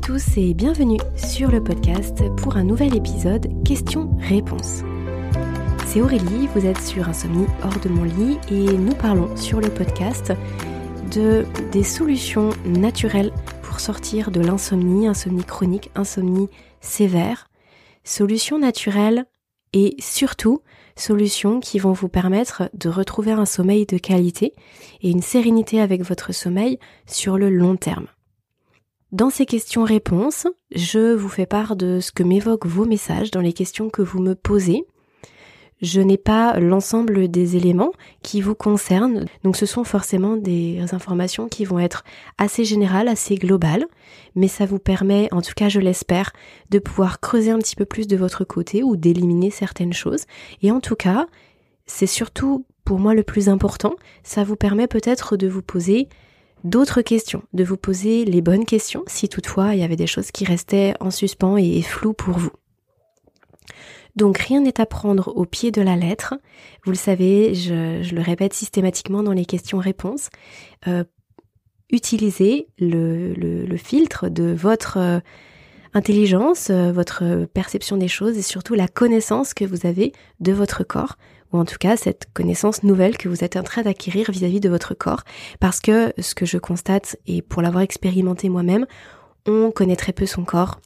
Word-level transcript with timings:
À 0.00 0.02
tous 0.02 0.38
et 0.38 0.54
bienvenue 0.54 0.96
sur 1.14 1.50
le 1.50 1.62
podcast 1.62 2.22
pour 2.36 2.56
un 2.56 2.64
nouvel 2.64 2.96
épisode 2.96 3.48
questions-réponses. 3.64 4.82
C'est 5.84 6.00
Aurélie, 6.00 6.48
vous 6.54 6.64
êtes 6.64 6.80
sur 6.80 7.06
Insomnie 7.06 7.44
hors 7.62 7.78
de 7.80 7.90
mon 7.90 8.04
lit 8.04 8.38
et 8.50 8.78
nous 8.78 8.94
parlons 8.94 9.36
sur 9.36 9.60
le 9.60 9.68
podcast 9.68 10.32
de 11.12 11.44
des 11.70 11.84
solutions 11.84 12.48
naturelles 12.64 13.30
pour 13.62 13.78
sortir 13.78 14.30
de 14.30 14.40
l'insomnie, 14.40 15.06
insomnie 15.06 15.44
chronique, 15.44 15.90
insomnie 15.94 16.48
sévère, 16.80 17.48
solutions 18.02 18.58
naturelles 18.58 19.26
et 19.74 19.96
surtout 19.98 20.62
solutions 20.96 21.60
qui 21.60 21.78
vont 21.78 21.92
vous 21.92 22.08
permettre 22.08 22.70
de 22.72 22.88
retrouver 22.88 23.32
un 23.32 23.46
sommeil 23.46 23.84
de 23.84 23.98
qualité 23.98 24.54
et 25.02 25.10
une 25.10 25.22
sérénité 25.22 25.78
avec 25.78 26.02
votre 26.02 26.32
sommeil 26.32 26.78
sur 27.06 27.36
le 27.36 27.50
long 27.50 27.76
terme. 27.76 28.06
Dans 29.12 29.28
ces 29.28 29.44
questions-réponses, 29.44 30.46
je 30.72 31.14
vous 31.14 31.28
fais 31.28 31.46
part 31.46 31.74
de 31.74 31.98
ce 31.98 32.12
que 32.12 32.22
m'évoquent 32.22 32.66
vos 32.66 32.84
messages 32.84 33.32
dans 33.32 33.40
les 33.40 33.52
questions 33.52 33.90
que 33.90 34.02
vous 34.02 34.20
me 34.20 34.36
posez. 34.36 34.86
Je 35.82 36.00
n'ai 36.00 36.16
pas 36.16 36.60
l'ensemble 36.60 37.26
des 37.26 37.56
éléments 37.56 37.90
qui 38.22 38.40
vous 38.40 38.54
concernent, 38.54 39.24
donc 39.42 39.56
ce 39.56 39.66
sont 39.66 39.82
forcément 39.82 40.36
des 40.36 40.80
informations 40.92 41.48
qui 41.48 41.64
vont 41.64 41.80
être 41.80 42.04
assez 42.38 42.64
générales, 42.64 43.08
assez 43.08 43.34
globales, 43.34 43.84
mais 44.36 44.46
ça 44.46 44.64
vous 44.64 44.78
permet, 44.78 45.28
en 45.32 45.42
tout 45.42 45.54
cas 45.56 45.68
je 45.68 45.80
l'espère, 45.80 46.32
de 46.68 46.78
pouvoir 46.78 47.18
creuser 47.18 47.50
un 47.50 47.58
petit 47.58 47.76
peu 47.76 47.86
plus 47.86 48.06
de 48.06 48.16
votre 48.16 48.44
côté 48.44 48.84
ou 48.84 48.96
d'éliminer 48.96 49.50
certaines 49.50 49.94
choses. 49.94 50.26
Et 50.62 50.70
en 50.70 50.78
tout 50.78 50.96
cas, 50.96 51.26
c'est 51.86 52.06
surtout 52.06 52.64
pour 52.84 53.00
moi 53.00 53.14
le 53.14 53.24
plus 53.24 53.48
important, 53.48 53.94
ça 54.22 54.44
vous 54.44 54.56
permet 54.56 54.86
peut-être 54.86 55.36
de 55.36 55.48
vous 55.48 55.62
poser 55.62 56.08
d'autres 56.64 57.02
questions, 57.02 57.42
de 57.52 57.64
vous 57.64 57.76
poser 57.76 58.24
les 58.24 58.40
bonnes 58.40 58.64
questions 58.64 59.04
si 59.06 59.28
toutefois 59.28 59.74
il 59.74 59.80
y 59.80 59.84
avait 59.84 59.96
des 59.96 60.06
choses 60.06 60.30
qui 60.30 60.44
restaient 60.44 60.94
en 61.00 61.10
suspens 61.10 61.56
et 61.56 61.82
floues 61.82 62.12
pour 62.12 62.38
vous. 62.38 62.52
Donc 64.16 64.38
rien 64.38 64.60
n'est 64.60 64.80
à 64.80 64.86
prendre 64.86 65.32
au 65.36 65.44
pied 65.44 65.70
de 65.70 65.82
la 65.82 65.96
lettre. 65.96 66.34
Vous 66.84 66.90
le 66.90 66.96
savez, 66.96 67.54
je, 67.54 68.14
le 68.14 68.20
répète 68.20 68.52
systématiquement 68.52 69.22
dans 69.22 69.32
les 69.32 69.44
questions-réponses. 69.44 70.30
Euh, 70.88 71.04
utilisez 71.90 72.68
le, 72.78 73.76
filtre 73.76 74.28
de 74.28 74.52
votre 74.52 74.98
euh, 74.98 75.20
intelligence, 75.94 76.70
euh, 76.70 76.92
votre 76.92 77.46
perception 77.46 77.96
des 77.96 78.08
choses 78.08 78.36
et 78.36 78.42
surtout 78.42 78.74
la 78.74 78.88
connaissance 78.88 79.54
que 79.54 79.64
vous 79.64 79.86
avez 79.86 80.12
de 80.40 80.52
votre 80.52 80.84
corps 80.84 81.16
ou 81.52 81.58
en 81.58 81.64
tout 81.64 81.78
cas 81.78 81.96
cette 81.96 82.26
connaissance 82.32 82.82
nouvelle 82.82 83.16
que 83.16 83.28
vous 83.28 83.44
êtes 83.44 83.56
en 83.56 83.62
train 83.62 83.82
d'acquérir 83.82 84.30
vis-à-vis 84.30 84.60
de 84.60 84.68
votre 84.68 84.94
corps, 84.94 85.24
parce 85.58 85.80
que 85.80 86.12
ce 86.18 86.34
que 86.34 86.46
je 86.46 86.58
constate, 86.58 87.16
et 87.26 87.42
pour 87.42 87.62
l'avoir 87.62 87.82
expérimenté 87.82 88.48
moi-même, 88.48 88.86
on 89.46 89.70
connaît 89.70 89.96
très 89.96 90.12
peu 90.12 90.26
son 90.26 90.44
corps. 90.44 90.80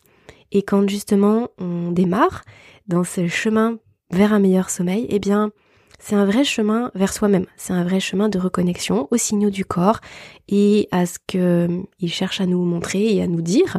Et 0.53 0.63
quand 0.63 0.89
justement 0.89 1.49
on 1.59 1.91
démarre 1.91 2.45
dans 2.87 3.05
ce 3.05 3.27
chemin 3.27 3.79
vers 4.11 4.33
un 4.33 4.39
meilleur 4.39 4.71
sommeil, 4.71 5.07
eh 5.11 5.19
bien 5.19 5.51
c'est 5.99 6.17
un 6.17 6.27
vrai 6.27 6.45
chemin 6.45 6.91
vers 6.95 7.13
soi-même, 7.13 7.47
c'est 7.57 7.73
un 7.73 7.85
vrai 7.85 7.99
chemin 8.01 8.29
de 8.29 8.39
reconnexion 8.39 9.09
aux 9.11 9.17
signaux 9.17 9.51
du 9.51 9.65
corps 9.65 10.01
et 10.49 10.89
à 10.91 11.07
ce 11.07 11.19
qu'il 11.27 12.13
cherche 12.13 12.41
à 12.41 12.47
nous 12.47 12.63
montrer 12.63 13.15
et 13.15 13.23
à 13.23 13.27
nous 13.27 13.41
dire 13.41 13.79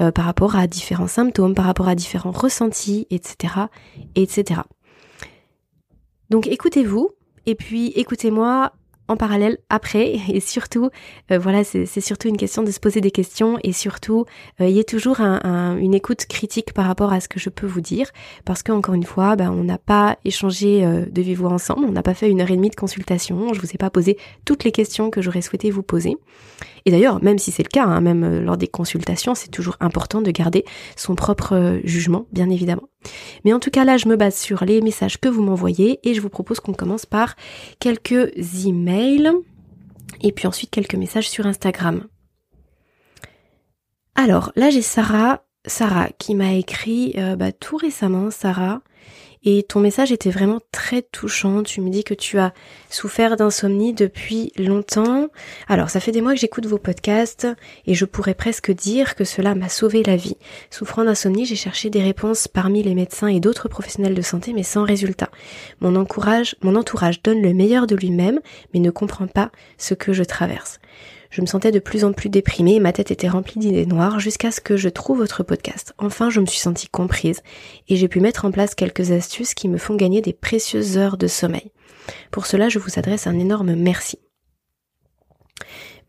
euh, 0.00 0.10
par 0.10 0.26
rapport 0.26 0.56
à 0.56 0.66
différents 0.66 1.06
symptômes, 1.06 1.54
par 1.54 1.64
rapport 1.64 1.88
à 1.88 1.94
différents 1.94 2.30
ressentis, 2.30 3.06
etc., 3.10 3.54
etc. 4.16 4.60
Donc 6.32 6.46
écoutez-vous 6.46 7.10
et 7.44 7.54
puis 7.54 7.92
écoutez-moi 7.94 8.72
en 9.08 9.18
parallèle 9.18 9.58
après 9.68 10.14
et 10.30 10.40
surtout 10.40 10.88
euh, 11.30 11.38
voilà 11.38 11.62
c'est 11.62 12.00
surtout 12.00 12.28
une 12.28 12.38
question 12.38 12.62
de 12.62 12.70
se 12.70 12.80
poser 12.80 13.02
des 13.02 13.10
questions 13.10 13.58
et 13.62 13.74
surtout 13.74 14.24
euh, 14.62 14.66
il 14.66 14.74
y 14.74 14.80
a 14.80 14.84
toujours 14.84 15.20
une 15.20 15.92
écoute 15.92 16.24
critique 16.24 16.72
par 16.72 16.86
rapport 16.86 17.12
à 17.12 17.20
ce 17.20 17.28
que 17.28 17.38
je 17.38 17.50
peux 17.50 17.66
vous 17.66 17.82
dire 17.82 18.06
parce 18.46 18.62
qu'encore 18.62 18.94
une 18.94 19.04
fois 19.04 19.36
ben, 19.36 19.50
on 19.50 19.62
n'a 19.62 19.76
pas 19.76 20.16
échangé 20.24 20.86
euh, 20.86 21.04
de 21.04 21.20
vive 21.20 21.44
ensemble 21.44 21.84
on 21.84 21.92
n'a 21.92 22.02
pas 22.02 22.14
fait 22.14 22.30
une 22.30 22.40
heure 22.40 22.50
et 22.50 22.56
demie 22.56 22.70
de 22.70 22.76
consultation 22.76 23.52
je 23.52 23.60
vous 23.60 23.70
ai 23.74 23.76
pas 23.76 23.90
posé 23.90 24.16
toutes 24.46 24.64
les 24.64 24.72
questions 24.72 25.10
que 25.10 25.20
j'aurais 25.20 25.42
souhaité 25.42 25.70
vous 25.70 25.82
poser. 25.82 26.16
Et 26.86 26.90
d'ailleurs 26.90 27.22
même 27.22 27.38
si 27.38 27.50
c'est 27.50 27.62
le 27.62 27.68
cas 27.68 27.84
hein, 27.84 28.00
même 28.00 28.42
lors 28.42 28.56
des 28.56 28.68
consultations 28.68 29.34
c'est 29.34 29.50
toujours 29.50 29.76
important 29.80 30.22
de 30.22 30.30
garder 30.30 30.64
son 30.96 31.14
propre 31.14 31.78
jugement 31.84 32.24
bien 32.32 32.48
évidemment 32.48 32.88
mais 33.44 33.52
en 33.52 33.60
tout 33.60 33.70
cas 33.70 33.84
là 33.84 33.96
je 33.96 34.08
me 34.08 34.16
base 34.16 34.36
sur 34.36 34.64
les 34.64 34.80
messages 34.80 35.18
que 35.18 35.28
vous 35.28 35.42
m'envoyez 35.42 36.00
et 36.08 36.14
je 36.14 36.20
vous 36.20 36.28
propose 36.28 36.60
qu'on 36.60 36.72
commence 36.72 37.06
par 37.06 37.36
quelques 37.80 38.32
emails 38.66 39.30
et 40.20 40.32
puis 40.32 40.46
ensuite 40.46 40.70
quelques 40.70 40.94
messages 40.94 41.28
sur 41.30 41.46
Instagram. 41.46 42.06
Alors 44.14 44.52
là 44.56 44.70
j'ai 44.70 44.82
Sarah, 44.82 45.44
Sarah 45.66 46.08
qui 46.18 46.34
m'a 46.34 46.54
écrit 46.54 47.14
euh, 47.18 47.36
bah, 47.36 47.52
tout 47.52 47.76
récemment, 47.76 48.30
Sarah, 48.30 48.82
et 49.44 49.62
ton 49.64 49.80
message 49.80 50.12
était 50.12 50.30
vraiment 50.30 50.60
très 50.70 51.02
touchant. 51.02 51.62
Tu 51.62 51.80
me 51.80 51.90
dis 51.90 52.04
que 52.04 52.14
tu 52.14 52.38
as 52.38 52.52
souffert 52.90 53.36
d'insomnie 53.36 53.92
depuis 53.92 54.52
longtemps. 54.56 55.28
Alors, 55.68 55.90
ça 55.90 56.00
fait 56.00 56.12
des 56.12 56.20
mois 56.20 56.34
que 56.34 56.40
j'écoute 56.40 56.66
vos 56.66 56.78
podcasts 56.78 57.48
et 57.86 57.94
je 57.94 58.04
pourrais 58.04 58.34
presque 58.34 58.70
dire 58.70 59.14
que 59.14 59.24
cela 59.24 59.54
m'a 59.54 59.68
sauvé 59.68 60.02
la 60.04 60.16
vie. 60.16 60.36
Souffrant 60.70 61.04
d'insomnie, 61.04 61.44
j'ai 61.44 61.56
cherché 61.56 61.90
des 61.90 62.02
réponses 62.02 62.46
parmi 62.46 62.82
les 62.82 62.94
médecins 62.94 63.28
et 63.28 63.40
d'autres 63.40 63.68
professionnels 63.68 64.14
de 64.14 64.22
santé, 64.22 64.52
mais 64.52 64.62
sans 64.62 64.84
résultat. 64.84 65.30
Mon 65.80 65.96
entourage 65.96 66.56
donne 67.22 67.42
le 67.42 67.52
meilleur 67.52 67.86
de 67.86 67.96
lui-même, 67.96 68.40
mais 68.72 68.80
ne 68.80 68.90
comprend 68.90 69.26
pas 69.26 69.50
ce 69.76 69.94
que 69.94 70.12
je 70.12 70.22
traverse. 70.22 70.78
Je 71.32 71.40
me 71.40 71.46
sentais 71.46 71.72
de 71.72 71.78
plus 71.78 72.04
en 72.04 72.12
plus 72.12 72.28
déprimée 72.28 72.74
et 72.74 72.80
ma 72.80 72.92
tête 72.92 73.10
était 73.10 73.28
remplie 73.28 73.58
d'idées 73.58 73.86
noires 73.86 74.20
jusqu'à 74.20 74.50
ce 74.50 74.60
que 74.60 74.76
je 74.76 74.90
trouve 74.90 75.16
votre 75.16 75.42
podcast. 75.42 75.94
Enfin, 75.96 76.28
je 76.28 76.40
me 76.40 76.46
suis 76.46 76.58
sentie 76.58 76.88
comprise 76.88 77.40
et 77.88 77.96
j'ai 77.96 78.06
pu 78.06 78.20
mettre 78.20 78.44
en 78.44 78.50
place 78.50 78.74
quelques 78.74 79.12
astuces 79.12 79.54
qui 79.54 79.70
me 79.70 79.78
font 79.78 79.96
gagner 79.96 80.20
des 80.20 80.34
précieuses 80.34 80.98
heures 80.98 81.16
de 81.16 81.26
sommeil. 81.26 81.72
Pour 82.30 82.44
cela, 82.44 82.68
je 82.68 82.78
vous 82.78 82.98
adresse 82.98 83.26
un 83.26 83.38
énorme 83.38 83.74
merci. 83.74 84.18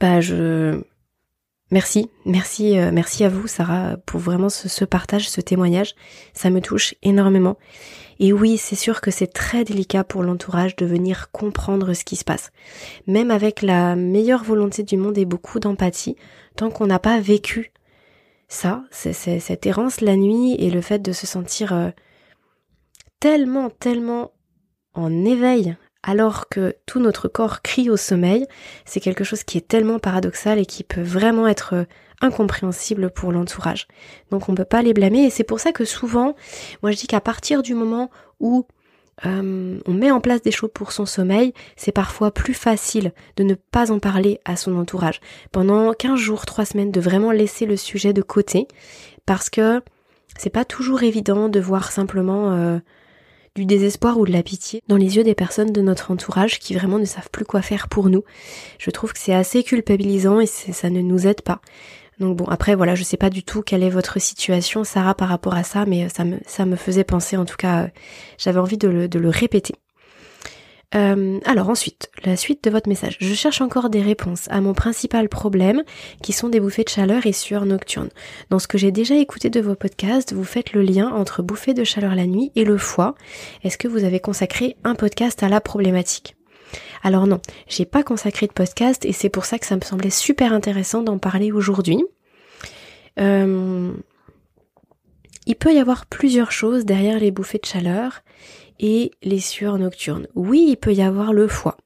Bah, 0.01 0.19
je, 0.19 0.83
Merci, 1.73 2.11
merci, 2.25 2.77
euh, 2.77 2.91
merci 2.93 3.23
à 3.23 3.29
vous, 3.29 3.47
Sarah, 3.47 3.97
pour 4.05 4.19
vraiment 4.19 4.49
ce, 4.49 4.69
ce, 4.69 4.85
partage, 4.85 5.27
ce 5.27 5.41
témoignage. 5.41 5.95
Ça 6.35 6.51
me 6.51 6.61
touche 6.61 6.93
énormément. 7.01 7.57
Et 8.23 8.31
oui, 8.31 8.57
c'est 8.57 8.77
sûr 8.77 9.01
que 9.01 9.11
c'est 9.11 9.27
très 9.27 9.65
délicat 9.65 10.05
pour 10.05 10.23
l'entourage 10.23 10.77
de 10.77 10.85
venir 10.85 11.29
comprendre 11.33 11.93
ce 11.93 12.05
qui 12.05 12.15
se 12.15 12.23
passe. 12.23 12.51
Même 13.05 13.31
avec 13.31 13.61
la 13.61 13.97
meilleure 13.97 14.45
volonté 14.45 14.83
du 14.83 14.95
monde 14.95 15.17
et 15.17 15.25
beaucoup 15.25 15.59
d'empathie, 15.59 16.15
tant 16.55 16.69
qu'on 16.69 16.87
n'a 16.87 16.99
pas 16.99 17.19
vécu 17.19 17.73
ça, 18.47 18.85
cette 18.91 19.65
errance 19.65 19.99
la 19.99 20.15
nuit 20.15 20.55
et 20.57 20.69
le 20.69 20.79
fait 20.79 20.99
de 20.99 21.11
se 21.11 21.27
sentir 21.27 21.73
euh, 21.73 21.89
tellement, 23.19 23.69
tellement 23.69 24.31
en 24.93 25.25
éveil 25.25 25.75
alors 26.03 26.49
que 26.49 26.75
tout 26.85 26.99
notre 26.99 27.27
corps 27.27 27.61
crie 27.61 27.89
au 27.89 27.97
sommeil, 27.97 28.45
c'est 28.85 28.99
quelque 28.99 29.23
chose 29.23 29.43
qui 29.43 29.57
est 29.57 29.67
tellement 29.67 29.99
paradoxal 29.99 30.59
et 30.59 30.65
qui 30.65 30.83
peut 30.83 31.01
vraiment 31.01 31.47
être 31.47 31.73
euh, 31.73 31.83
incompréhensible 32.21 33.09
pour 33.09 33.31
l'entourage. 33.31 33.87
Donc 34.29 34.49
on 34.49 34.55
peut 34.55 34.65
pas 34.65 34.81
les 34.81 34.93
blâmer 34.93 35.25
et 35.25 35.29
c'est 35.29 35.43
pour 35.43 35.59
ça 35.59 35.71
que 35.71 35.85
souvent, 35.85 36.35
moi 36.81 36.91
je 36.91 36.97
dis 36.97 37.07
qu'à 37.07 37.21
partir 37.21 37.63
du 37.63 37.73
moment 37.73 38.09
où 38.39 38.67
euh, 39.25 39.79
on 39.85 39.93
met 39.93 40.11
en 40.11 40.19
place 40.19 40.41
des 40.41 40.51
choses 40.51 40.71
pour 40.73 40.91
son 40.91 41.05
sommeil, 41.05 41.53
c'est 41.75 41.91
parfois 41.91 42.31
plus 42.31 42.53
facile 42.53 43.13
de 43.37 43.43
ne 43.43 43.53
pas 43.53 43.91
en 43.91 43.99
parler 43.99 44.39
à 44.43 44.55
son 44.55 44.75
entourage. 44.75 45.21
Pendant 45.51 45.93
15 45.93 46.19
jours, 46.19 46.45
3 46.45 46.65
semaines, 46.65 46.91
de 46.91 46.99
vraiment 46.99 47.31
laisser 47.31 47.65
le 47.65 47.77
sujet 47.77 48.13
de 48.13 48.21
côté 48.21 48.67
parce 49.25 49.49
que 49.49 49.81
c'est 50.37 50.49
pas 50.49 50.65
toujours 50.65 51.03
évident 51.03 51.47
de 51.47 51.59
voir 51.59 51.91
simplement 51.91 52.51
euh, 52.53 52.79
du 53.55 53.65
désespoir 53.65 54.17
ou 54.17 54.25
de 54.25 54.31
la 54.31 54.43
pitié 54.43 54.81
dans 54.87 54.97
les 54.97 55.17
yeux 55.17 55.23
des 55.23 55.35
personnes 55.35 55.71
de 55.71 55.81
notre 55.81 56.11
entourage 56.11 56.59
qui 56.59 56.73
vraiment 56.73 56.99
ne 56.99 57.05
savent 57.05 57.29
plus 57.31 57.45
quoi 57.45 57.61
faire 57.61 57.87
pour 57.87 58.09
nous. 58.09 58.23
Je 58.79 58.89
trouve 58.89 59.13
que 59.13 59.19
c'est 59.19 59.33
assez 59.33 59.63
culpabilisant 59.63 60.39
et 60.39 60.47
ça 60.47 60.89
ne 60.89 61.01
nous 61.01 61.27
aide 61.27 61.41
pas. 61.41 61.61
Donc 62.19 62.37
bon, 62.37 62.45
après 62.45 62.75
voilà, 62.75 62.95
je 62.95 63.03
sais 63.03 63.17
pas 63.17 63.29
du 63.29 63.43
tout 63.43 63.61
quelle 63.61 63.83
est 63.83 63.89
votre 63.89 64.19
situation, 64.19 64.83
Sarah, 64.83 65.15
par 65.15 65.29
rapport 65.29 65.55
à 65.55 65.63
ça, 65.63 65.85
mais 65.85 66.09
ça 66.09 66.23
me, 66.23 66.37
ça 66.45 66.65
me 66.65 66.75
faisait 66.75 67.03
penser, 67.03 67.37
en 67.37 67.45
tout 67.45 67.57
cas, 67.57 67.83
euh, 67.83 67.87
j'avais 68.37 68.59
envie 68.59 68.77
de 68.77 68.87
le, 68.87 69.07
de 69.07 69.19
le 69.19 69.29
répéter. 69.29 69.75
Euh, 70.95 71.39
alors 71.45 71.69
ensuite, 71.69 72.11
la 72.23 72.37
suite 72.37 72.63
de 72.63 72.69
votre 72.69 72.87
message. 72.87 73.17
Je 73.19 73.33
cherche 73.33 73.61
encore 73.61 73.89
des 73.89 74.01
réponses 74.01 74.47
à 74.49 74.61
mon 74.61 74.73
principal 74.73 75.27
problème, 75.27 75.83
qui 76.21 76.33
sont 76.33 76.49
des 76.49 76.59
bouffées 76.59 76.83
de 76.83 76.89
chaleur 76.89 77.25
et 77.25 77.33
sueur 77.33 77.65
nocturne. 77.65 78.09
Dans 78.49 78.59
ce 78.59 78.67
que 78.67 78.77
j'ai 78.77 78.91
déjà 78.91 79.15
écouté 79.15 79.49
de 79.49 79.59
vos 79.59 79.75
podcasts, 79.75 80.33
vous 80.33 80.43
faites 80.43 80.73
le 80.73 80.81
lien 80.81 81.09
entre 81.09 81.41
bouffées 81.41 81.73
de 81.73 81.83
chaleur 81.83 82.15
la 82.15 82.27
nuit 82.27 82.51
et 82.55 82.63
le 82.63 82.77
foie. 82.77 83.15
Est-ce 83.63 83.77
que 83.77 83.87
vous 83.87 84.03
avez 84.03 84.19
consacré 84.19 84.77
un 84.83 84.95
podcast 84.95 85.41
à 85.43 85.49
la 85.49 85.61
problématique? 85.61 86.35
Alors 87.03 87.27
non, 87.27 87.39
j'ai 87.67 87.85
pas 87.85 88.03
consacré 88.03 88.47
de 88.47 88.53
podcast 88.53 89.05
et 89.05 89.11
c'est 89.11 89.29
pour 89.29 89.45
ça 89.45 89.59
que 89.59 89.65
ça 89.65 89.75
me 89.75 89.81
semblait 89.81 90.09
super 90.09 90.53
intéressant 90.53 91.01
d'en 91.01 91.17
parler 91.17 91.51
aujourd'hui. 91.51 92.03
Euh, 93.19 93.91
il 95.45 95.55
peut 95.55 95.73
y 95.73 95.79
avoir 95.79 96.05
plusieurs 96.05 96.51
choses 96.51 96.85
derrière 96.85 97.19
les 97.19 97.31
bouffées 97.31 97.59
de 97.59 97.65
chaleur 97.65 98.21
et 98.79 99.11
les 99.21 99.39
sueurs 99.39 99.77
nocturnes. 99.77 100.27
Oui, 100.35 100.65
il 100.69 100.77
peut 100.77 100.93
y 100.93 101.01
avoir 101.01 101.33
le 101.33 101.47
foie. 101.47 101.77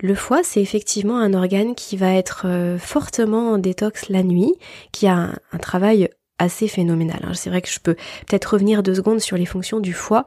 Le 0.00 0.14
foie, 0.14 0.42
c'est 0.42 0.62
effectivement 0.62 1.18
un 1.18 1.34
organe 1.34 1.74
qui 1.74 1.96
va 1.96 2.14
être 2.14 2.42
euh, 2.46 2.78
fortement 2.78 3.52
en 3.52 3.58
détox 3.58 4.08
la 4.08 4.22
nuit, 4.22 4.54
qui 4.92 5.06
a 5.06 5.34
un, 5.52 5.58
travail 5.58 6.08
assez 6.38 6.68
phénoménal. 6.68 7.20
Hein. 7.22 7.34
C'est 7.34 7.50
vrai 7.50 7.60
que 7.60 7.68
je 7.68 7.80
peux 7.80 7.94
peut-être 8.26 8.54
revenir 8.54 8.82
deux 8.82 8.94
secondes 8.94 9.20
sur 9.20 9.36
les 9.36 9.44
fonctions 9.44 9.80
du 9.80 9.92
foie. 9.92 10.24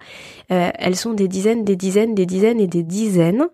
Euh, 0.52 0.70
elles 0.78 0.96
sont 0.96 1.14
des 1.14 1.28
dizaines, 1.28 1.64
des 1.64 1.76
dizaines, 1.76 2.14
des 2.14 2.28
dizaines 2.28 2.60
et 2.60 2.68
des 2.68 2.84
dizaines. 2.84 3.48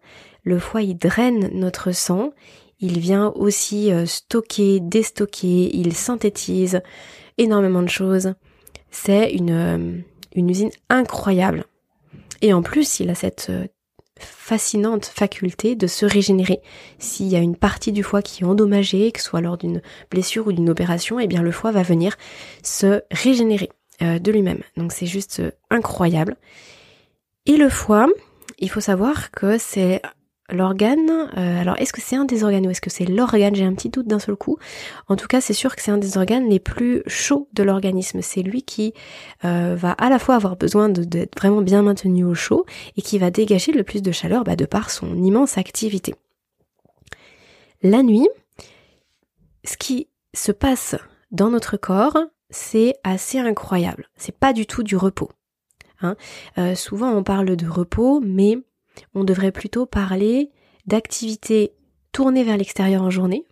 Le 0.44 0.60
foie, 0.60 0.82
il 0.82 0.98
draine 0.98 1.50
notre 1.54 1.92
sang. 1.92 2.32
Il 2.82 3.00
vient 3.00 3.32
aussi 3.36 3.92
euh, 3.94 4.06
stocker, 4.06 4.80
déstocker, 4.82 5.70
il 5.74 5.94
synthétise 5.94 6.82
énormément 7.38 7.82
de 7.82 7.90
choses. 7.90 8.34
C'est 8.92 9.32
une 9.32 10.04
usine 10.36 10.72
incroyable. 10.90 11.66
Et 12.42 12.54
en 12.54 12.62
plus, 12.62 13.00
il 13.00 13.10
a 13.10 13.16
cette 13.16 13.52
fascinante 14.20 15.06
faculté 15.06 15.76
de 15.76 15.88
se 15.88 16.06
régénérer. 16.06 16.60
S'il 17.00 17.28
y 17.28 17.36
a 17.36 17.40
une 17.40 17.56
partie 17.56 17.92
du 17.92 18.04
foie 18.04 18.22
qui 18.22 18.44
est 18.44 18.46
endommagée, 18.46 19.12
que 19.12 19.22
ce 19.22 19.30
soit 19.30 19.42
lors 19.42 19.58
d'une 19.58 19.82
blessure 20.12 20.48
ou 20.48 20.52
d'une 20.52 20.70
opération, 20.70 21.20
eh 21.20 21.28
bien 21.28 21.42
le 21.42 21.52
foie 21.52 21.72
va 21.72 21.84
venir 21.84 22.18
se 22.64 23.02
régénérer 23.12 23.70
euh, 24.02 24.20
de 24.20 24.32
lui-même. 24.32 24.62
Donc 24.78 24.92
c'est 24.92 25.06
juste 25.06 25.40
euh, 25.40 25.52
incroyable. 25.70 26.36
Et 27.46 27.58
le 27.58 27.70
foie, 27.70 28.08
il 28.60 28.70
faut 28.70 28.82
savoir 28.82 29.32
que 29.32 29.58
c'est 29.58 30.02
L'organe, 30.52 31.30
euh, 31.38 31.62
alors 31.62 31.76
est-ce 31.78 31.94
que 31.94 32.02
c'est 32.02 32.16
un 32.16 32.26
des 32.26 32.44
organes 32.44 32.66
ou 32.66 32.70
est-ce 32.70 32.82
que 32.82 32.90
c'est 32.90 33.06
l'organe? 33.06 33.56
J'ai 33.56 33.66
un 33.66 33.74
petit 33.74 33.90
doute 33.90 34.08
d'un 34.08 34.20
seul 34.20 34.36
coup. 34.36 34.58
En 35.08 35.16
tout 35.16 35.28
cas, 35.28 35.42
c'est 35.42 35.54
sûr 35.54 35.76
que 35.76 35.82
c'est 35.82 35.92
un 35.92 35.98
des 35.98 36.18
organes 36.18 36.50
les 36.50 36.60
plus 36.60 37.04
chauds 37.08 37.48
de 37.54 37.64
l'organisme. 37.64 38.22
C'est 38.22 38.42
lui 38.42 38.64
qui 38.64 38.94
euh, 39.46 39.76
va 39.78 39.92
à 39.92 40.10
la 40.10 40.18
fois 40.18 40.36
avoir 40.36 40.56
besoin 40.56 40.90
d'être 40.90 41.38
vraiment 41.38 41.62
bien 41.62 41.84
maintenu 41.84 42.24
au 42.24 42.34
chaud 42.34 42.66
et 42.98 43.02
qui 43.02 43.20
va 43.20 43.30
dégager 43.32 43.72
le 43.72 43.84
plus 43.84 44.02
de 44.02 44.12
chaleur 44.12 44.44
bah, 44.44 44.56
de 44.56 44.66
par 44.66 44.90
son 44.90 45.16
immense 45.22 45.58
activité. 45.58 46.16
La 47.84 48.02
nuit, 48.04 48.28
ce 49.64 49.78
qui 49.78 50.08
se 50.34 50.52
passe 50.52 50.96
dans 51.32 51.50
notre 51.50 51.78
corps, 51.78 52.18
c'est 52.50 52.96
assez 53.04 53.40
incroyable. 53.40 54.10
C'est 54.16 54.36
pas 54.36 54.54
du 54.54 54.66
tout 54.66 54.84
du 54.84 54.96
repos. 54.96 55.30
Hein. 56.02 56.16
Euh, 56.58 56.76
souvent, 56.76 57.12
on 57.12 57.24
parle 57.24 57.56
de 57.56 57.68
repos, 57.68 58.22
mais 58.22 58.58
on 59.14 59.24
devrait 59.24 59.52
plutôt 59.52 59.86
parler 59.86 60.52
d'activités 60.86 61.74
tournées 62.12 62.44
vers 62.44 62.58
l'extérieur 62.58 63.04
en 63.04 63.10
journée 63.10 63.46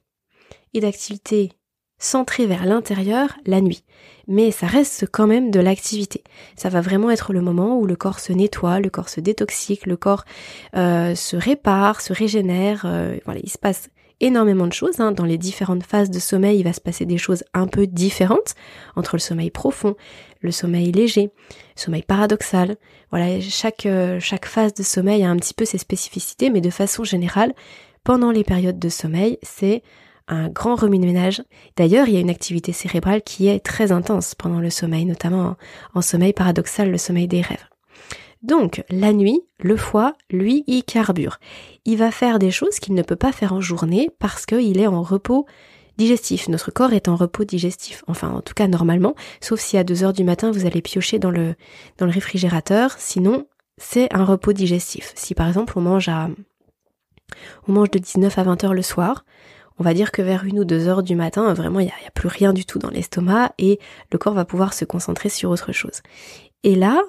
et 0.74 0.80
d'activités 0.80 1.52
centrées 2.00 2.46
vers 2.46 2.66
l'intérieur 2.66 3.36
la 3.46 3.62
nuit. 3.62 3.84
Mais 4.28 4.52
ça 4.52 4.68
reste 4.68 5.08
quand 5.12 5.28
même 5.28 5.52
de 5.52 5.60
l'activité. 5.60 6.24
Ça 6.56 6.70
va 6.70 6.82
vraiment 6.82 7.10
être 7.10 7.34
le 7.34 7.42
moment 7.42 7.80
où 7.80 7.86
le 7.86 7.96
corps 7.96 8.20
se 8.20 8.34
nettoie, 8.34 8.80
le 8.80 8.90
corps 8.90 9.10
se 9.10 9.20
détoxique, 9.20 9.86
le 9.86 9.98
corps 9.98 10.26
euh, 10.76 11.16
se 11.16 11.36
répare, 11.36 12.02
se 12.02 12.14
régénère. 12.14 12.84
Euh, 12.86 13.18
voilà, 13.26 13.40
il 13.44 13.50
se 13.50 13.58
passe 13.58 13.90
énormément 14.20 14.68
de 14.68 14.74
choses. 14.74 15.00
Hein. 15.00 15.12
Dans 15.12 15.26
les 15.26 15.38
différentes 15.38 15.84
phases 15.84 16.10
de 16.10 16.20
sommeil, 16.20 16.60
il 16.60 16.64
va 16.64 16.74
se 16.74 16.82
passer 16.82 17.06
des 17.06 17.18
choses 17.18 17.44
un 17.54 17.68
peu 17.68 17.88
différentes 17.88 18.56
entre 18.96 19.16
le 19.16 19.20
sommeil 19.20 19.52
profond, 19.52 19.96
le 20.42 20.52
sommeil 20.52 20.92
léger, 20.92 21.32
le 21.50 21.82
sommeil 21.82 22.04
paradoxal. 22.04 22.76
Voilà, 23.12 23.40
chaque, 23.42 23.86
euh, 23.86 24.20
chaque 24.20 24.46
phase 24.46 24.74
de 24.74 24.84
sommeil 24.84 25.24
a 25.24 25.30
un 25.30 25.38
petit 25.38 25.54
peu 25.54 25.66
ses 25.66 25.78
spécificités, 25.78 26.50
mais 26.50 26.62
de 26.62 26.70
façon 26.70 27.04
générale, 27.04 27.54
pendant 28.04 28.32
les 28.32 28.44
périodes 28.44 28.80
de 28.80 28.90
sommeil, 28.90 29.38
c'est 29.44 29.84
un 30.28 30.50
grand 30.50 30.76
remue-ménage. 30.76 31.44
D'ailleurs, 31.78 32.08
il 32.08 32.14
y 32.14 32.18
a 32.18 32.22
une 32.22 32.30
activité 32.30 32.74
cérébrale 32.74 33.22
qui 33.22 33.48
est 33.48 33.60
très 33.60 33.92
intense 33.92 34.36
pendant 34.36 34.60
le 34.60 34.70
sommeil, 34.70 35.06
notamment 35.06 35.56
en 35.94 36.02
sommeil 36.02 36.34
paradoxal, 36.34 36.92
le 36.92 36.98
sommeil 36.98 37.28
des 37.28 37.42
rêves. 37.42 37.66
Donc, 38.44 38.84
la 38.90 39.14
nuit, 39.14 39.42
le 39.60 39.78
foie, 39.78 40.14
lui, 40.30 40.64
il 40.68 40.84
carbure. 40.84 41.40
Il 41.86 41.98
va 41.98 42.12
faire 42.12 42.40
des 42.40 42.52
choses 42.52 42.80
qu'il 42.80 42.94
ne 42.94 43.02
peut 43.02 43.16
pas 43.16 43.32
faire 43.32 43.54
en 43.54 43.62
journée 43.62 44.10
parce 44.20 44.46
qu'il 44.46 44.80
est 44.80 44.88
en 44.88 45.02
repos 45.02 45.46
digestif. 45.98 46.48
Notre 46.48 46.72
corps 46.72 46.94
est 46.94 47.08
en 47.08 47.16
repos 47.16 47.44
digestif. 47.44 48.04
Enfin, 48.08 48.30
en 48.30 48.42
tout 48.42 48.54
cas, 48.54 48.68
normalement. 48.68 49.16
Sauf 49.42 49.60
si 49.60 49.78
à 49.78 49.84
2 49.84 50.04
heures 50.04 50.14
du 50.14 50.24
matin, 50.24 50.52
vous 50.52 50.66
allez 50.66 50.82
piocher 50.82 51.20
dans 51.20 51.32
le, 51.32 51.56
réfrigérateur. 52.00 52.96
Sinon, 52.98 53.48
c'est 53.78 54.14
un 54.14 54.24
repos 54.24 54.54
digestif. 54.54 55.14
Si 55.16 55.34
par 55.34 55.48
exemple, 55.48 55.74
on 55.76 55.82
mange 55.82 56.08
à, 56.08 56.30
on 57.68 57.72
mange 57.74 57.92
de 57.92 58.00
19 58.00 58.38
à 58.38 58.44
20 58.44 58.64
heures 58.64 58.74
le 58.74 58.82
soir, 58.82 59.26
on 59.80 59.84
va 59.84 59.94
dire 59.94 60.12
que 60.12 60.22
vers 60.22 60.46
une 60.46 60.60
ou 60.60 60.66
deux 60.66 60.88
heures 60.88 61.04
du 61.04 61.16
matin, 61.16 61.54
vraiment, 61.54 61.80
il 61.80 61.86
n'y 61.86 61.92
a, 61.92 62.12
plus 62.14 62.28
rien 62.28 62.54
du 62.54 62.66
tout 62.66 62.80
dans 62.80 62.90
l'estomac 62.90 63.54
et 63.60 63.80
le 64.12 64.18
corps 64.18 64.34
va 64.34 64.46
pouvoir 64.46 64.74
se 64.74 64.86
concentrer 64.86 65.30
sur 65.30 65.52
autre 65.52 65.72
chose. 65.72 66.02
Et 66.64 66.76
là, 66.76 67.02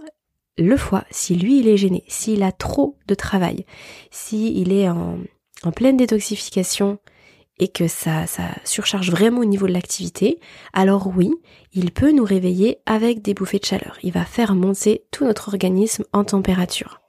le 0.59 0.77
foie, 0.77 1.05
si 1.11 1.37
lui 1.37 1.61
il 1.61 1.69
est 1.69 1.77
gêné, 1.77 2.05
s'il 2.09 2.43
a 2.43 2.53
trop 2.53 2.97
de 3.07 3.15
travail, 3.15 3.65
s'il 4.11 4.73
est 4.73 4.89
en, 4.89 5.19
en 5.63 5.73
pleine 5.73 5.97
détoxification 5.97 6.99
et 7.59 7.69
que 7.69 7.89
ça, 7.89 8.27
ça 8.27 8.51
surcharge 8.65 9.11
vraiment 9.11 9.41
au 9.41 9.45
niveau 9.45 9.67
de 9.67 9.73
l'activité, 9.73 10.39
alors 10.73 11.11
oui, 11.17 11.31
il 11.73 11.91
peut 11.91 12.13
nous 12.13 12.25
réveiller 12.25 12.79
avec 12.87 13.23
des 13.23 13.35
bouffées 13.35 13.59
de 13.59 13.65
chaleur. 13.65 13.99
Il 14.03 14.13
va 14.13 14.25
faire 14.25 14.55
monter 14.55 15.05
tout 15.11 15.25
notre 15.25 15.49
organisme 15.49 16.05
en 16.13 16.25
température. 16.25 17.01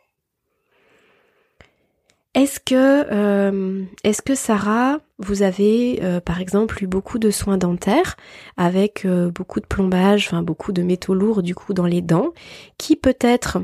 Est-ce 2.35 2.59
que, 2.59 3.05
euh, 3.11 3.83
est-ce 4.03 4.21
que 4.21 4.35
Sarah, 4.35 4.99
vous 5.17 5.41
avez 5.41 5.99
euh, 6.03 6.19
par 6.19 6.39
exemple 6.39 6.83
eu 6.83 6.87
beaucoup 6.87 7.17
de 7.17 7.31
soins 7.31 7.57
dentaires 7.57 8.17
avec 8.55 9.03
euh, 9.05 9.31
beaucoup 9.31 9.59
de 9.59 9.65
plombage, 9.65 10.27
enfin 10.27 10.43
beaucoup 10.43 10.71
de 10.71 10.83
métaux 10.83 11.15
lourds 11.15 11.41
du 11.41 11.55
coup 11.55 11.73
dans 11.73 11.87
les 11.87 12.01
dents, 12.01 12.33
qui 12.77 12.95
peut-être 12.95 13.57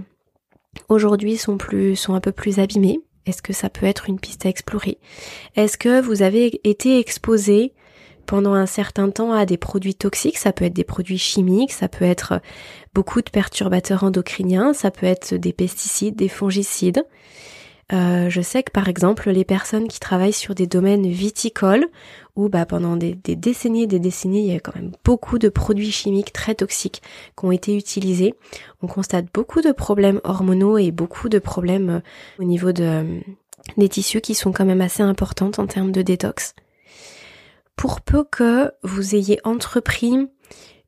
aujourd'hui 0.90 1.38
sont 1.38 1.58
plus, 1.58 1.96
sont 1.96 2.16
un 2.16 2.20
peu 2.20 2.32
plus 2.32 2.58
abîmés? 2.58 3.00
Est-ce 3.28 3.44
que 3.44 3.54
ça 3.54 3.70
peut 3.70 3.86
être 3.86 4.10
une 4.10 4.20
piste 4.20 4.48
à 4.48 4.50
explorer? 4.50 4.98
Est-ce 5.56 5.78
que 5.78 6.02
vous 6.02 6.24
avez 6.24 6.60
été 6.68 7.00
exposé 7.00 7.74
pendant 8.26 8.54
un 8.54 8.66
certain 8.66 9.12
temps 9.12 9.32
à 9.32 9.46
des 9.46 9.58
produits 9.58 9.94
toxiques, 9.94 10.40
ça 10.40 10.52
peut 10.52 10.66
être 10.66 10.74
des 10.74 10.84
produits 10.84 11.20
chimiques, 11.20 11.72
ça 11.72 11.88
peut 11.88 12.06
être 12.06 12.42
beaucoup 12.96 13.22
de 13.22 13.30
perturbateurs 13.30 14.04
endocriniens, 14.04 14.74
ça 14.74 14.90
peut 14.90 15.06
être 15.06 15.36
des 15.36 15.54
pesticides, 15.54 16.16
des 16.16 16.30
fongicides. 16.30 17.06
Euh, 17.94 18.30
je 18.32 18.42
sais 18.42 18.64
que 18.64 18.72
par 18.72 18.88
exemple 18.88 19.30
les 19.30 19.46
personnes 19.46 19.88
qui 19.88 20.00
travaillent 20.00 20.34
sur 20.34 20.56
des 20.56 20.66
domaines 20.66 21.08
viticoles 21.08 21.88
où 22.36 22.50
bah, 22.50 22.66
pendant 22.66 22.96
des, 22.96 23.14
décennies 23.14 23.84
et 23.84 23.88
des 23.88 24.00
décennies 24.00 24.48
il 24.48 24.54
y 24.54 24.56
a 24.56 24.60
quand 24.60 24.76
même 24.76 24.92
beaucoup 25.04 25.38
de 25.38 25.50
produits 25.50 25.92
chimiques 25.92 26.34
très 26.34 26.56
toxiques 26.56 27.04
qui 27.38 27.46
ont 27.46 27.52
été 27.52 27.78
utilisés, 27.78 28.34
on 28.82 28.88
constate 28.88 29.28
beaucoup 29.32 29.62
de 29.62 29.72
problèmes 29.72 30.20
hormonaux 30.24 30.80
et 30.80 30.90
beaucoup 30.90 31.30
de 31.30 31.38
problèmes 31.38 31.90
euh, 31.90 32.00
au 32.40 32.44
niveau 32.44 32.70
euh, 32.80 33.20
des 33.78 33.90
tissus 33.90 34.22
qui 34.22 34.34
sont 34.34 34.52
quand 34.52 34.66
même 34.66 34.82
assez 34.82 35.04
importantes 35.04 35.60
en 35.60 35.68
termes 35.68 35.92
de 35.92 36.02
détox. 36.02 36.56
Pour 37.76 38.02
peu 38.02 38.24
que 38.24 38.72
vous 38.82 39.14
ayez 39.14 39.40
entrepris 39.44 40.28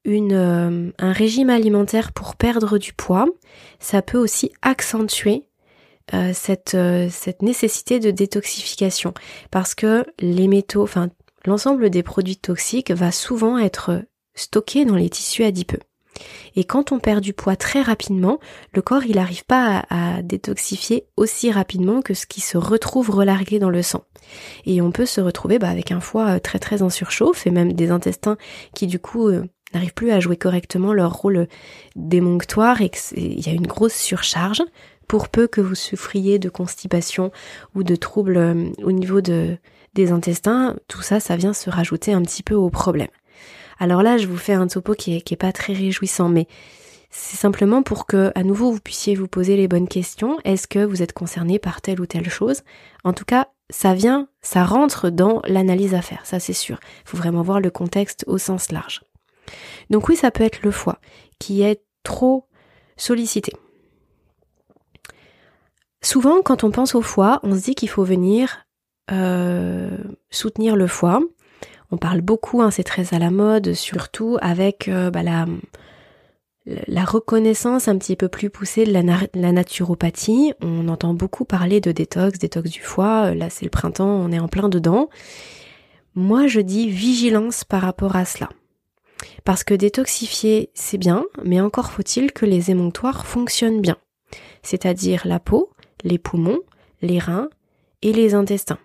un 0.09 1.11
régime 1.11 1.49
alimentaire 1.49 2.13
pour 2.13 2.37
perdre 2.37 2.77
du 2.77 2.93
poids, 2.93 3.27
ça 3.79 4.01
peut 4.01 4.17
aussi 4.17 4.53
accentuer 4.61 5.43
euh, 6.13 6.31
cette, 6.33 6.75
euh, 6.75 7.09
cette 7.11 7.41
nécessité 7.41 7.99
de 7.99 8.11
détoxification 8.11 9.13
parce 9.51 9.75
que 9.75 10.05
les 10.19 10.47
métaux, 10.47 10.83
enfin 10.83 11.09
l'ensemble 11.45 11.89
des 11.89 12.01
produits 12.01 12.37
toxiques 12.37 12.91
va 12.91 13.11
souvent 13.11 13.57
être 13.57 14.03
stocké 14.33 14.85
dans 14.85 14.95
les 14.95 15.09
tissus 15.09 15.43
adipeux. 15.43 15.81
Et 16.55 16.63
quand 16.63 16.93
on 16.93 16.99
perd 16.99 17.21
du 17.21 17.33
poids 17.33 17.57
très 17.57 17.81
rapidement, 17.81 18.39
le 18.73 18.81
corps 18.81 19.03
il 19.03 19.17
n'arrive 19.17 19.43
pas 19.43 19.85
à, 19.89 20.21
détoxifier 20.21 21.05
aussi 21.17 21.51
rapidement 21.51 22.01
que 22.01 22.13
ce 22.13 22.25
qui 22.25 22.39
se 22.39 22.57
retrouve 22.57 23.09
relargué 23.09 23.59
dans 23.59 23.69
le 23.69 23.81
sang. 23.81 24.05
Et 24.65 24.81
on 24.81 24.91
peut 24.91 25.05
se 25.05 25.19
retrouver 25.19 25.59
bah, 25.59 25.69
avec 25.69 25.91
un 25.91 25.99
foie 25.99 26.35
euh, 26.35 26.39
très 26.39 26.59
très 26.59 26.83
en 26.83 26.89
surchauffe 26.89 27.45
et 27.45 27.51
même 27.51 27.73
des 27.73 27.91
intestins 27.91 28.37
qui 28.73 28.87
du 28.87 28.99
coup 28.99 29.29
n'arrivent 29.73 29.93
plus 29.93 30.11
à 30.11 30.21
jouer 30.21 30.37
correctement 30.37 30.93
leur 30.93 31.13
rôle 31.13 31.49
démonctoire 31.97 32.81
et 32.81 32.89
qu'il 32.89 33.45
y 33.45 33.49
a 33.49 33.53
une 33.53 33.67
grosse 33.67 33.95
surcharge 33.95 34.63
pour 35.07 35.29
peu 35.29 35.47
que 35.47 35.61
vous 35.61 35.75
souffriez 35.75 36.39
de 36.39 36.49
constipation 36.49 37.31
ou 37.75 37.83
de 37.83 37.95
troubles 37.95 38.37
euh, 38.37 38.69
au 38.83 38.91
niveau 38.91 39.21
de, 39.21 39.57
des 39.93 40.11
intestins, 40.11 40.75
tout 40.87 41.01
ça, 41.01 41.19
ça 41.19 41.35
vient 41.35 41.53
se 41.53 41.69
rajouter 41.69 42.13
un 42.13 42.21
petit 42.21 42.43
peu 42.43 42.55
au 42.55 42.69
problème. 42.69 43.07
Alors 43.79 44.01
là, 44.01 44.17
je 44.17 44.27
vous 44.27 44.37
fais 44.37 44.53
un 44.53 44.67
topo 44.67 44.93
qui 44.93 45.15
est 45.15 45.35
pas 45.35 45.51
très 45.51 45.73
réjouissant, 45.73 46.29
mais 46.29 46.47
c'est 47.09 47.37
simplement 47.37 47.83
pour 47.83 48.05
que, 48.05 48.31
à 48.35 48.43
nouveau, 48.43 48.71
vous 48.71 48.79
puissiez 48.79 49.15
vous 49.15 49.27
poser 49.27 49.55
les 49.55 49.67
bonnes 49.67 49.87
questions. 49.87 50.39
Est-ce 50.43 50.67
que 50.67 50.83
vous 50.83 51.01
êtes 51.01 51.13
concerné 51.13 51.59
par 51.59 51.81
telle 51.81 52.01
ou 52.01 52.05
telle 52.05 52.29
chose? 52.29 52.63
En 53.03 53.13
tout 53.13 53.25
cas, 53.25 53.47
ça 53.69 53.93
vient, 53.93 54.27
ça 54.41 54.63
rentre 54.65 55.09
dans 55.09 55.41
l'analyse 55.45 55.93
à 55.93 56.01
faire, 56.01 56.25
ça 56.25 56.39
c'est 56.39 56.53
sûr. 56.53 56.79
Il 57.05 57.09
faut 57.09 57.17
vraiment 57.17 57.41
voir 57.41 57.59
le 57.59 57.69
contexte 57.69 58.23
au 58.27 58.37
sens 58.37 58.71
large. 58.71 59.01
Donc 59.89 60.09
oui, 60.09 60.15
ça 60.15 60.31
peut 60.31 60.43
être 60.43 60.61
le 60.63 60.71
foie 60.71 60.99
qui 61.39 61.61
est 61.61 61.81
trop 62.03 62.47
sollicité. 62.97 63.53
Souvent, 66.01 66.41
quand 66.41 66.63
on 66.63 66.71
pense 66.71 66.95
au 66.95 67.01
foie, 67.01 67.39
on 67.43 67.55
se 67.55 67.63
dit 67.63 67.75
qu'il 67.75 67.89
faut 67.89 68.03
venir 68.03 68.65
euh, 69.11 69.97
soutenir 70.29 70.75
le 70.75 70.87
foie. 70.87 71.21
On 71.91 71.97
parle 71.97 72.21
beaucoup, 72.21 72.61
hein, 72.61 72.71
c'est 72.71 72.83
très 72.83 73.13
à 73.13 73.19
la 73.19 73.31
mode, 73.31 73.73
surtout 73.73 74.37
avec 74.41 74.89
euh, 74.89 75.09
bah, 75.09 75.23
la, 75.23 75.45
reconnaissance 77.05 77.87
un 77.87 77.97
petit 77.97 78.17
peu 78.17 78.27
plus 78.27 78.49
poussée 78.49 78.85
de 78.85 78.91
la, 78.91 79.01
la, 79.33 79.51
naturopathie. 79.51 80.53
On 80.61 80.89
entend 80.89 81.13
beaucoup 81.13 81.45
parler 81.45 81.79
de 81.79 81.91
détox, 81.91 82.37
détox 82.39 82.69
du 82.69 82.81
foie. 82.81 83.33
Là, 83.33 83.49
c'est 83.49 83.65
le 83.65 83.71
printemps, 83.71 84.09
on 84.09 84.31
est 84.31 84.39
en 84.39 84.49
plein 84.49 84.67
dedans. 84.67 85.09
Moi, 86.13 86.47
je 86.47 86.59
dis 86.59 86.89
vigilance 86.89 87.63
par 87.63 87.81
rapport 87.81 88.15
à 88.15 88.25
cela. 88.25 88.49
Parce 89.45 89.63
que 89.63 89.73
détoxifier, 89.73 90.71
c'est 90.73 90.97
bien, 90.97 91.23
mais 91.43 91.61
encore 91.61 91.91
faut-il 91.91 92.33
que 92.33 92.45
les 92.45 92.69
émonctoires 92.71 93.25
fonctionnent 93.25 93.81
bien. 93.81 93.97
C'est-à-dire 94.61 95.21
la 95.25 95.39
peau, 95.39 95.69
les 96.03 96.17
poumons, 96.17 96.59
les 97.01 97.19
reins 97.19 97.49
et 98.01 98.13
les 98.13 98.33
intestins. 98.33 98.79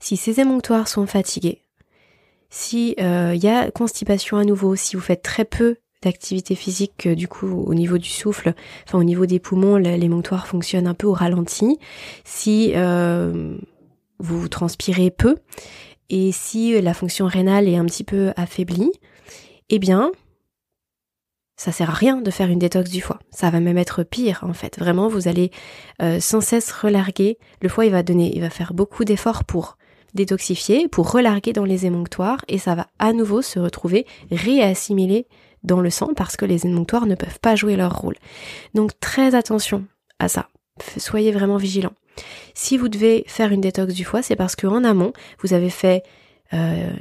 Si 0.00 0.16
ces 0.16 0.40
émonctoires 0.40 0.88
sont 0.88 1.06
fatigués, 1.06 1.62
si 2.50 2.94
il 2.96 3.04
euh, 3.04 3.34
y 3.34 3.48
a 3.48 3.70
constipation 3.70 4.36
à 4.36 4.44
nouveau, 4.44 4.76
si 4.76 4.96
vous 4.96 5.02
faites 5.02 5.22
très 5.22 5.44
peu 5.44 5.76
d'activité 6.02 6.54
physique, 6.54 7.06
euh, 7.06 7.14
du 7.14 7.28
coup 7.28 7.48
au 7.48 7.74
niveau 7.74 7.98
du 7.98 8.08
souffle, 8.08 8.54
enfin 8.86 8.98
au 8.98 9.04
niveau 9.04 9.26
des 9.26 9.38
poumons, 9.38 9.76
l'émonctoire 9.76 10.46
fonctionne 10.46 10.86
un 10.86 10.94
peu 10.94 11.06
au 11.06 11.12
ralenti. 11.12 11.78
Si 12.24 12.72
euh, 12.74 13.58
vous 14.18 14.48
transpirez 14.48 15.10
peu 15.10 15.36
et 16.10 16.32
si 16.32 16.80
la 16.80 16.94
fonction 16.94 17.26
rénale 17.26 17.68
est 17.68 17.76
un 17.76 17.84
petit 17.84 18.04
peu 18.04 18.32
affaiblie, 18.36 18.92
eh 19.68 19.78
bien 19.78 20.12
ça 21.58 21.72
sert 21.72 21.90
à 21.90 21.92
rien 21.92 22.22
de 22.22 22.30
faire 22.30 22.48
une 22.48 22.58
détox 22.58 22.88
du 22.88 23.02
foie. 23.02 23.18
Ça 23.30 23.50
va 23.50 23.60
même 23.60 23.76
être 23.76 24.04
pire 24.04 24.44
en 24.48 24.54
fait. 24.54 24.78
Vraiment, 24.78 25.08
vous 25.08 25.28
allez 25.28 25.50
sans 26.20 26.40
cesse 26.40 26.72
relarguer. 26.72 27.36
Le 27.60 27.68
foie, 27.68 27.84
il 27.84 27.92
va 27.92 28.02
donner, 28.02 28.34
il 28.34 28.40
va 28.40 28.48
faire 28.48 28.72
beaucoup 28.72 29.04
d'efforts 29.04 29.44
pour 29.44 29.76
détoxifier, 30.14 30.88
pour 30.88 31.10
relarguer 31.10 31.52
dans 31.52 31.64
les 31.64 31.84
émonctoires 31.84 32.44
et 32.48 32.58
ça 32.58 32.74
va 32.74 32.86
à 32.98 33.12
nouveau 33.12 33.42
se 33.42 33.58
retrouver 33.58 34.06
réassimilé 34.30 35.26
dans 35.64 35.80
le 35.80 35.90
sang 35.90 36.10
parce 36.16 36.36
que 36.36 36.44
les 36.44 36.66
émonctoires 36.66 37.06
ne 37.06 37.14
peuvent 37.14 37.40
pas 37.40 37.56
jouer 37.56 37.76
leur 37.76 37.98
rôle. 37.98 38.16
Donc 38.74 38.98
très 39.00 39.34
attention 39.34 39.84
à 40.18 40.28
ça. 40.28 40.48
Soyez 40.96 41.32
vraiment 41.32 41.56
vigilants. 41.56 41.94
Si 42.54 42.76
vous 42.76 42.88
devez 42.88 43.24
faire 43.26 43.52
une 43.52 43.60
détox 43.60 43.94
du 43.94 44.04
foie, 44.04 44.22
c'est 44.22 44.36
parce 44.36 44.56
qu'en 44.56 44.84
amont, 44.84 45.12
vous 45.40 45.52
avez 45.52 45.70
fait 45.70 46.02
euh, 46.52 46.92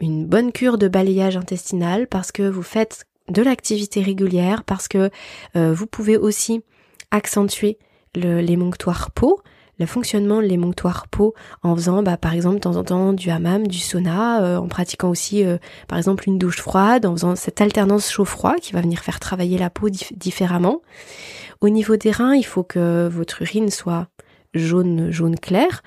une 0.00 0.26
bonne 0.26 0.52
cure 0.52 0.78
de 0.78 0.88
balayage 0.88 1.36
intestinal, 1.36 2.06
parce 2.06 2.32
que 2.32 2.42
vous 2.42 2.62
faites 2.62 3.06
de 3.30 3.42
l'activité 3.42 4.02
régulière, 4.02 4.64
parce 4.64 4.88
que 4.88 5.10
euh, 5.56 5.72
vous 5.72 5.86
pouvez 5.86 6.16
aussi 6.16 6.62
accentuer 7.10 7.78
l'émonctoire 8.14 9.10
peau, 9.10 9.40
le 9.78 9.86
fonctionnement 9.86 10.42
de 10.42 10.46
l'émonctoire 10.46 11.06
peau 11.08 11.34
en 11.62 11.76
faisant 11.76 12.02
bah, 12.02 12.16
par 12.16 12.32
exemple 12.34 12.56
de 12.56 12.60
temps 12.60 12.76
en 12.76 12.84
temps 12.84 13.12
du 13.12 13.30
hammam, 13.30 13.66
du 13.66 13.78
sauna, 13.78 14.42
euh, 14.42 14.56
en 14.56 14.66
pratiquant 14.66 15.08
aussi 15.08 15.44
euh, 15.44 15.58
par 15.86 15.98
exemple 15.98 16.24
une 16.26 16.38
douche 16.38 16.60
froide, 16.60 17.06
en 17.06 17.12
faisant 17.12 17.36
cette 17.36 17.60
alternance 17.60 18.10
chaud-froid 18.10 18.56
qui 18.56 18.72
va 18.72 18.80
venir 18.80 19.00
faire 19.00 19.20
travailler 19.20 19.56
la 19.56 19.70
peau 19.70 19.88
différemment. 19.88 20.82
Au 21.60 21.68
niveau 21.68 21.96
des 21.96 22.10
reins, 22.10 22.34
il 22.34 22.44
faut 22.44 22.64
que 22.64 23.08
votre 23.08 23.42
urine 23.42 23.70
soit 23.70 24.08
jaune 24.54 25.10
jaune 25.10 25.38
clair. 25.38 25.82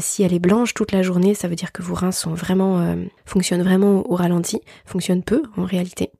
Si 0.00 0.22
elle 0.22 0.32
est 0.32 0.38
blanche 0.40 0.74
toute 0.74 0.92
la 0.92 1.02
journée, 1.02 1.34
ça 1.34 1.46
veut 1.46 1.54
dire 1.54 1.72
que 1.72 1.82
vos 1.82 1.94
reins 1.94 2.12
sont 2.12 2.34
vraiment 2.34 2.96
fonctionnent 3.24 3.62
vraiment 3.62 4.08
au 4.10 4.16
ralenti, 4.16 4.60
fonctionnent 4.84 5.22
peu 5.22 5.42
en 5.56 5.64
réalité. 5.64 6.10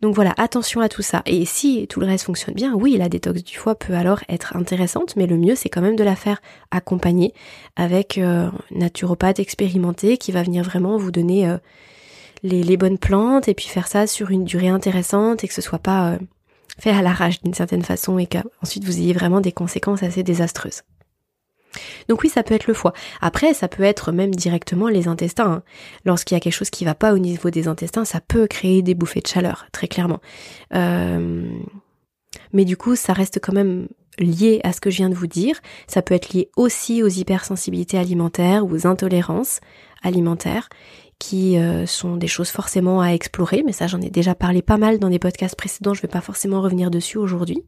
Donc 0.00 0.14
voilà, 0.14 0.32
attention 0.36 0.80
à 0.80 0.88
tout 0.88 1.02
ça. 1.02 1.22
Et 1.26 1.44
si 1.44 1.86
tout 1.88 1.98
le 1.98 2.06
reste 2.06 2.24
fonctionne 2.24 2.54
bien, 2.54 2.74
oui, 2.74 2.96
la 2.96 3.08
détox 3.08 3.42
du 3.42 3.56
foie 3.56 3.74
peut 3.74 3.94
alors 3.94 4.20
être 4.28 4.56
intéressante, 4.56 5.16
mais 5.16 5.26
le 5.26 5.36
mieux 5.36 5.56
c'est 5.56 5.68
quand 5.68 5.80
même 5.80 5.96
de 5.96 6.04
la 6.04 6.14
faire 6.14 6.40
accompagner 6.70 7.34
avec 7.74 8.16
euh, 8.16 8.46
un 8.46 8.52
naturopathe 8.70 9.40
expérimenté 9.40 10.16
qui 10.16 10.30
va 10.30 10.42
venir 10.42 10.62
vraiment 10.62 10.98
vous 10.98 11.10
donner 11.10 11.48
euh, 11.48 11.58
les, 12.44 12.76
bonnes 12.76 12.98
plantes 12.98 13.48
et 13.48 13.54
puis 13.54 13.66
faire 13.66 13.88
ça 13.88 14.06
sur 14.06 14.30
une 14.30 14.44
durée 14.44 14.68
intéressante 14.68 15.42
et 15.42 15.48
que 15.48 15.54
ce 15.54 15.62
soit 15.62 15.80
pas 15.80 16.12
euh, 16.12 16.18
fait 16.78 16.90
à 16.90 17.02
l'arrache 17.02 17.42
d'une 17.42 17.54
certaine 17.54 17.82
façon 17.82 18.18
et 18.18 18.26
qu'ensuite 18.26 18.84
vous 18.84 18.98
ayez 18.98 19.12
vraiment 19.12 19.40
des 19.40 19.52
conséquences 19.52 20.04
assez 20.04 20.22
désastreuses. 20.22 20.82
Donc 22.08 22.22
oui, 22.22 22.28
ça 22.28 22.42
peut 22.42 22.54
être 22.54 22.66
le 22.66 22.74
foie. 22.74 22.92
Après, 23.20 23.54
ça 23.54 23.68
peut 23.68 23.82
être 23.82 24.12
même 24.12 24.34
directement 24.34 24.88
les 24.88 25.08
intestins. 25.08 25.50
Hein. 25.50 25.62
Lorsqu'il 26.04 26.34
y 26.34 26.36
a 26.36 26.40
quelque 26.40 26.52
chose 26.52 26.70
qui 26.70 26.84
va 26.84 26.94
pas 26.94 27.12
au 27.12 27.18
niveau 27.18 27.50
des 27.50 27.68
intestins, 27.68 28.04
ça 28.04 28.20
peut 28.20 28.46
créer 28.46 28.82
des 28.82 28.94
bouffées 28.94 29.20
de 29.20 29.26
chaleur, 29.26 29.66
très 29.72 29.88
clairement. 29.88 30.20
Euh, 30.74 31.48
mais 32.52 32.64
du 32.64 32.76
coup, 32.76 32.96
ça 32.96 33.12
reste 33.12 33.40
quand 33.42 33.52
même 33.52 33.88
lié 34.18 34.60
à 34.64 34.72
ce 34.72 34.80
que 34.80 34.90
je 34.90 34.96
viens 34.96 35.10
de 35.10 35.14
vous 35.14 35.26
dire. 35.26 35.60
Ça 35.86 36.02
peut 36.02 36.14
être 36.14 36.32
lié 36.32 36.50
aussi 36.56 37.02
aux 37.02 37.08
hypersensibilités 37.08 37.98
alimentaires 37.98 38.64
ou 38.64 38.74
aux 38.74 38.86
intolérances 38.86 39.60
alimentaires 40.02 40.68
qui 41.18 41.58
euh, 41.58 41.86
sont 41.86 42.16
des 42.16 42.28
choses 42.28 42.50
forcément 42.50 43.00
à 43.00 43.08
explorer, 43.08 43.62
mais 43.66 43.72
ça 43.72 43.86
j'en 43.86 44.00
ai 44.00 44.10
déjà 44.10 44.34
parlé 44.34 44.62
pas 44.62 44.76
mal 44.76 44.98
dans 44.98 45.08
des 45.08 45.18
podcasts 45.18 45.56
précédents, 45.56 45.94
je 45.94 46.02
vais 46.02 46.08
pas 46.08 46.20
forcément 46.20 46.60
revenir 46.60 46.90
dessus 46.90 47.18
aujourd'hui. 47.18 47.64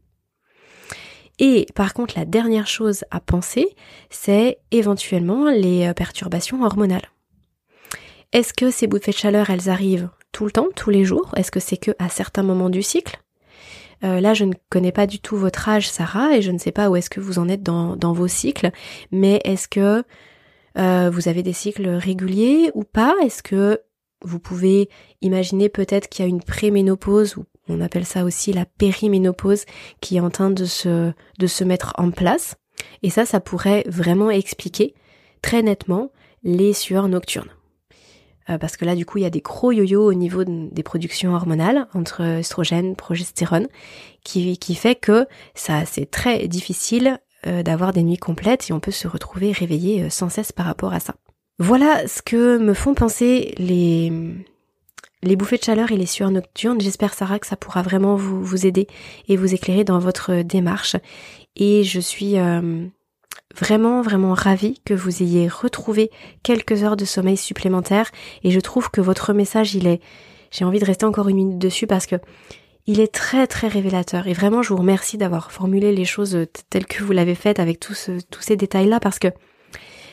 Et 1.41 1.67
par 1.75 1.95
contre, 1.95 2.15
la 2.17 2.27
dernière 2.27 2.67
chose 2.67 3.05
à 3.11 3.19
penser, 3.19 3.67
c'est 4.11 4.59
éventuellement 4.71 5.51
les 5.51 5.89
euh, 5.89 5.95
perturbations 5.95 6.63
hormonales. 6.63 7.11
Est-ce 8.33 8.53
que 8.53 8.71
ces 8.71 8.87
bouffées 8.87 9.11
de 9.11 9.17
chaleur, 9.17 9.51
elles 9.51 9.71
arrivent 9.71 10.11
tout 10.33 10.45
le 10.45 10.53
temps, 10.53 10.69
tous 10.77 10.91
les 10.91 11.05
jours? 11.05 11.33
Est-ce 11.37 11.51
que 11.51 11.59
c'est 11.59 11.79
que 11.79 11.93
à 11.99 12.11
certains 12.11 12.43
moments 12.43 12.71
du 12.71 12.83
cycle? 12.83 13.19
Euh, 14.05 14.21
Là, 14.21 14.35
je 14.35 14.45
ne 14.45 14.55
connais 14.69 14.93
pas 14.93 15.07
du 15.07 15.19
tout 15.19 15.37
votre 15.37 15.69
âge, 15.69 15.91
Sarah, 15.91 16.37
et 16.37 16.43
je 16.43 16.51
ne 16.51 16.59
sais 16.59 16.73
pas 16.73 16.91
où 16.91 16.97
est-ce 16.97 17.11
que 17.11 17.21
vous 17.21 17.39
en 17.39 17.49
êtes 17.49 17.63
dans, 17.63 18.13
vos 18.13 18.29
cycles, 18.29 18.71
mais 19.11 19.41
est-ce 19.45 19.67
que 19.67 20.05
euh, 20.79 21.11
vous 21.11 21.29
avez 21.29 21.43
des 21.43 21.53
cycles 21.55 21.89
réguliers 21.89 22.71
ou 22.75 22.85
pas? 22.85 23.15
Est-ce 23.25 23.43
que 23.43 23.81
vous 24.23 24.39
pouvez 24.39 24.91
imaginer 25.23 25.71
peut-être 25.71 26.09
qu'il 26.09 26.25
y 26.25 26.29
a 26.29 26.29
une 26.29 26.43
préménopause 26.43 27.37
ou 27.37 27.45
on 27.71 27.81
appelle 27.81 28.07
ça 28.07 28.25
aussi 28.25 28.53
la 28.53 28.65
périménopause 28.65 29.65
qui 30.01 30.17
est 30.17 30.21
en 30.21 30.31
train 30.31 30.51
de 30.51 30.65
se, 30.65 31.65
mettre 31.65 31.95
en 31.99 32.11
place. 32.11 32.57
Et 33.03 33.11
ça, 33.11 33.27
ça 33.27 33.41
pourrait 33.41 33.85
vraiment 33.87 34.31
expliquer 34.31 34.95
très 35.43 35.63
nettement 35.63 36.11
les 36.43 36.73
sueurs 36.73 37.09
nocturnes. 37.09 37.51
Euh, 38.49 38.59
parce 38.59 38.77
que 38.77 38.85
là, 38.85 38.95
du 38.95 39.05
coup, 39.05 39.19
il 39.19 39.23
y 39.23 39.27
a 39.27 39.31
des 39.31 39.43
gros 39.43 39.73
yo-yo 39.73 40.03
au 40.03 40.15
niveau 40.15 40.45
des 40.45 40.83
productions 40.83 41.35
hormonales 41.35 41.87
entre 41.95 42.23
estrogène, 42.23 42.97
progestérone, 42.97 43.69
qui, 44.25 44.59
qui 44.59 44.75
fait 44.75 44.95
que 44.95 45.27
ça, 45.55 45.85
c'est 45.85 46.11
très 46.11 46.49
difficile 46.49 47.19
euh, 47.47 47.63
d'avoir 47.63 47.95
des 47.95 48.03
nuits 48.03 48.19
complètes 48.19 48.69
et 48.69 48.75
on 48.75 48.81
peut 48.81 48.91
se 48.91 49.09
retrouver 49.09 49.53
réveillé 49.53 50.03
euh, 50.03 50.11
sans 50.11 50.29
cesse 50.29 50.53
par 50.53 50.67
rapport 50.67 50.93
à 50.93 51.01
ça. 51.01 51.15
Voilà 51.59 52.07
ce 52.07 52.21
que 52.21 52.59
me 52.59 52.75
font 52.75 52.93
penser 52.93 53.55
les, 53.57 54.13
les 55.23 55.37
bouffées 55.37 55.59
de 55.59 55.65
chaleur 55.65 55.93
et 55.93 55.97
les 55.97 56.07
sueurs 56.07 56.31
nocturnes. 56.31 56.81
J'espère 56.81 57.15
Sarah 57.15 57.39
que 57.39 57.47
ça 57.47 57.57
pourra 57.57 57.83
vraiment 57.83 58.17
vous, 58.17 58.43
vous 58.43 58.67
aider 58.67 58.87
et 59.29 59.37
vous 59.37 59.55
éclairer 59.55 59.85
dans 59.85 59.99
votre 59.99 60.43
démarche. 60.43 60.97
Et 61.57 61.85
je 61.85 62.01
suis 62.01 62.39
euh, 62.39 62.87
vraiment 63.57 64.03
vraiment 64.03 64.35
ravie 64.35 64.81
que 64.85 64.95
vous 64.95 65.23
ayez 65.23 65.49
retrouvé 65.49 66.11
quelques 66.43 66.83
heures 66.83 66.97
de 66.97 67.05
sommeil 67.05 67.37
supplémentaires. 67.37 68.11
Et 68.45 68.51
je 68.51 68.61
trouve 68.61 68.91
que 68.91 69.01
votre 69.01 69.33
message, 69.33 69.75
il 69.75 69.87
est, 69.87 70.01
j'ai 70.51 70.65
envie 70.65 70.81
de 70.81 70.87
rester 70.87 71.05
encore 71.05 71.29
une 71.29 71.37
minute 71.37 71.59
dessus 71.59 71.87
parce 71.87 72.07
que 72.07 72.17
il 72.87 72.99
est 72.99 73.13
très 73.13 73.47
très 73.47 73.69
révélateur. 73.69 74.27
Et 74.27 74.33
vraiment, 74.33 74.63
je 74.63 74.71
vous 74.71 74.79
remercie 74.79 75.19
d'avoir 75.19 75.53
formulé 75.53 75.95
les 75.95 76.07
choses 76.07 76.47
telles 76.71 76.87
que 76.87 77.05
vous 77.05 77.13
l'avez 77.13 77.35
faites 77.35 77.61
avec 77.61 77.79
tous, 77.79 78.11
tous 78.31 78.43
ces 78.43 78.57
détails-là 78.57 79.01
parce 79.01 79.19
que 79.19 79.29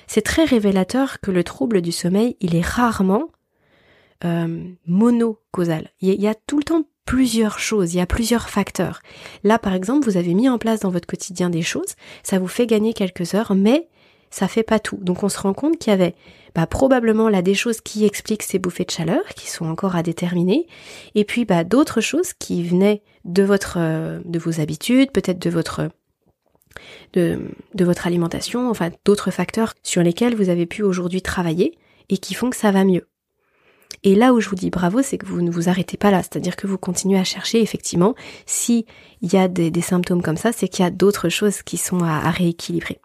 c'est 0.05 0.21
très 0.21 0.45
révélateur 0.45 1.19
que 1.21 1.31
le 1.31 1.43
trouble 1.43 1.81
du 1.81 1.91
sommeil, 1.91 2.35
il 2.39 2.55
est 2.55 2.65
rarement 2.65 3.29
euh, 4.23 4.63
monocausal. 4.85 5.91
Il 6.01 6.13
y, 6.13 6.27
a 6.27 6.35
tout 6.35 6.57
le 6.57 6.63
temps 6.63 6.85
plusieurs 7.05 7.59
choses, 7.59 7.93
il 7.93 7.97
y 7.97 8.01
a 8.01 8.05
plusieurs 8.05 8.49
facteurs. 8.49 9.01
Là, 9.43 9.59
par 9.59 9.73
exemple, 9.73 10.09
vous 10.09 10.17
avez 10.17 10.33
mis 10.33 10.49
en 10.49 10.57
place 10.57 10.81
dans 10.81 10.89
votre 10.89 11.07
quotidien 11.07 11.49
des 11.49 11.61
choses, 11.61 11.95
ça 12.23 12.39
vous 12.39 12.47
fait 12.47 12.67
gagner 12.67 12.93
quelques 12.93 13.33
heures, 13.33 13.55
mais 13.55 13.87
ça 14.29 14.47
fait 14.47 14.63
pas 14.63 14.79
tout. 14.79 14.97
Donc 14.97 15.23
on 15.23 15.29
se 15.29 15.39
rend 15.39 15.53
compte 15.53 15.77
qu'il 15.77 15.91
y 15.91 15.93
avait 15.93 16.15
bah, 16.55 16.67
probablement 16.67 17.29
là 17.29 17.41
des 17.41 17.53
choses 17.53 17.81
qui 17.81 18.05
expliquent 18.05 18.43
ces 18.43 18.59
bouffées 18.59 18.85
de 18.85 18.91
chaleur, 18.91 19.23
qui 19.35 19.49
sont 19.49 19.65
encore 19.65 19.95
à 19.95 20.03
déterminer, 20.03 20.67
et 21.15 21.23
puis 21.23 21.45
bah, 21.45 21.63
d'autres 21.63 22.01
choses 22.01 22.33
qui 22.33 22.63
venaient 22.63 23.03
de 23.25 23.47
euh, 23.77 24.19
vos 24.25 24.59
habitudes, 24.59 25.11
peut-être 25.11 25.39
de 25.39 25.49
votre 25.49 25.89
de, 27.13 27.39
de 27.73 27.85
votre 27.85 28.05
alimentation, 28.05 28.69
enfin 28.69 28.89
d'autres 29.05 29.31
facteurs 29.31 29.73
sur 29.83 30.03
lesquels 30.03 30.35
vous 30.35 30.49
avez 30.49 30.65
pu 30.65 30.83
aujourd'hui 30.83 31.21
travailler 31.21 31.77
et 32.09 32.17
qui 32.17 32.33
font 32.33 32.49
que 32.49 32.55
ça 32.55 32.71
va 32.71 32.83
mieux. 32.83 33.07
Et 34.03 34.15
là 34.15 34.33
où 34.33 34.39
je 34.39 34.49
vous 34.49 34.55
dis 34.55 34.69
bravo, 34.69 35.01
c'est 35.01 35.17
que 35.17 35.25
vous 35.25 35.41
ne 35.41 35.51
vous 35.51 35.69
arrêtez 35.69 35.97
pas 35.97 36.11
là, 36.11 36.21
c'est-à-dire 36.21 36.55
que 36.55 36.67
vous 36.67 36.77
continuez 36.77 37.17
à 37.17 37.23
chercher 37.23 37.61
effectivement 37.61 38.15
s'il 38.45 38.85
y 39.21 39.37
a 39.37 39.47
des, 39.47 39.81
symptômes 39.81 40.21
comme 40.21 40.37
ça, 40.37 40.51
c'est 40.51 40.67
qu'il 40.67 40.83
y 40.83 40.87
a 40.87 40.91
d'autres 40.91 41.29
choses 41.29 41.61
qui 41.61 41.77
sont 41.77 42.03
à, 42.03 42.29
rééquilibrer. 42.29 42.99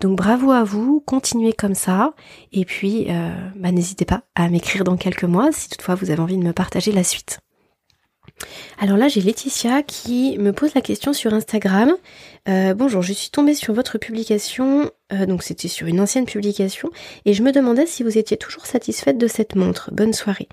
Donc 0.00 0.16
bravo 0.16 0.50
à 0.50 0.64
vous, 0.64 1.00
continuez 1.00 1.52
comme 1.52 1.74
ça, 1.74 2.14
et 2.52 2.64
puis 2.64 3.06
euh, 3.08 3.32
bah, 3.56 3.72
n'hésitez 3.72 4.04
pas 4.04 4.22
à 4.34 4.48
m'écrire 4.48 4.84
dans 4.84 4.96
quelques 4.96 5.24
mois 5.24 5.50
si 5.52 5.68
toutefois 5.68 5.94
vous 5.94 6.10
avez 6.10 6.20
envie 6.20 6.36
de 6.36 6.42
me 6.42 6.52
partager 6.52 6.92
la 6.92 7.04
suite. 7.04 7.40
Alors 8.78 8.96
là, 8.96 9.08
j'ai 9.08 9.20
Laetitia 9.20 9.82
qui 9.82 10.36
me 10.38 10.52
pose 10.52 10.74
la 10.74 10.80
question 10.80 11.12
sur 11.12 11.32
Instagram. 11.34 11.94
Euh, 12.48 12.74
bonjour, 12.74 13.02
je 13.02 13.12
suis 13.12 13.30
tombée 13.30 13.54
sur 13.54 13.74
votre 13.74 13.98
publication, 13.98 14.90
euh, 15.12 15.26
donc 15.26 15.42
c'était 15.42 15.68
sur 15.68 15.86
une 15.86 16.00
ancienne 16.00 16.24
publication, 16.24 16.90
et 17.24 17.34
je 17.34 17.42
me 17.42 17.52
demandais 17.52 17.86
si 17.86 18.02
vous 18.02 18.18
étiez 18.18 18.36
toujours 18.36 18.66
satisfaite 18.66 19.18
de 19.18 19.26
cette 19.26 19.54
montre. 19.54 19.90
Bonne 19.92 20.12
soirée. 20.12 20.48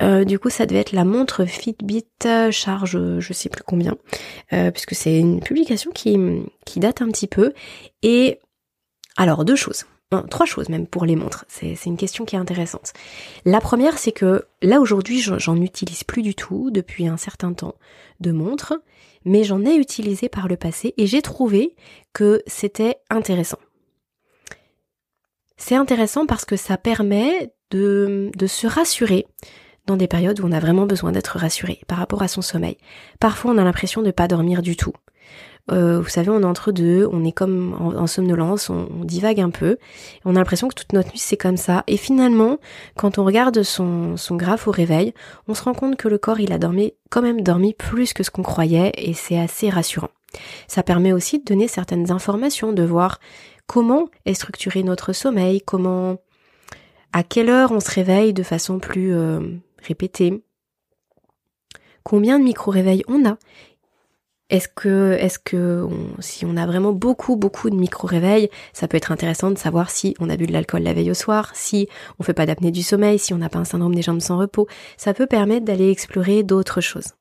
Euh, 0.00 0.24
du 0.24 0.38
coup, 0.38 0.48
ça 0.48 0.64
devait 0.64 0.80
être 0.80 0.92
la 0.92 1.04
montre 1.04 1.44
Fitbit 1.44 2.06
charge, 2.50 3.18
je 3.18 3.32
sais 3.32 3.48
plus 3.48 3.62
combien, 3.62 3.96
puisque 4.72 4.94
c'est 4.94 5.18
une 5.18 5.40
publication 5.40 5.90
qui, 5.90 6.16
qui 6.64 6.80
date 6.80 7.02
un 7.02 7.08
petit 7.08 7.26
peu. 7.26 7.52
Et 8.02 8.38
alors, 9.16 9.44
deux 9.44 9.56
choses 9.56 9.84
trois 10.30 10.46
choses 10.46 10.68
même 10.68 10.86
pour 10.86 11.04
les 11.04 11.16
montres. 11.16 11.44
C'est 11.48 11.76
une 11.86 11.96
question 11.96 12.24
qui 12.24 12.36
est 12.36 12.38
intéressante. 12.38 12.92
La 13.44 13.60
première, 13.60 13.98
c'est 13.98 14.12
que 14.12 14.44
là 14.62 14.80
aujourd'hui, 14.80 15.20
j'en 15.20 15.56
utilise 15.60 16.04
plus 16.04 16.22
du 16.22 16.34
tout 16.34 16.70
depuis 16.70 17.06
un 17.06 17.16
certain 17.16 17.52
temps 17.52 17.74
de 18.20 18.32
montres, 18.32 18.74
mais 19.24 19.44
j'en 19.44 19.64
ai 19.64 19.74
utilisé 19.74 20.28
par 20.28 20.48
le 20.48 20.56
passé 20.56 20.94
et 20.96 21.06
j'ai 21.06 21.22
trouvé 21.22 21.74
que 22.12 22.42
c'était 22.46 22.96
intéressant. 23.10 23.58
C'est 25.56 25.74
intéressant 25.74 26.24
parce 26.24 26.44
que 26.44 26.56
ça 26.56 26.78
permet 26.78 27.52
de, 27.70 28.30
se 28.46 28.66
rassurer 28.66 29.26
dans 29.86 29.96
des 29.96 30.06
périodes 30.06 30.40
où 30.40 30.46
on 30.46 30.52
a 30.52 30.60
vraiment 30.60 30.86
besoin 30.86 31.12
d'être 31.12 31.38
rassuré 31.38 31.80
par 31.86 31.98
rapport 31.98 32.22
à 32.22 32.28
son 32.28 32.42
sommeil. 32.42 32.78
Parfois, 33.20 33.50
on 33.50 33.58
a 33.58 33.64
l'impression 33.64 34.00
de 34.00 34.06
ne 34.06 34.12
pas 34.12 34.28
dormir 34.28 34.62
du 34.62 34.76
tout. 34.76 34.92
Euh, 35.70 36.00
vous 36.00 36.08
savez, 36.08 36.30
on 36.30 36.40
est 36.40 36.46
entre 36.46 36.72
deux, 36.72 37.08
on 37.12 37.24
est 37.24 37.32
comme 37.32 37.74
en, 37.78 38.06
somnolence, 38.06 38.70
on, 38.70 38.86
divague 39.04 39.40
un 39.40 39.50
peu, 39.50 39.76
on 40.24 40.34
a 40.34 40.38
l'impression 40.38 40.68
que 40.68 40.74
toute 40.74 40.92
notre 40.92 41.10
nuit 41.10 41.18
c'est 41.18 41.36
comme 41.36 41.56
ça. 41.56 41.84
Et 41.86 41.96
finalement, 41.96 42.58
quand 42.96 43.18
on 43.18 43.24
regarde 43.24 43.62
son, 43.62 44.16
son 44.16 44.36
graphe 44.36 44.66
au 44.66 44.70
réveil, 44.70 45.12
on 45.46 45.54
se 45.54 45.62
rend 45.62 45.74
compte 45.74 45.96
que 45.96 46.08
le 46.08 46.18
corps 46.18 46.40
il 46.40 46.52
a 46.52 46.58
dormi, 46.58 46.94
quand 47.10 47.22
même 47.22 47.42
dormi 47.42 47.74
plus 47.74 48.12
que 48.12 48.22
ce 48.22 48.30
qu'on 48.30 48.42
croyait, 48.42 48.92
et 48.96 49.12
c'est 49.12 49.38
assez 49.38 49.68
rassurant. 49.68 50.10
Ça 50.66 50.82
permet 50.82 51.12
aussi 51.12 51.38
de 51.38 51.44
donner 51.44 51.68
certaines 51.68 52.10
informations, 52.10 52.72
de 52.72 52.82
voir 52.82 53.18
comment 53.66 54.08
est 54.24 54.34
structuré 54.34 54.82
notre 54.82 55.12
sommeil, 55.12 55.60
comment, 55.60 56.16
à 57.12 57.22
quelle 57.22 57.50
heure 57.50 57.72
on 57.72 57.80
se 57.80 57.90
réveille 57.90 58.32
de 58.32 58.42
façon 58.42 58.78
plus 58.78 59.14
euh, 59.14 59.40
répétée, 59.82 60.42
combien 62.02 62.38
de 62.38 62.44
micro-réveils 62.44 63.04
on 63.08 63.28
a, 63.28 63.36
est-ce 64.50 64.68
que, 64.68 65.12
est-ce 65.20 65.38
que 65.38 65.86
si 66.20 66.46
on 66.46 66.56
a 66.56 66.66
vraiment 66.66 66.92
beaucoup, 66.92 67.36
beaucoup 67.36 67.68
de 67.68 67.76
micro-réveils, 67.76 68.48
ça 68.72 68.88
peut 68.88 68.96
être 68.96 69.12
intéressant 69.12 69.50
de 69.50 69.58
savoir 69.58 69.90
si 69.90 70.14
on 70.20 70.30
a 70.30 70.36
bu 70.36 70.46
de 70.46 70.52
l'alcool 70.52 70.82
la 70.82 70.94
veille 70.94 71.10
au 71.10 71.14
soir, 71.14 71.50
si 71.54 71.88
on 72.18 72.22
fait 72.22 72.34
pas 72.34 72.46
d'apnée 72.46 72.70
du 72.70 72.82
sommeil, 72.82 73.18
si 73.18 73.34
on 73.34 73.38
n'a 73.38 73.50
pas 73.50 73.58
un 73.58 73.64
syndrome 73.64 73.94
des 73.94 74.02
jambes 74.02 74.20
sans 74.20 74.38
repos. 74.38 74.66
Ça 74.96 75.12
peut 75.12 75.26
permettre 75.26 75.66
d'aller 75.66 75.90
explorer 75.90 76.42
d'autres 76.42 76.80
choses. 76.80 77.17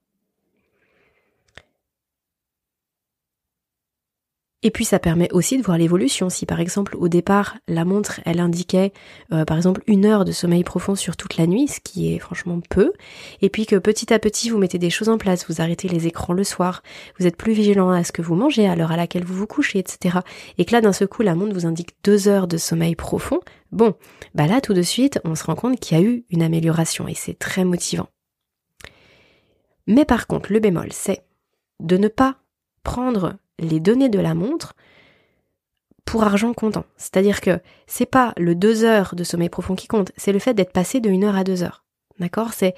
Et 4.63 4.71
puis 4.71 4.85
ça 4.85 4.97
permet 4.97 5.31
aussi 5.33 5.55
de 5.57 5.61
voir 5.61 5.77
l'évolution. 5.77 6.29
Si 6.31 6.47
par 6.47 6.59
exemple 6.59 6.97
au 6.97 7.09
départ 7.09 7.57
la 7.67 7.85
montre 7.85 8.21
elle 8.25 8.39
indiquait 8.39 8.91
euh, 9.31 9.45
par 9.45 9.55
exemple 9.55 9.83
une 9.85 10.05
heure 10.05 10.25
de 10.25 10.31
sommeil 10.31 10.63
profond 10.63 10.95
sur 10.95 11.15
toute 11.15 11.37
la 11.37 11.45
nuit, 11.45 11.67
ce 11.67 11.79
qui 11.79 12.11
est 12.11 12.17
franchement 12.17 12.59
peu, 12.67 12.91
et 13.41 13.49
puis 13.49 13.67
que 13.67 13.75
petit 13.75 14.11
à 14.11 14.17
petit 14.17 14.49
vous 14.49 14.57
mettez 14.57 14.79
des 14.79 14.89
choses 14.89 15.09
en 15.09 15.19
place, 15.19 15.47
vous 15.47 15.61
arrêtez 15.61 15.87
les 15.87 16.07
écrans 16.07 16.33
le 16.33 16.43
soir, 16.43 16.81
vous 17.19 17.27
êtes 17.27 17.37
plus 17.37 17.53
vigilant 17.53 17.91
à 17.91 18.03
ce 18.03 18.11
que 18.11 18.23
vous 18.23 18.33
mangez, 18.33 18.67
à 18.67 18.75
l'heure 18.75 18.91
à 18.91 18.97
laquelle 18.97 19.23
vous 19.23 19.35
vous 19.35 19.45
couchez, 19.45 19.77
etc. 19.77 20.17
Et 20.57 20.65
que 20.65 20.71
là 20.71 20.81
d'un 20.81 20.93
seul 20.93 21.07
coup 21.07 21.21
la 21.21 21.35
montre 21.35 21.53
vous 21.53 21.67
indique 21.67 21.95
deux 22.03 22.27
heures 22.27 22.47
de 22.47 22.57
sommeil 22.57 22.95
profond, 22.95 23.39
bon, 23.71 23.93
bah 24.33 24.47
là 24.47 24.59
tout 24.59 24.73
de 24.73 24.81
suite 24.81 25.19
on 25.23 25.35
se 25.35 25.43
rend 25.43 25.55
compte 25.55 25.79
qu'il 25.79 25.99
y 25.99 26.01
a 26.01 26.03
eu 26.03 26.25
une 26.31 26.41
amélioration 26.41 27.07
et 27.07 27.13
c'est 27.13 27.37
très 27.37 27.63
motivant. 27.63 28.07
Mais 29.85 30.03
par 30.03 30.25
contre 30.25 30.51
le 30.51 30.59
bémol 30.59 30.89
c'est 30.91 31.21
de 31.79 31.97
ne 31.97 32.07
pas 32.07 32.37
prendre 32.81 33.35
les 33.59 33.79
données 33.79 34.09
de 34.09 34.19
la 34.19 34.33
montre 34.33 34.73
pour 36.05 36.23
argent 36.23 36.53
comptant. 36.53 36.85
C'est-à-dire 36.95 37.41
que 37.41 37.59
c'est 37.85 38.05
pas 38.05 38.33
le 38.37 38.55
2 38.55 38.83
heures 38.85 39.13
de 39.15 39.23
sommeil 39.23 39.49
profond 39.49 39.75
qui 39.75 39.87
compte, 39.87 40.11
c'est 40.17 40.31
le 40.31 40.39
fait 40.39 40.53
d'être 40.53 40.71
passé 40.71 40.99
de 40.99 41.09
1 41.09 41.23
heure 41.23 41.35
à 41.35 41.43
2 41.43 41.63
heures. 41.63 41.83
D'accord? 42.19 42.53
C'est 42.53 42.73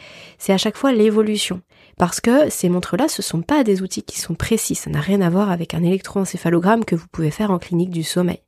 à 0.50 0.58
chaque 0.58 0.76
fois 0.76 0.92
l'évolution. 0.92 1.62
Parce 1.98 2.20
que 2.20 2.50
ces 2.50 2.68
montres-là, 2.70 3.08
ce 3.08 3.22
sont 3.22 3.42
pas 3.42 3.64
des 3.64 3.82
outils 3.82 4.04
qui 4.04 4.20
sont 4.20 4.34
précis. 4.34 4.76
Ça 4.76 4.90
n'a 4.90 5.00
rien 5.00 5.22
à 5.22 5.30
voir 5.30 5.50
avec 5.50 5.74
un 5.74 5.84
électroencéphalogramme 5.84 6.84
que 6.84 6.96
vous 6.96 7.08
pouvez 7.12 7.32
faire 7.32 7.52
en 7.52 7.60
clinique 7.60 7.92
du 7.92 8.04
sommeil. 8.04 8.42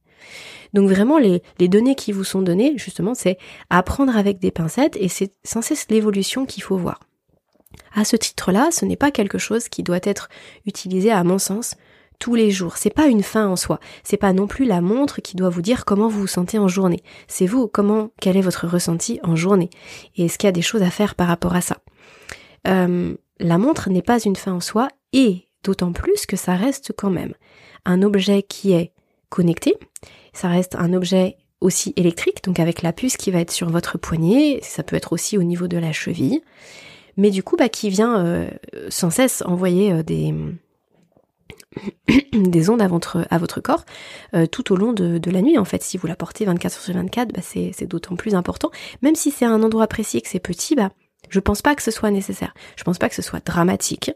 Donc 0.74 0.90
vraiment, 0.90 1.18
les, 1.18 1.44
les 1.60 1.68
données 1.68 1.96
qui 1.96 2.12
vous 2.12 2.24
sont 2.24 2.42
données, 2.42 2.74
justement, 2.78 3.14
c'est 3.14 3.38
à 3.70 3.84
prendre 3.84 4.18
avec 4.18 4.40
des 4.40 4.52
pincettes 4.52 4.98
et 4.98 5.08
c'est 5.08 5.32
sans 5.44 5.62
cesse 5.62 5.88
l'évolution 5.90 6.46
qu'il 6.46 6.64
faut 6.64 6.78
voir. 6.78 7.00
À 7.94 8.06
ce 8.06 8.16
titre-là, 8.16 8.70
ce 8.72 8.86
n'est 8.86 8.98
pas 8.98 9.12
quelque 9.12 9.38
chose 9.38 9.70
qui 9.70 9.84
doit 9.84 10.00
être 10.04 10.30
utilisé, 10.66 11.12
à 11.12 11.24
mon 11.24 11.40
sens, 11.40 11.76
tous 12.22 12.36
les 12.36 12.52
jours. 12.52 12.78
C'est 12.78 12.94
pas 12.94 13.08
une 13.08 13.24
fin 13.24 13.48
en 13.48 13.56
soi. 13.58 13.80
C'est 14.04 14.16
pas 14.16 14.32
non 14.32 14.48
plus 14.48 14.66
la 14.66 14.80
montre 14.80 15.22
qui 15.22 15.36
doit 15.36 15.50
vous 15.50 15.64
dire 15.64 15.84
comment 15.84 16.08
vous 16.08 16.22
vous 16.22 16.28
sentez 16.28 16.60
en 16.60 16.68
journée. 16.68 17.04
C'est 17.28 17.48
vous, 17.48 17.68
comment, 17.68 18.12
quel 18.22 18.38
est 18.38 18.42
votre 18.42 18.68
ressenti 18.68 19.20
en 19.24 19.36
journée. 19.36 19.72
Et 20.16 20.26
est-ce 20.26 20.38
qu'il 20.38 20.48
y 20.48 20.50
a 20.50 20.54
des 20.54 20.62
choses 20.62 20.84
à 20.84 20.92
faire 20.92 21.16
par 21.16 21.28
rapport 21.28 21.56
à 21.56 21.62
ça? 21.62 21.80
Euh, 22.68 23.16
la 23.40 23.58
montre 23.58 23.90
n'est 23.90 24.04
pas 24.04 24.20
une 24.20 24.36
fin 24.36 24.54
en 24.54 24.60
soi 24.60 24.88
et 25.14 25.48
d'autant 25.64 25.92
plus 25.92 26.28
que 26.28 26.38
ça 26.38 26.56
reste 26.56 26.94
quand 26.96 27.10
même 27.10 27.34
un 27.86 28.04
objet 28.04 28.44
qui 28.44 28.74
est 28.74 28.94
connecté. 29.30 29.76
Ça 30.32 30.48
reste 30.48 30.76
un 30.76 30.94
objet 30.94 31.38
aussi 31.60 31.92
électrique, 31.96 32.44
donc 32.44 32.60
avec 32.60 32.84
la 32.84 32.94
puce 32.94 33.18
qui 33.18 33.32
va 33.32 33.40
être 33.40 33.52
sur 33.52 33.70
votre 33.70 33.98
poignet, 33.98 34.60
ça 34.62 34.84
peut 34.84 34.96
être 34.96 35.14
aussi 35.14 35.40
au 35.40 35.44
niveau 35.44 35.68
de 35.68 35.78
la 35.78 35.92
cheville, 35.92 36.42
mais 37.18 37.32
du 37.32 37.42
coup 37.44 37.56
bah, 37.56 37.70
qui 37.70 37.90
vient 37.90 38.24
euh, 38.24 38.50
sans 38.90 39.10
cesse 39.10 39.44
envoyer 39.46 39.92
euh, 39.92 40.04
des, 40.04 40.34
des 42.34 42.70
ondes 42.70 42.82
à 42.82 42.88
votre, 42.88 43.26
à 43.30 43.38
votre 43.38 43.62
corps 43.62 43.86
euh, 44.34 44.46
tout 44.46 44.74
au 44.74 44.76
long 44.76 44.94
de, 44.94 45.32
la 45.32 45.42
nuit. 45.42 45.58
En 45.58 45.66
fait, 45.66 45.84
si 45.84 45.98
vous 45.98 46.08
la 46.08 46.16
portez 46.16 46.46
24 46.46 46.80
sur 46.80 46.94
24, 46.94 47.34
bah 47.34 47.42
c'est, 47.42 47.86
d'autant 47.86 48.16
plus 48.16 48.36
important. 48.36 48.72
Même 49.02 49.16
si 49.16 49.32
c'est 49.32 49.46
un 49.46 49.64
endroit 49.64 49.88
précis 49.88 50.22
que 50.22 50.28
c'est 50.28 50.40
petit, 50.40 50.76
bah 50.76 50.92
je 51.30 51.40
pense 51.40 51.62
pas 51.62 51.76
que 51.76 51.84
ce 51.84 51.92
soit 51.92 52.12
nécessaire. 52.12 52.54
Je 52.76 52.84
pense 52.84 52.98
pas 52.98 53.08
que 53.08 53.16
ce 53.16 53.22
soit 53.22 53.46
dramatique, 53.46 54.12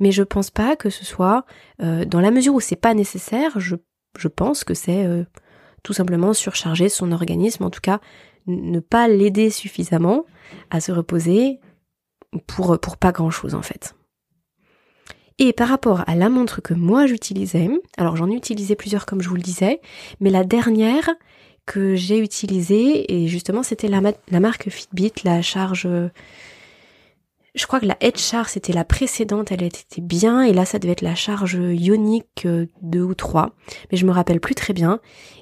mais 0.00 0.10
je 0.10 0.22
pense 0.22 0.50
pas 0.50 0.74
que 0.74 0.90
ce 0.90 1.04
soit 1.04 1.44
euh, 1.82 2.04
dans 2.04 2.20
la 2.20 2.30
mesure 2.30 2.54
où 2.54 2.60
c'est 2.60 2.76
pas 2.76 2.94
nécessaire. 2.94 3.60
Je, 3.60 3.76
je 4.18 4.28
pense 4.28 4.64
que 4.64 4.74
c'est 4.74 5.04
euh, 5.04 5.24
tout 5.82 5.92
simplement 5.92 6.32
surcharger 6.32 6.88
son 6.88 7.12
organisme, 7.12 7.64
en 7.64 7.70
tout 7.70 7.80
cas 7.80 8.00
ne 8.48 8.78
pas 8.78 9.08
l'aider 9.08 9.50
suffisamment 9.50 10.24
à 10.70 10.80
se 10.80 10.92
reposer 10.92 11.58
pour 12.46 12.78
pour 12.78 12.96
pas 12.96 13.10
grand 13.10 13.30
chose 13.30 13.56
en 13.56 13.62
fait. 13.62 13.95
Et 15.38 15.52
par 15.52 15.68
rapport 15.68 16.02
à 16.06 16.14
la 16.14 16.30
montre 16.30 16.62
que 16.62 16.72
moi 16.72 17.06
j'utilisais, 17.06 17.68
alors 17.98 18.16
j'en 18.16 18.30
ai 18.30 18.34
utilisé 18.34 18.74
plusieurs 18.74 19.04
comme 19.04 19.20
je 19.20 19.28
vous 19.28 19.34
le 19.36 19.42
disais, 19.42 19.80
mais 20.20 20.30
la 20.30 20.44
dernière 20.44 21.10
que 21.66 21.94
j'ai 21.94 22.18
utilisée, 22.18 23.12
et 23.12 23.28
justement 23.28 23.62
c'était 23.62 23.88
la, 23.88 24.00
marque 24.40 24.70
Fitbit, 24.70 25.12
la 25.24 25.42
charge... 25.42 25.88
Je 27.54 27.66
crois 27.66 27.80
que 27.80 27.86
la 27.86 27.96
Head 28.00 28.18
Charge 28.18 28.48
c'était 28.48 28.72
la 28.72 28.84
précédente, 28.84 29.50
elle 29.50 29.62
était 29.62 30.00
bien, 30.00 30.42
et 30.42 30.52
là 30.52 30.64
ça 30.64 30.78
devait 30.78 30.92
être 30.92 31.02
la 31.02 31.14
charge 31.14 31.54
ionique 31.54 32.46
2 32.82 33.02
ou 33.02 33.14
3, 33.14 33.50
mais 33.90 33.98
je 33.98 34.06
me 34.06 34.12
rappelle 34.12 34.40
plus 34.40 34.54
très 34.54 34.72
bien, 34.72 35.00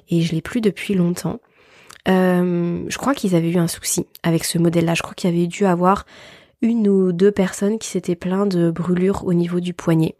et 0.09 0.21
je 0.21 0.33
l'ai 0.33 0.41
plus 0.41 0.61
depuis 0.61 0.93
longtemps. 0.93 1.39
Euh, 2.07 2.83
je 2.87 2.97
crois 2.97 3.15
qu'ils 3.15 3.35
avaient 3.35 3.51
eu 3.51 3.57
un 3.57 3.67
souci 3.67 4.05
avec 4.23 4.43
ce 4.43 4.57
modèle-là, 4.57 4.93
je 4.93 5.01
crois 5.01 5.13
qu'il 5.13 5.29
y 5.29 5.33
avait 5.37 5.47
dû 5.47 5.65
avoir 5.65 6.05
une 6.65 6.87
ou 6.87 7.11
deux 7.11 7.31
personnes 7.31 7.79
qui 7.79 7.87
s'étaient 7.87 8.15
plaintes 8.15 8.55
de 8.55 8.71
brûlures 8.71 9.23
au 9.25 9.33
niveau 9.33 9.59
du 9.59 9.73
poignet. 9.73 10.15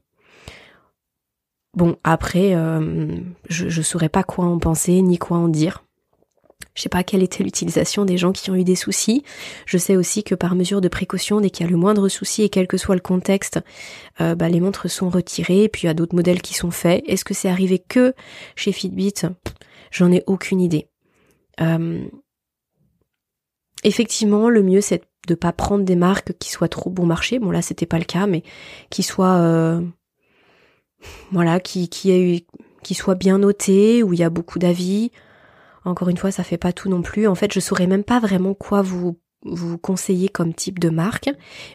Bon, 1.74 1.98
après, 2.06 2.56
euh, 2.56 3.18
je, 3.50 3.66
ne 3.66 3.84
saurais 3.84 4.10
pas 4.10 4.24
quoi 4.24 4.46
en 4.46 4.60
penser 4.60 5.02
ni 5.02 5.18
quoi 5.18 5.38
en 5.38 5.50
dire. 5.50 5.84
Je 6.74 6.82
sais 6.82 6.90
pas 6.90 7.04
quelle 7.04 7.24
était 7.24 7.44
l'utilisation 7.44 8.06
des 8.06 8.18
gens 8.18 8.32
qui 8.32 8.52
ont 8.52 8.56
eu 8.56 8.64
des 8.64 8.76
soucis. 8.76 9.24
Je 9.66 9.78
sais 9.78 9.96
aussi 9.96 10.24
que 10.24 10.36
par 10.36 10.56
mesure 10.56 10.82
de 10.82 10.88
précaution, 10.88 11.42
dès 11.42 11.50
qu'il 11.50 11.66
y 11.66 11.68
a 11.68 11.72
le 11.72 11.78
moindre 11.78 12.08
souci 12.08 12.44
et 12.44 12.50
quel 12.50 12.68
que 12.68 12.78
soit 12.78 12.96
le 12.96 13.02
contexte, 13.02 13.60
euh, 14.22 14.36
bah, 14.36 14.50
les 14.50 14.60
montres 14.60 14.90
sont 14.90 15.10
retirées. 15.10 15.64
Et 15.64 15.70
puis 15.70 15.84
il 15.84 15.86
y 15.88 15.90
a 15.90 15.94
d'autres 15.94 16.16
modèles 16.16 16.42
qui 16.42 16.54
sont 16.54 16.72
faits. 16.72 17.04
Est-ce 17.08 17.26
que 17.26 17.34
c'est 17.34 17.50
arrivé 17.50 17.80
que 17.80 18.14
chez 18.56 18.72
Fitbit? 18.72 19.24
J'en 19.92 20.12
ai 20.12 20.24
aucune 20.28 20.62
idée. 20.62 20.88
Euh, 21.62 22.06
effectivement, 23.84 24.50
le 24.50 24.64
mieux 24.64 24.82
c'est 24.82 25.04
de 25.28 25.36
pas 25.36 25.52
prendre 25.52 25.84
des 25.84 25.96
marques 25.96 26.34
qui 26.40 26.52
soient 26.52 26.68
trop 26.68 26.90
bon 26.90 27.06
marché. 27.06 27.40
Bon 27.40 27.52
là 27.52 27.62
c'était 27.62 27.86
pas 27.86 28.00
le 28.00 28.06
cas, 28.06 28.28
mais 28.28 28.44
qui 28.90 29.04
soient 29.04 29.38
euh, 29.38 29.82
voilà, 31.32 31.60
qui 31.60 31.90
qui 31.90 32.46
qui 32.84 32.94
soient 32.94 33.16
bien 33.16 33.40
notées, 33.40 34.04
où 34.04 34.14
il 34.14 34.20
y 34.20 34.24
a 34.24 34.30
beaucoup 34.30 34.60
d'avis. 34.60 35.12
Encore 35.86 36.10
une 36.10 36.18
fois, 36.18 36.32
ça 36.32 36.44
fait 36.44 36.58
pas 36.58 36.74
tout 36.74 36.90
non 36.90 37.02
plus. 37.02 37.28
En 37.28 37.36
fait, 37.36 37.54
je 37.54 37.60
saurais 37.60 37.88
même 37.88 38.04
pas 38.04 38.20
vraiment 38.20 38.54
quoi 38.54 38.82
vous 38.82 39.18
vous 39.46 39.78
conseiller 39.78 40.28
comme 40.28 40.54
type 40.54 40.80
de 40.80 40.90
marque, 40.90 41.30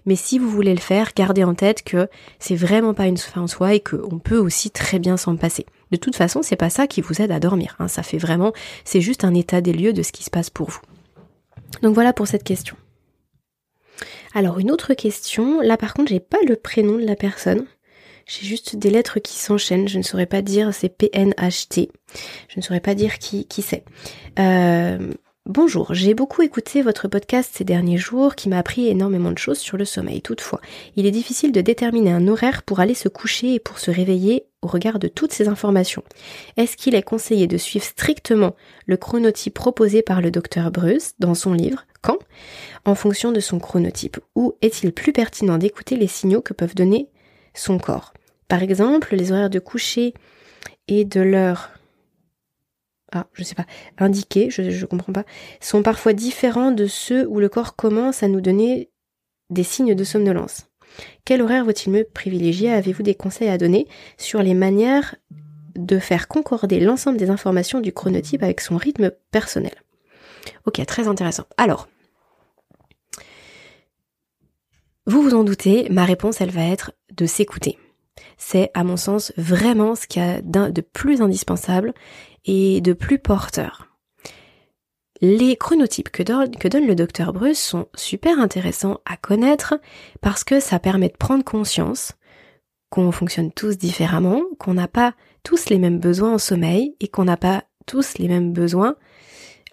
mais 0.04 0.16
si 0.16 0.38
vous 0.38 0.50
voulez 0.50 0.74
le 0.74 0.80
faire, 0.80 1.12
gardez 1.14 1.44
en 1.44 1.54
tête 1.54 1.84
que 1.84 2.08
c'est 2.40 2.56
vraiment 2.56 2.94
pas 2.94 3.06
une 3.06 3.16
fin 3.16 3.42
en 3.42 3.46
soi 3.46 3.74
et 3.74 3.80
qu'on 3.80 4.18
peut 4.18 4.38
aussi 4.38 4.70
très 4.70 4.98
bien 4.98 5.16
s'en 5.16 5.36
passer. 5.36 5.66
De 5.92 5.96
toute 5.96 6.16
façon, 6.16 6.42
c'est 6.42 6.56
pas 6.56 6.70
ça 6.70 6.88
qui 6.88 7.00
vous 7.00 7.22
aide 7.22 7.30
à 7.30 7.38
dormir. 7.38 7.76
Hein. 7.78 7.86
Ça 7.86 8.02
fait 8.02 8.18
vraiment, 8.18 8.52
c'est 8.84 9.00
juste 9.00 9.24
un 9.24 9.34
état 9.34 9.60
des 9.60 9.72
lieux 9.72 9.92
de 9.92 10.02
ce 10.02 10.10
qui 10.10 10.24
se 10.24 10.30
passe 10.30 10.50
pour 10.50 10.68
vous. 10.70 10.80
Donc 11.82 11.94
voilà 11.94 12.12
pour 12.12 12.26
cette 12.26 12.44
question. 12.44 12.76
Alors 14.34 14.58
une 14.58 14.70
autre 14.70 14.94
question, 14.94 15.60
là 15.60 15.76
par 15.76 15.94
contre 15.94 16.10
j'ai 16.10 16.20
pas 16.20 16.38
le 16.46 16.56
prénom 16.56 16.96
de 16.96 17.06
la 17.06 17.16
personne. 17.16 17.66
J'ai 18.26 18.46
juste 18.46 18.76
des 18.76 18.90
lettres 18.90 19.18
qui 19.18 19.38
s'enchaînent. 19.38 19.88
Je 19.88 19.98
ne 19.98 20.04
saurais 20.04 20.26
pas 20.26 20.42
dire 20.42 20.72
c'est 20.72 20.88
PNHT. 20.88 21.90
Je 22.48 22.56
ne 22.56 22.62
saurais 22.62 22.80
pas 22.80 22.94
dire 22.94 23.18
qui, 23.18 23.46
qui 23.46 23.62
c'est. 23.62 23.84
Euh, 24.38 25.12
Bonjour, 25.46 25.94
j'ai 25.94 26.12
beaucoup 26.12 26.42
écouté 26.42 26.82
votre 26.82 27.08
podcast 27.08 27.50
ces 27.54 27.64
derniers 27.64 27.96
jours 27.96 28.36
qui 28.36 28.50
m'a 28.50 28.58
appris 28.58 28.88
énormément 28.88 29.32
de 29.32 29.38
choses 29.38 29.58
sur 29.58 29.78
le 29.78 29.86
sommeil. 29.86 30.20
Toutefois, 30.20 30.60
il 30.96 31.06
est 31.06 31.10
difficile 31.10 31.50
de 31.50 31.62
déterminer 31.62 32.12
un 32.12 32.28
horaire 32.28 32.62
pour 32.62 32.78
aller 32.78 32.94
se 32.94 33.08
coucher 33.08 33.54
et 33.54 33.58
pour 33.58 33.78
se 33.78 33.90
réveiller 33.90 34.44
au 34.62 34.66
regard 34.66 34.98
de 34.98 35.08
toutes 35.08 35.32
ces 35.32 35.48
informations. 35.48 36.02
Est-ce 36.56 36.76
qu'il 36.76 36.94
est 36.94 37.02
conseillé 37.02 37.46
de 37.46 37.56
suivre 37.56 37.84
strictement 37.84 38.54
le 38.86 38.96
chronotype 38.96 39.54
proposé 39.54 40.02
par 40.02 40.20
le 40.20 40.30
docteur 40.30 40.70
Breus 40.70 41.14
dans 41.18 41.34
son 41.34 41.52
livre? 41.52 41.86
Quand? 42.02 42.18
En 42.84 42.94
fonction 42.94 43.32
de 43.32 43.40
son 43.40 43.58
chronotype 43.58 44.18
ou 44.34 44.54
est-il 44.62 44.92
plus 44.92 45.12
pertinent 45.12 45.58
d'écouter 45.58 45.96
les 45.96 46.06
signaux 46.06 46.42
que 46.42 46.54
peuvent 46.54 46.74
donner 46.74 47.08
son 47.54 47.78
corps? 47.78 48.12
Par 48.48 48.62
exemple, 48.62 49.14
les 49.14 49.32
horaires 49.32 49.50
de 49.50 49.58
coucher 49.58 50.14
et 50.88 51.04
de 51.04 51.20
l'heure. 51.20 51.70
Ah, 53.12 53.26
je 53.32 53.42
sais 53.42 53.54
pas, 53.54 53.66
indiqués, 53.98 54.50
je, 54.50 54.70
je 54.70 54.86
comprends 54.86 55.12
pas, 55.12 55.24
sont 55.60 55.82
parfois 55.82 56.12
différents 56.12 56.70
de 56.70 56.86
ceux 56.86 57.26
où 57.26 57.40
le 57.40 57.48
corps 57.48 57.76
commence 57.76 58.22
à 58.22 58.28
nous 58.28 58.40
donner 58.40 58.90
des 59.50 59.64
signes 59.64 59.94
de 59.94 60.04
somnolence. 60.04 60.69
Quel 61.24 61.42
horaire 61.42 61.64
vaut-il 61.64 61.92
mieux 61.92 62.04
privilégier? 62.04 62.70
Avez-vous 62.70 63.02
des 63.02 63.14
conseils 63.14 63.48
à 63.48 63.58
donner 63.58 63.86
sur 64.18 64.42
les 64.42 64.54
manières 64.54 65.16
de 65.76 65.98
faire 65.98 66.28
concorder 66.28 66.80
l'ensemble 66.80 67.16
des 67.16 67.30
informations 67.30 67.80
du 67.80 67.92
chronotype 67.92 68.42
avec 68.42 68.60
son 68.60 68.76
rythme 68.76 69.12
personnel? 69.30 69.74
Ok, 70.66 70.84
très 70.86 71.08
intéressant. 71.08 71.44
Alors, 71.56 71.88
vous 75.06 75.22
vous 75.22 75.34
en 75.34 75.44
doutez, 75.44 75.88
ma 75.90 76.04
réponse, 76.04 76.40
elle 76.40 76.50
va 76.50 76.64
être 76.64 76.92
de 77.16 77.26
s'écouter. 77.26 77.78
C'est, 78.36 78.70
à 78.74 78.84
mon 78.84 78.96
sens, 78.96 79.32
vraiment 79.36 79.94
ce 79.94 80.06
qu'il 80.06 80.22
y 80.22 80.24
a 80.24 80.40
de 80.40 80.80
plus 80.80 81.20
indispensable 81.20 81.94
et 82.44 82.80
de 82.80 82.92
plus 82.92 83.18
porteur. 83.18 83.89
Les 85.22 85.56
chronotypes 85.56 86.08
que 86.08 86.22
donne, 86.22 86.86
le 86.86 86.94
docteur 86.94 87.32
Bruce 87.32 87.58
sont 87.58 87.88
super 87.94 88.38
intéressants 88.38 89.00
à 89.04 89.16
connaître 89.18 89.74
parce 90.22 90.44
que 90.44 90.60
ça 90.60 90.78
permet 90.78 91.08
de 91.08 91.16
prendre 91.16 91.44
conscience 91.44 92.12
qu'on 92.88 93.12
fonctionne 93.12 93.52
tous 93.52 93.76
différemment, 93.76 94.42
qu'on 94.58 94.74
n'a 94.74 94.88
pas 94.88 95.14
tous 95.42 95.68
les 95.68 95.78
mêmes 95.78 96.00
besoins 96.00 96.34
en 96.34 96.38
sommeil 96.38 96.96
et 97.00 97.08
qu'on 97.08 97.24
n'a 97.24 97.36
pas 97.36 97.64
tous 97.86 98.18
les 98.18 98.28
mêmes 98.28 98.52
besoins 98.52 98.96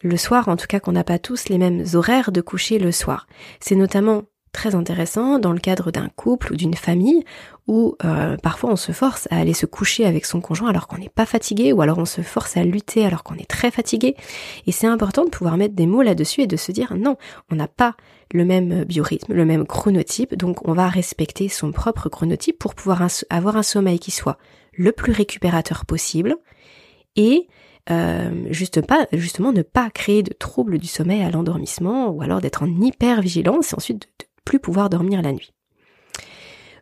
le 0.04 0.18
soir, 0.18 0.48
en 0.48 0.58
tout 0.58 0.68
cas 0.68 0.80
qu'on 0.80 0.92
n'a 0.92 1.04
pas 1.04 1.18
tous 1.18 1.50
les 1.50 1.58
mêmes 1.58 1.84
horaires 1.94 2.32
de 2.32 2.42
coucher 2.42 2.78
le 2.78 2.92
soir. 2.92 3.26
C'est 3.60 3.76
notamment 3.76 4.24
très 4.58 4.74
intéressant 4.74 5.38
dans 5.38 5.54
le 5.54 5.60
cadre 5.60 5.92
d'un 5.92 6.10
couple 6.10 6.52
ou 6.52 6.56
d'une 6.56 6.74
famille 6.74 7.24
où 7.68 7.96
euh, 8.04 8.38
parfois 8.38 8.72
on 8.72 8.76
se 8.76 8.92
force 8.92 9.28
à 9.30 9.38
aller 9.38 9.54
se 9.54 9.68
coucher 9.68 10.04
avec 10.04 10.26
son 10.26 10.42
conjoint 10.42 10.70
alors 10.70 10.88
qu'on 10.88 10.98
n'est 10.98 11.10
pas 11.10 11.28
fatigué 11.28 11.74
ou 11.74 11.82
alors 11.84 12.00
on 12.00 12.06
se 12.06 12.22
force 12.22 12.58
à 12.58 12.64
lutter 12.64 13.06
alors 13.06 13.24
qu'on 13.24 13.36
est 13.36 13.48
très 13.48 13.70
fatigué. 13.70 14.16
Et 14.66 14.72
c'est 14.72 14.88
important 14.88 15.26
de 15.26 15.30
pouvoir 15.30 15.58
mettre 15.58 15.76
des 15.76 15.86
mots 15.86 16.02
là-dessus 16.02 16.42
et 16.42 16.48
de 16.48 16.58
se 16.58 16.72
dire 16.72 16.96
non, 16.98 17.18
on 17.52 17.56
n'a 17.56 17.68
pas 17.68 17.96
le 18.34 18.46
même 18.46 18.84
biorhythme, 18.84 19.32
le 19.32 19.46
même 19.46 19.68
chronotype, 19.68 20.34
donc 20.34 20.68
on 20.68 20.74
va 20.74 20.88
respecter 20.88 21.50
son 21.50 21.72
propre 21.72 22.10
chronotype 22.10 22.58
pour 22.58 22.74
pouvoir 22.74 23.08
avoir 23.30 23.58
un 23.58 23.64
sommeil 23.64 24.00
qui 24.00 24.10
soit 24.10 24.40
le 24.74 24.92
plus 24.92 25.12
récupérateur 25.12 25.86
possible 25.86 26.36
et 27.16 27.48
euh, 27.92 28.32
juste 28.50 28.82
pas, 28.82 29.06
justement 29.14 29.52
ne 29.52 29.62
pas 29.62 29.92
créer 29.92 30.24
de 30.24 30.34
troubles 30.34 30.80
du 30.80 30.88
sommeil 30.88 31.22
à 31.22 31.30
l'endormissement 31.30 32.10
ou 32.10 32.24
alors 32.24 32.42
d'être 32.42 32.64
en 32.64 32.82
hyper 32.82 33.22
vigilance 33.22 33.72
et 33.72 33.76
ensuite 33.76 34.02
de 34.02 34.27
plus 34.48 34.60
pouvoir 34.60 34.90
dormir 34.90 35.22
la 35.22 35.34
nuit. 35.34 35.54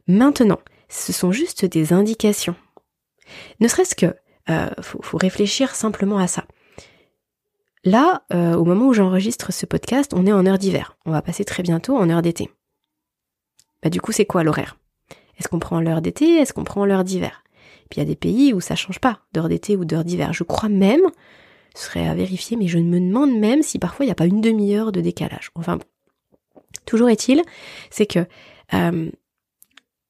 Maintenant, 0.08 0.60
ce 0.88 1.12
sont 1.12 1.32
juste 1.32 1.66
des 1.66 1.94
indications. 1.94 2.56
Ne 3.60 3.68
serait-ce 3.68 3.96
que, 3.96 4.16
euh, 4.52 4.70
faut, 4.82 5.18
réfléchir 5.18 5.74
simplement 5.74 6.20
à 6.20 6.28
ça. 6.28 6.46
Là, 7.84 8.24
euh, 8.32 8.54
au 8.54 8.66
moment 8.66 8.88
où 8.88 8.94
j'enregistre 8.94 9.52
ce 9.52 9.66
podcast, 9.66 10.14
on 10.16 10.28
est 10.28 10.32
en 10.32 10.46
heure 10.46 10.60
d'hiver. 10.60 10.96
On 11.08 11.12
va 11.12 11.24
passer 11.24 11.44
très 11.44 11.64
bientôt 11.64 11.98
en 11.98 12.08
heure 12.12 12.22
d'été. 12.22 12.52
Bah 13.82 13.90
du 13.90 14.00
coup, 14.00 14.12
c'est 14.12 14.26
quoi 14.28 14.44
l'horaire? 14.44 14.78
Est-ce 15.40 15.48
qu'on 15.48 15.60
prend 15.60 15.82
l'heure 15.82 16.02
d'été? 16.02 16.36
Est-ce 16.36 16.54
qu'on 16.54 16.64
prend 16.64 16.86
l'heure 16.86 17.04
d'hiver? 17.04 17.44
Puis 17.90 17.98
il 17.98 18.00
y 18.00 18.04
a 18.04 18.06
des 18.06 18.16
pays 18.16 18.54
où 18.54 18.62
ça 18.62 18.76
change 18.76 19.00
pas 19.00 19.22
d'heure 19.34 19.50
d'été 19.50 19.76
ou 19.76 19.86
d'heure 19.86 20.06
d'hiver. 20.06 20.34
Je 20.34 20.44
crois 20.44 20.70
même, 20.70 21.02
ce 21.74 21.86
serait 21.86 22.08
à 22.08 22.14
vérifier, 22.14 22.58
mais 22.58 22.68
je 22.68 22.78
me 22.78 23.00
demande 23.00 23.36
même 23.36 23.64
si 23.64 23.80
parfois 23.80 24.06
il 24.06 24.10
n'y 24.10 24.14
a 24.14 24.16
pas 24.16 24.28
une 24.28 24.42
demi-heure 24.42 24.92
de 24.92 25.02
décalage. 25.02 25.50
Enfin 25.56 25.78
bon, 25.78 25.86
Toujours 26.86 27.10
est-il, 27.10 27.42
c'est 27.90 28.06
que 28.06 28.26
euh, 28.74 29.10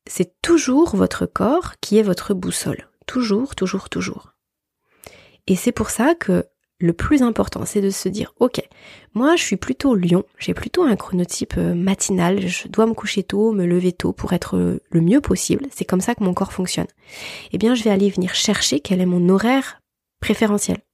c'est 0.07 0.41
toujours 0.41 0.95
votre 0.95 1.25
corps 1.25 1.73
qui 1.81 1.97
est 1.97 2.03
votre 2.03 2.33
boussole. 2.33 2.87
Toujours, 3.05 3.55
toujours, 3.55 3.89
toujours. 3.89 4.33
Et 5.47 5.55
c'est 5.55 5.71
pour 5.71 5.89
ça 5.89 6.15
que 6.15 6.45
le 6.79 6.93
plus 6.93 7.21
important, 7.21 7.65
c'est 7.65 7.81
de 7.81 7.89
se 7.89 8.09
dire, 8.09 8.33
ok, 8.39 8.61
moi 9.13 9.35
je 9.37 9.43
suis 9.43 9.55
plutôt 9.55 9.95
lion, 9.95 10.25
j'ai 10.39 10.53
plutôt 10.53 10.83
un 10.83 10.95
chronotype 10.95 11.53
euh, 11.57 11.73
matinal, 11.73 12.47
je 12.47 12.67
dois 12.67 12.85
me 12.85 12.93
coucher 12.93 13.23
tôt, 13.23 13.53
me 13.53 13.65
lever 13.65 13.93
tôt 13.93 14.11
pour 14.11 14.33
être 14.33 14.79
le 14.89 15.01
mieux 15.01 15.21
possible, 15.21 15.67
c'est 15.71 15.85
comme 15.85 16.01
ça 16.01 16.15
que 16.15 16.23
mon 16.23 16.33
corps 16.33 16.51
fonctionne. 16.51 16.87
Eh 17.53 17.57
bien, 17.57 17.75
je 17.75 17.83
vais 17.83 17.91
aller 17.91 18.09
venir 18.09 18.35
chercher 18.35 18.81
quel 18.81 18.99
est 18.99 19.05
mon 19.05 19.29
horaire 19.29 19.79
préférentiel. 20.19 20.84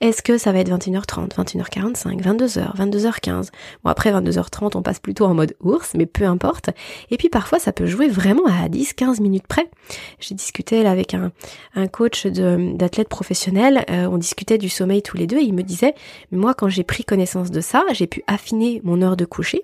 Est-ce 0.00 0.22
que 0.22 0.38
ça 0.38 0.52
va 0.52 0.60
être 0.60 0.70
21h30, 0.70 1.34
21h45, 1.34 2.22
22h, 2.22 2.76
22h15 2.76 3.50
Bon 3.84 3.90
après 3.90 4.12
22h30 4.12 4.76
on 4.76 4.82
passe 4.82 5.00
plutôt 5.00 5.24
en 5.24 5.34
mode 5.34 5.54
ours, 5.60 5.92
mais 5.94 6.06
peu 6.06 6.24
importe. 6.24 6.70
Et 7.10 7.16
puis 7.16 7.28
parfois 7.28 7.58
ça 7.58 7.72
peut 7.72 7.86
jouer 7.86 8.08
vraiment 8.08 8.46
à 8.46 8.68
10-15 8.68 9.20
minutes 9.20 9.46
près. 9.46 9.70
J'ai 10.20 10.34
discuté 10.34 10.86
avec 10.86 11.14
un, 11.14 11.32
un 11.74 11.86
coach 11.86 12.26
d'athlète 12.26 13.08
professionnel, 13.08 13.84
euh, 13.90 14.06
on 14.06 14.18
discutait 14.18 14.58
du 14.58 14.68
sommeil 14.68 15.02
tous 15.02 15.16
les 15.16 15.26
deux 15.26 15.38
et 15.38 15.44
il 15.44 15.54
me 15.54 15.62
disait, 15.62 15.94
moi 16.32 16.54
quand 16.54 16.68
j'ai 16.68 16.84
pris 16.84 17.04
connaissance 17.04 17.50
de 17.50 17.60
ça, 17.60 17.84
j'ai 17.92 18.06
pu 18.06 18.22
affiner 18.26 18.80
mon 18.84 19.02
heure 19.02 19.16
de 19.16 19.24
coucher 19.24 19.62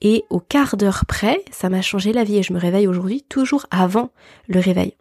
et 0.00 0.24
au 0.30 0.40
quart 0.40 0.76
d'heure 0.76 1.04
près, 1.06 1.40
ça 1.50 1.68
m'a 1.68 1.82
changé 1.82 2.12
la 2.12 2.24
vie 2.24 2.38
et 2.38 2.42
je 2.42 2.52
me 2.52 2.58
réveille 2.58 2.86
aujourd'hui 2.86 3.22
toujours 3.28 3.66
avant 3.70 4.10
le 4.48 4.60
réveil. 4.60 4.94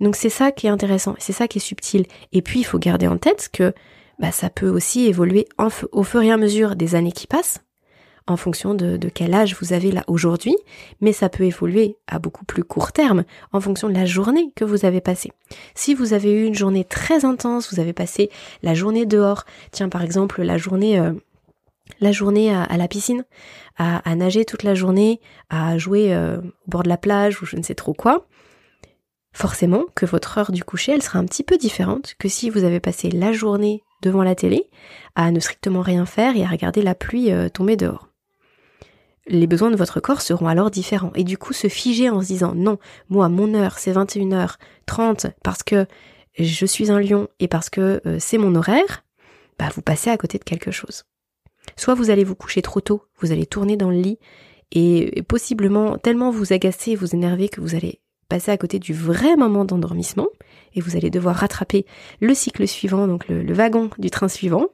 Donc 0.00 0.16
c'est 0.16 0.28
ça 0.28 0.52
qui 0.52 0.66
est 0.66 0.70
intéressant, 0.70 1.14
c'est 1.18 1.32
ça 1.32 1.48
qui 1.48 1.58
est 1.58 1.62
subtil. 1.62 2.06
Et 2.32 2.42
puis 2.42 2.60
il 2.60 2.64
faut 2.64 2.78
garder 2.78 3.06
en 3.06 3.18
tête 3.18 3.48
que 3.52 3.72
bah, 4.18 4.32
ça 4.32 4.50
peut 4.50 4.68
aussi 4.68 5.06
évoluer 5.06 5.48
au 5.92 6.02
fur 6.02 6.22
et 6.22 6.30
à 6.30 6.36
mesure 6.36 6.76
des 6.76 6.94
années 6.94 7.12
qui 7.12 7.26
passent, 7.26 7.60
en 8.26 8.36
fonction 8.36 8.74
de, 8.74 8.98
quel 9.12 9.34
âge 9.34 9.56
vous 9.60 9.72
avez 9.72 9.90
là 9.90 10.04
aujourd'hui, 10.06 10.56
mais 11.00 11.12
ça 11.12 11.28
peut 11.28 11.44
évoluer 11.44 11.96
à 12.06 12.18
beaucoup 12.18 12.44
plus 12.44 12.64
court 12.64 12.92
terme, 12.92 13.24
en 13.52 13.60
fonction 13.60 13.88
de 13.88 13.94
la 13.94 14.06
journée 14.06 14.52
que 14.54 14.64
vous 14.64 14.84
avez 14.84 15.00
passée. 15.00 15.32
Si 15.74 15.94
vous 15.94 16.12
avez 16.12 16.32
eu 16.32 16.44
une 16.44 16.54
journée 16.54 16.84
très 16.84 17.24
intense, 17.24 17.72
vous 17.72 17.80
avez 17.80 17.92
passé 17.92 18.30
la 18.62 18.74
journée 18.74 19.06
dehors, 19.06 19.44
tiens 19.70 19.88
par 19.88 20.02
exemple 20.02 20.42
la 20.42 20.58
journée... 20.58 20.98
Euh, 20.98 21.12
la 22.00 22.10
journée 22.10 22.52
à, 22.52 22.76
la 22.76 22.88
piscine, 22.88 23.24
à, 23.76 24.14
nager 24.16 24.44
toute 24.44 24.62
la 24.62 24.74
journée, 24.74 25.20
à 25.50 25.78
jouer 25.78 26.14
euh, 26.14 26.38
au 26.38 26.70
bord 26.70 26.82
de 26.82 26.88
la 26.88 26.96
plage 26.96 27.42
ou 27.42 27.46
je 27.46 27.56
ne 27.56 27.62
sais 27.62 27.74
trop 27.74 27.92
quoi, 27.92 28.26
forcément 29.32 29.84
que 29.94 30.06
votre 30.06 30.38
heure 30.38 30.52
du 30.52 30.64
coucher, 30.64 30.92
elle 30.92 31.02
sera 31.02 31.18
un 31.18 31.24
petit 31.24 31.42
peu 31.42 31.56
différente 31.56 32.14
que 32.18 32.28
si 32.28 32.50
vous 32.50 32.64
avez 32.64 32.80
passé 32.80 33.10
la 33.10 33.32
journée 33.32 33.82
devant 34.02 34.22
la 34.22 34.34
télé 34.34 34.68
à 35.14 35.30
ne 35.30 35.40
strictement 35.40 35.80
rien 35.80 36.06
faire 36.06 36.36
et 36.36 36.44
à 36.44 36.48
regarder 36.48 36.82
la 36.82 36.94
pluie 36.94 37.32
euh, 37.32 37.48
tomber 37.48 37.76
dehors. 37.76 38.08
Les 39.26 39.46
besoins 39.46 39.70
de 39.70 39.76
votre 39.76 40.00
corps 40.00 40.20
seront 40.20 40.48
alors 40.48 40.70
différents. 40.70 41.12
Et 41.14 41.22
du 41.22 41.38
coup, 41.38 41.52
se 41.52 41.68
figer 41.68 42.10
en 42.10 42.20
se 42.20 42.26
disant 42.26 42.54
non, 42.54 42.78
moi, 43.08 43.28
mon 43.28 43.54
heure, 43.54 43.78
c'est 43.78 43.92
21h30 43.92 45.32
parce 45.44 45.62
que 45.62 45.86
je 46.38 46.66
suis 46.66 46.90
un 46.90 47.00
lion 47.00 47.28
et 47.38 47.46
parce 47.46 47.70
que 47.70 48.00
euh, 48.04 48.16
c'est 48.18 48.38
mon 48.38 48.54
horaire, 48.56 49.04
bah, 49.58 49.68
vous 49.74 49.82
passez 49.82 50.10
à 50.10 50.16
côté 50.16 50.38
de 50.38 50.44
quelque 50.44 50.72
chose. 50.72 51.04
Soit 51.76 51.94
vous 51.94 52.10
allez 52.10 52.24
vous 52.24 52.34
coucher 52.34 52.62
trop 52.62 52.80
tôt, 52.80 53.04
vous 53.20 53.30
allez 53.30 53.46
tourner 53.46 53.76
dans 53.76 53.90
le 53.90 54.00
lit 54.00 54.18
et 54.72 55.22
possiblement 55.28 55.98
tellement 55.98 56.30
vous 56.30 56.52
agacer, 56.52 56.96
vous 56.96 57.14
énerver 57.14 57.48
que 57.48 57.60
vous 57.60 57.74
allez 57.74 58.00
passer 58.28 58.50
à 58.50 58.56
côté 58.56 58.78
du 58.78 58.94
vrai 58.94 59.36
moment 59.36 59.64
d'endormissement 59.64 60.28
et 60.74 60.80
vous 60.80 60.96
allez 60.96 61.10
devoir 61.10 61.36
rattraper 61.36 61.86
le 62.20 62.34
cycle 62.34 62.66
suivant, 62.66 63.06
donc 63.06 63.28
le, 63.28 63.52
wagon 63.52 63.90
du 63.98 64.10
train 64.10 64.28
suivant. 64.28 64.68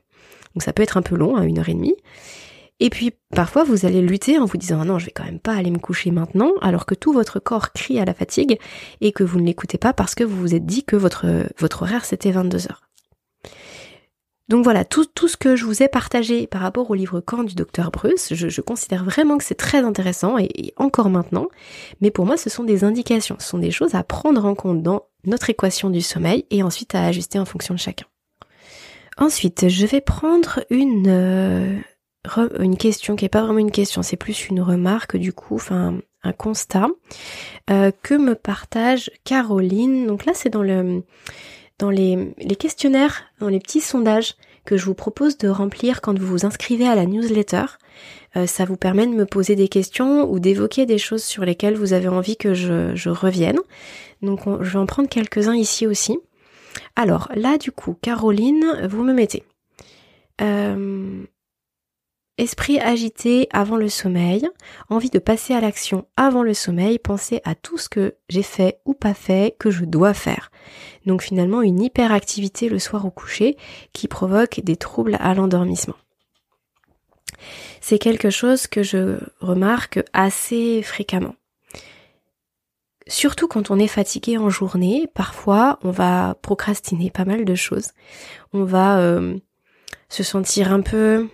Donc 0.55 0.63
ça 0.63 0.73
peut 0.73 0.83
être 0.83 0.97
un 0.97 1.03
peu 1.03 1.17
long, 1.17 1.37
à 1.37 1.41
hein, 1.41 1.45
une 1.45 1.59
heure 1.59 1.69
et 1.69 1.75
demie. 1.75 1.97
Et 2.81 2.91
puis 2.91 3.13
parfois 3.35 3.65
vous 3.65 3.87
allez 3.87 4.01
lutter 4.01 4.39
en 4.39 4.45
vous 4.45 4.57
disant 4.57 4.81
ah 4.81 4.85
non 4.85 4.99
je 5.01 5.07
vais 5.07 5.11
quand 5.11 5.25
même 5.25 5.41
pas 5.41 5.55
aller 5.55 5.73
me 5.73 5.79
coucher 5.79 6.13
maintenant 6.13 6.53
alors 6.61 6.87
que 6.87 6.95
tout 6.95 7.13
votre 7.13 7.41
corps 7.41 7.73
crie 7.73 7.99
à 7.99 8.05
la 8.05 8.15
fatigue 8.15 8.59
et 9.01 9.11
que 9.11 9.25
vous 9.25 9.41
ne 9.41 9.47
l'écoutez 9.47 9.79
pas 9.79 9.93
parce 9.93 10.15
que 10.15 10.23
vous 10.23 10.37
vous 10.37 10.55
êtes 10.55 10.65
dit 10.65 10.85
que 10.85 10.95
votre, 10.95 11.27
votre 11.59 11.83
horaire 11.83 12.05
c'était 12.05 12.31
22 12.31 12.69
heures. 12.69 12.88
Donc 14.49 14.65
voilà, 14.65 14.85
tout, 14.85 15.07
ce 15.27 15.37
que 15.37 15.57
je 15.57 15.65
vous 15.67 15.83
ai 15.83 15.89
partagé 15.89 16.47
par 16.47 16.63
rapport 16.63 16.91
au 16.91 16.95
livre 16.95 17.21
Quand 17.21 17.45
du 17.45 17.55
docteur 17.55 17.91
Bruce, 17.91 18.33
je, 18.33 18.61
considère 18.63 19.05
vraiment 19.05 19.37
que 19.37 19.45
c'est 19.45 19.55
très 19.55 19.81
intéressant 19.81 20.39
et, 20.39 20.73
encore 20.77 21.11
maintenant, 21.11 21.49
mais 22.01 22.11
pour 22.11 22.25
moi 22.25 22.39
ce 22.39 22.49
sont 22.49 22.65
des 22.65 22.83
indications, 22.83 23.37
ce 23.39 23.47
sont 23.47 23.59
des 23.59 23.71
choses 23.71 23.95
à 23.95 24.03
prendre 24.03 24.47
en 24.47 24.55
compte 24.55 24.83
dans 24.83 25.05
notre 25.25 25.51
équation 25.51 25.91
du 25.91 26.01
sommeil 26.01 26.47
et 26.51 26.63
ensuite 26.63 26.95
à 26.95 27.05
ajuster 27.05 27.39
en 27.39 27.45
fonction 27.45 27.75
de 27.75 27.79
chacun. 27.79 28.07
Ensuite, 29.19 29.69
je 29.69 29.85
vais 29.85 30.01
prendre 30.01 30.61
une, 30.71 31.09
euh, 31.09 31.77
question 32.79 33.17
qui 33.17 33.25
est 33.25 33.31
pas 33.31 33.43
vraiment 33.43 33.59
une 33.59 33.71
question, 33.71 34.03
c'est 34.03 34.17
plus 34.17 34.49
une 34.49 34.63
remarque 34.63 35.17
du 35.17 35.33
coup, 35.33 35.57
enfin 35.57 35.99
un 36.23 36.33
constat 36.33 36.89
euh, 37.71 37.91
que 38.03 38.15
me 38.15 38.35
partage 38.35 39.11
Caroline. 39.25 40.07
Donc 40.07 40.25
là, 40.25 40.33
c'est 40.35 40.51
dans 40.51 40.63
le 40.63 41.03
dans 41.79 41.91
les, 41.91 42.35
questionnaires, 42.59 43.25
dans 43.41 43.49
les 43.49 43.61
petits 43.61 43.81
sondages 43.81 44.35
que 44.65 44.77
je 44.77 44.85
vous 44.85 44.95
propose 44.95 45.39
de 45.39 45.49
remplir 45.49 46.01
quand 46.01 46.19
vous 46.19 46.27
vous 46.27 46.47
inscrivez 46.47 46.87
à 46.87 46.95
la 46.95 47.07
newsletter. 47.07 47.65
Euh, 48.37 48.47
ça 48.47 48.65
vous 48.65 48.77
permet 48.77 49.07
de 49.07 49.13
me 49.13 49.25
poser 49.25 49.57
des 49.57 49.69
questions 49.69 50.31
ou 50.31 50.39
d'évoquer 50.39 50.87
des 50.87 50.99
choses 50.99 51.25
sur 51.25 51.45
lesquelles 51.45 51.77
vous 51.77 51.93
avez 51.93 52.09
envie 52.09 52.37
que 52.37 52.53
je, 52.53 52.95
je 52.95 53.09
revienne. 53.09 53.59
Donc 54.23 54.41
je 54.61 54.71
vais 54.71 54.79
en 54.79 54.87
prendre 54.87 55.09
quelques-uns 55.09 55.57
ici 55.57 55.87
aussi. 55.87 56.19
Alors 56.97 57.31
là 57.35 57.57
du 57.57 57.73
coup, 57.73 57.97
Caroline, 58.03 58.87
vous 58.89 59.03
me 59.03 59.15
mettez. 59.15 59.45
Euh, 60.41 61.25
Esprit 62.39 62.79
agité 62.79 63.49
avant 63.53 63.77
le 63.77 63.89
sommeil, 63.89 64.49
envie 64.91 65.11
de 65.11 65.19
passer 65.19 65.55
à 65.55 65.61
l'action 65.61 66.07
avant 66.17 66.45
le 66.45 66.55
sommeil, 66.55 67.01
penser 67.01 67.41
à 67.45 67.57
tout 67.57 67.79
ce 67.79 67.89
que 67.89 68.15
j'ai 68.29 68.45
fait 68.45 68.79
ou 68.85 68.95
pas 68.95 69.13
fait, 69.13 69.57
que 69.59 69.73
je 69.73 69.85
dois 69.85 70.15
faire. 70.15 70.53
Donc 71.05 71.23
finalement 71.23 71.63
une 71.63 71.83
hyperactivité 71.83 72.69
le 72.69 72.79
soir 72.79 73.05
au 73.05 73.11
coucher 73.11 73.57
qui 73.93 74.07
provoque 74.07 74.61
des 74.61 74.77
troubles 74.77 75.17
à 75.19 75.35
l'endormissement. 75.35 75.97
C'est 77.81 77.99
quelque 77.99 78.31
chose 78.31 78.69
que 78.69 78.85
je 78.85 79.19
remarque 79.41 80.01
assez 80.13 80.83
fréquemment. 80.83 81.35
Surtout 83.09 83.49
quand 83.49 83.73
on 83.73 83.81
est 83.81 83.89
fatigué 83.89 84.39
en 84.39 84.49
journée, 84.49 85.09
parfois 85.13 85.81
on 85.83 85.91
va 85.91 86.37
procrastiner 86.41 87.11
pas 87.11 87.25
mal 87.25 87.45
de 87.45 87.55
choses. 87.57 87.89
On 88.53 88.63
va 88.63 89.01
euh, 89.01 89.37
se 90.09 90.23
sentir 90.23 90.73
un 90.73 90.83
peu 90.83 91.27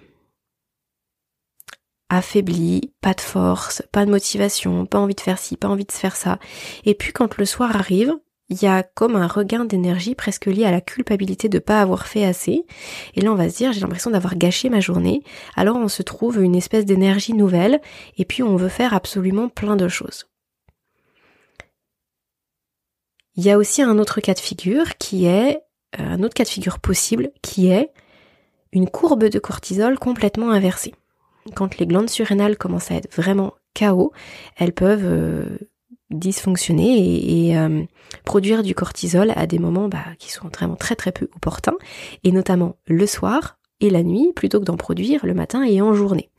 affaibli, 2.17 2.93
pas 3.01 3.15
de 3.15 3.21
force, 3.21 3.83
pas 3.93 4.05
de 4.05 4.11
motivation, 4.11 4.87
pas 4.87 4.99
envie 4.99 5.15
de 5.15 5.21
faire 5.21 5.39
ci, 5.39 5.57
pas 5.57 5.69
envie 5.69 5.85
de 5.85 5.93
faire 5.93 6.17
ça. 6.17 6.39
Et 6.85 6.95
puis 6.95 7.13
quand 7.13 7.37
le 7.37 7.45
soir 7.45 7.77
arrive, 7.77 8.15
il 8.51 8.63
y 8.63 8.67
a 8.67 8.83
comme 8.83 9.17
un 9.17 9.27
regain 9.27 9.65
d'énergie 9.65 10.15
presque 10.15 10.47
lié 10.47 10.65
à 10.65 10.71
la 10.71 10.81
culpabilité 10.81 11.49
de 11.49 11.59
pas 11.59 11.81
avoir 11.81 12.07
fait 12.07 12.25
assez. 12.25 12.67
Et 13.15 13.21
là, 13.21 13.33
on 13.33 13.37
va 13.37 13.49
se 13.49 13.57
dire, 13.57 13.73
j'ai 13.73 13.81
l'impression 13.81 14.11
d'avoir 14.11 14.37
gâché 14.37 14.69
ma 14.69 14.81
journée. 14.81 15.23
Alors, 15.57 15.77
on 15.77 15.89
se 15.89 16.03
trouve 16.03 16.43
une 16.43 16.55
espèce 16.55 16.85
d'énergie 16.85 17.33
nouvelle 17.33 17.81
et 18.19 18.25
puis 18.25 18.43
on 18.43 18.57
veut 18.57 18.69
faire 18.69 18.93
absolument 18.93 19.49
plein 19.49 19.77
de 19.77 19.89
choses. 19.89 20.27
Il 23.37 23.45
y 23.45 23.51
a 23.51 23.59
aussi 23.59 23.83
un 23.83 23.99
autre 23.99 24.21
cas 24.21 24.35
de 24.35 24.41
figure 24.41 24.97
qui 24.99 25.27
est, 25.27 25.63
euh, 25.99 26.05
un 26.05 26.23
autre 26.23 26.35
cas 26.35 26.45
de 26.45 26.49
figure 26.49 26.79
possible 26.79 27.33
qui 27.43 27.69
est 27.69 27.93
une 28.73 28.89
courbe 28.89 29.25
de 29.25 29.39
cortisol 29.39 29.99
complètement 29.99 30.51
inversée 30.51 30.95
quand 31.55 31.79
les 31.79 31.87
glandes 31.87 32.11
surrénales 32.11 32.57
commencent 32.57 32.91
à 32.91 32.95
être 32.95 33.15
vraiment 33.15 33.55
KO, 33.79 34.13
elles 34.57 34.73
peuvent 34.73 35.05
euh, 35.05 35.59
dysfonctionner 36.11 37.49
et, 37.49 37.59
euh, 37.59 37.83
produire 38.25 38.63
du 38.63 38.75
cortisol 38.75 39.33
à 39.37 39.47
des 39.47 39.59
moments 39.59 39.89
bah, 39.89 40.05
qui 40.19 40.31
sont 40.31 40.49
vraiment 40.49 40.77
très 40.77 40.97
très 40.97 41.13
peu 41.13 41.29
opportuns, 41.35 41.77
et 42.23 42.33
notamment 42.33 42.77
le 42.87 43.07
soir 43.07 43.59
et 43.81 43.91
la 43.91 44.03
nuit, 44.03 44.33
plutôt 44.35 44.61
que 44.61 44.65
d'en 44.65 44.77
produire 44.77 45.27
le 45.27 45.35
matin 45.35 45.65
et 45.65 45.83
en 45.83 45.93
journée. 45.93 46.31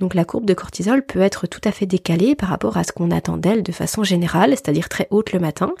Donc 0.00 0.14
la 0.14 0.24
courbe 0.24 0.44
de 0.44 0.54
cortisol 0.54 1.06
peut 1.06 1.20
être 1.20 1.46
tout 1.46 1.60
à 1.64 1.70
fait 1.70 1.86
décalée 1.86 2.34
par 2.34 2.48
rapport 2.48 2.76
à 2.76 2.84
ce 2.84 2.92
qu'on 2.92 3.12
attend 3.12 3.36
d'elle 3.38 3.62
de 3.62 3.72
façon 3.72 4.02
générale, 4.02 4.50
c'est-à-dire 4.50 4.88
très 4.88 5.06
haute 5.10 5.32
le 5.32 5.38
matin, 5.38 5.72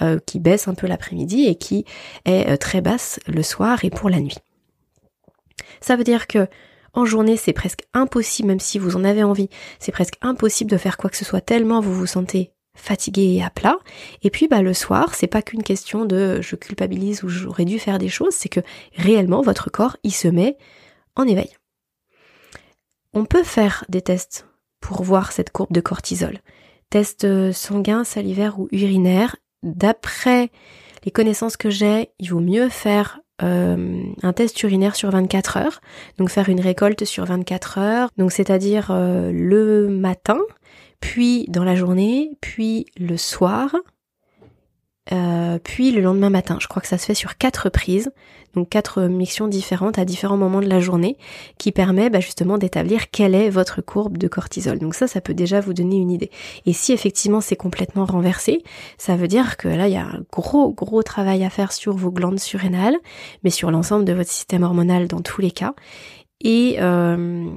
euh, 0.00 0.18
qui 0.24 0.38
baisse 0.38 0.68
un 0.68 0.74
peu 0.74 0.86
l'après-midi 0.86 1.46
et 1.46 1.56
qui 1.56 1.84
est 2.24 2.56
très 2.58 2.80
basse 2.80 3.18
le 3.26 3.42
soir 3.42 3.84
et 3.84 3.90
pour 3.90 4.08
la 4.08 4.20
nuit. 4.20 4.38
Ça 5.80 5.96
veut 5.96 6.04
dire 6.04 6.28
que 6.28 6.46
en 6.94 7.04
journée, 7.04 7.36
c'est 7.36 7.52
presque 7.52 7.84
impossible, 7.94 8.48
même 8.48 8.60
si 8.60 8.78
vous 8.78 8.96
en 8.96 9.04
avez 9.04 9.22
envie, 9.22 9.48
c'est 9.78 9.92
presque 9.92 10.18
impossible 10.20 10.70
de 10.70 10.76
faire 10.76 10.96
quoi 10.96 11.08
que 11.10 11.16
ce 11.16 11.24
soit 11.24 11.40
tellement 11.40 11.80
vous 11.80 11.94
vous 11.94 12.06
sentez 12.06 12.52
fatigué 12.74 13.34
et 13.34 13.42
à 13.42 13.50
plat. 13.50 13.78
Et 14.22 14.30
puis 14.30 14.48
bah 14.48 14.62
le 14.62 14.74
soir, 14.74 15.14
c'est 15.14 15.26
pas 15.26 15.42
qu'une 15.42 15.62
question 15.62 16.04
de 16.04 16.40
je 16.40 16.56
culpabilise 16.56 17.22
ou 17.22 17.28
j'aurais 17.28 17.64
dû 17.64 17.78
faire 17.78 17.98
des 17.98 18.08
choses, 18.08 18.34
c'est 18.34 18.48
que 18.48 18.60
réellement 18.94 19.42
votre 19.42 19.70
corps 19.70 19.96
il 20.02 20.12
se 20.12 20.28
met 20.28 20.56
en 21.16 21.24
éveil. 21.24 21.50
On 23.14 23.24
peut 23.24 23.42
faire 23.42 23.84
des 23.88 24.02
tests 24.02 24.46
pour 24.80 25.02
voir 25.02 25.32
cette 25.32 25.50
courbe 25.50 25.72
de 25.72 25.80
cortisol. 25.80 26.40
Test 26.90 27.24
euh, 27.24 27.52
sanguin, 27.52 28.04
salivaire 28.04 28.58
ou 28.58 28.68
urinaire. 28.72 29.36
D'après 29.62 30.50
les 31.04 31.10
connaissances 31.10 31.56
que 31.56 31.70
j'ai, 31.70 32.10
il 32.18 32.30
vaut 32.30 32.40
mieux 32.40 32.68
faire 32.68 33.20
euh, 33.42 34.02
un 34.22 34.32
test 34.32 34.62
urinaire 34.62 34.96
sur 34.96 35.10
24 35.10 35.56
heures, 35.56 35.80
donc 36.18 36.30
faire 36.30 36.48
une 36.48 36.60
récolte 36.60 37.04
sur 37.04 37.24
24 37.24 37.78
heures, 37.78 38.08
donc 38.16 38.32
c'est-à-dire 38.32 38.88
euh, 38.90 39.30
le 39.32 39.88
matin, 39.88 40.38
puis 41.00 41.46
dans 41.48 41.64
la 41.64 41.74
journée, 41.74 42.30
puis 42.40 42.86
le 42.98 43.16
soir, 43.16 43.74
euh, 45.10 45.58
puis 45.62 45.90
le 45.90 46.00
lendemain 46.00 46.30
matin. 46.30 46.58
Je 46.60 46.68
crois 46.68 46.80
que 46.80 46.86
ça 46.86 46.96
se 46.96 47.06
fait 47.06 47.14
sur 47.14 47.36
quatre 47.36 47.68
prises, 47.70 48.12
donc 48.54 48.68
quatre 48.68 49.02
missions 49.02 49.48
différentes 49.48 49.98
à 49.98 50.04
différents 50.04 50.36
moments 50.36 50.60
de 50.60 50.68
la 50.68 50.78
journée, 50.78 51.16
qui 51.58 51.72
permet 51.72 52.08
bah, 52.08 52.20
justement 52.20 52.56
d'établir 52.56 53.10
quelle 53.10 53.34
est 53.34 53.50
votre 53.50 53.82
courbe 53.82 54.16
de 54.16 54.28
cortisol. 54.28 54.78
Donc 54.78 54.94
ça, 54.94 55.08
ça 55.08 55.20
peut 55.20 55.34
déjà 55.34 55.60
vous 55.60 55.74
donner 55.74 55.96
une 55.96 56.10
idée. 56.10 56.30
Et 56.66 56.72
si 56.72 56.92
effectivement 56.92 57.40
c'est 57.40 57.56
complètement 57.56 58.04
renversé, 58.04 58.62
ça 58.96 59.16
veut 59.16 59.28
dire 59.28 59.56
que 59.56 59.68
là, 59.68 59.88
il 59.88 59.94
y 59.94 59.96
a 59.96 60.04
un 60.04 60.22
gros, 60.30 60.72
gros 60.72 61.02
travail 61.02 61.44
à 61.44 61.50
faire 61.50 61.72
sur 61.72 61.96
vos 61.96 62.12
glandes 62.12 62.40
surrénales, 62.40 62.96
mais 63.42 63.50
sur 63.50 63.70
l'ensemble 63.72 64.04
de 64.04 64.12
votre 64.12 64.30
système 64.30 64.62
hormonal 64.62 65.08
dans 65.08 65.20
tous 65.20 65.40
les 65.40 65.50
cas. 65.50 65.74
Et, 66.44 66.76
euh, 66.80 67.48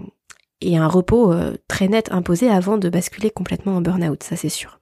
un 0.63 0.88
repos 0.88 1.31
euh, 1.31 1.55
très 1.67 1.88
net 1.88 2.12
imposé 2.12 2.49
avant 2.49 2.79
de 2.79 2.89
basculer 2.89 3.29
complètement 3.29 3.75
en 3.75 3.81
burn-out, 3.81 4.23
ça 4.23 4.36
c'est 4.36 4.49
sûr. 4.49 4.79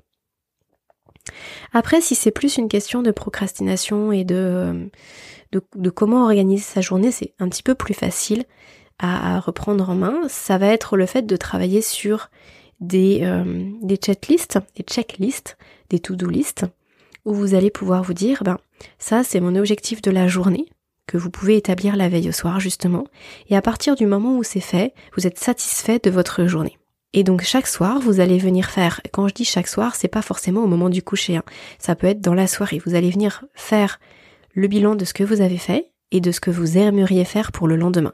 Après, 1.71 2.01
si 2.01 2.15
c'est 2.15 2.31
plus 2.31 2.57
une 2.57 2.67
question 2.67 3.01
de 3.01 3.12
procrastination 3.12 4.12
et 4.12 4.23
de, 4.23 4.89
de, 5.51 5.89
comment 5.89 6.23
organiser 6.23 6.63
sa 6.63 6.81
journée, 6.81 7.12
c'est 7.12 7.33
un 7.39 7.49
petit 7.49 7.63
peu 7.63 7.75
plus 7.75 7.93
facile 7.93 8.43
à, 8.99 9.39
reprendre 9.39 9.89
en 9.89 9.95
main. 9.95 10.21
Ça 10.27 10.57
va 10.57 10.67
être 10.67 10.97
le 10.97 11.05
fait 11.05 11.23
de 11.23 11.36
travailler 11.36 11.81
sur 11.81 12.29
des, 12.79 13.21
euh, 13.23 13.69
des 13.81 13.95
checklists, 13.95 14.59
des 14.75 14.83
checklists, 14.83 15.57
des 15.89 15.99
to-do 15.99 16.27
lists, 16.27 16.65
où 17.25 17.33
vous 17.33 17.55
allez 17.55 17.71
pouvoir 17.71 18.03
vous 18.03 18.13
dire, 18.13 18.43
ben, 18.43 18.57
ça 18.99 19.23
c'est 19.23 19.39
mon 19.39 19.55
objectif 19.55 20.01
de 20.01 20.12
la 20.12 20.27
journée, 20.27 20.65
que 21.07 21.17
vous 21.17 21.29
pouvez 21.29 21.57
établir 21.57 21.95
la 21.95 22.09
veille 22.09 22.29
au 22.29 22.33
soir 22.33 22.59
justement, 22.59 23.05
et 23.49 23.55
à 23.55 23.62
partir 23.62 23.95
du 23.95 24.05
moment 24.05 24.38
où 24.38 24.43
c'est 24.43 24.59
fait, 24.59 24.93
vous 25.15 25.27
êtes 25.27 25.39
satisfait 25.39 25.99
de 26.03 26.09
votre 26.09 26.45
journée. 26.45 26.77
Et 27.13 27.23
donc 27.23 27.43
chaque 27.43 27.67
soir, 27.67 27.99
vous 27.99 28.19
allez 28.19 28.39
venir 28.39 28.69
faire, 28.69 29.02
quand 29.12 29.28
je 29.28 29.34
dis 29.34 29.45
chaque 29.45 29.67
soir, 29.67 29.95
c'est 29.95 30.08
pas 30.08 30.23
forcément 30.23 30.63
au 30.63 30.67
moment 30.67 30.89
du 30.89 31.04
coucher, 31.04 31.38
hein. 31.38 31.43
ça 31.78 31.95
peut 31.95 32.08
être 32.08 32.21
dans 32.21 32.34
la 32.34 32.47
soirée, 32.47 32.82
vous 32.84 32.95
allez 32.95 33.12
venir 33.12 33.45
faire 33.54 33.99
le 34.54 34.67
bilan 34.67 34.95
de 34.95 35.06
ce 35.06 35.13
que 35.13 35.23
vous 35.23 35.41
avez 35.41 35.58
fait 35.58 35.91
et 36.12 36.21
de 36.21 36.32
ce 36.32 36.39
que 36.39 36.49
vous 36.49 36.78
aimeriez 36.78 37.26
faire 37.26 37.52
pour 37.52 37.67
le 37.67 37.76
lendemain. 37.76 38.13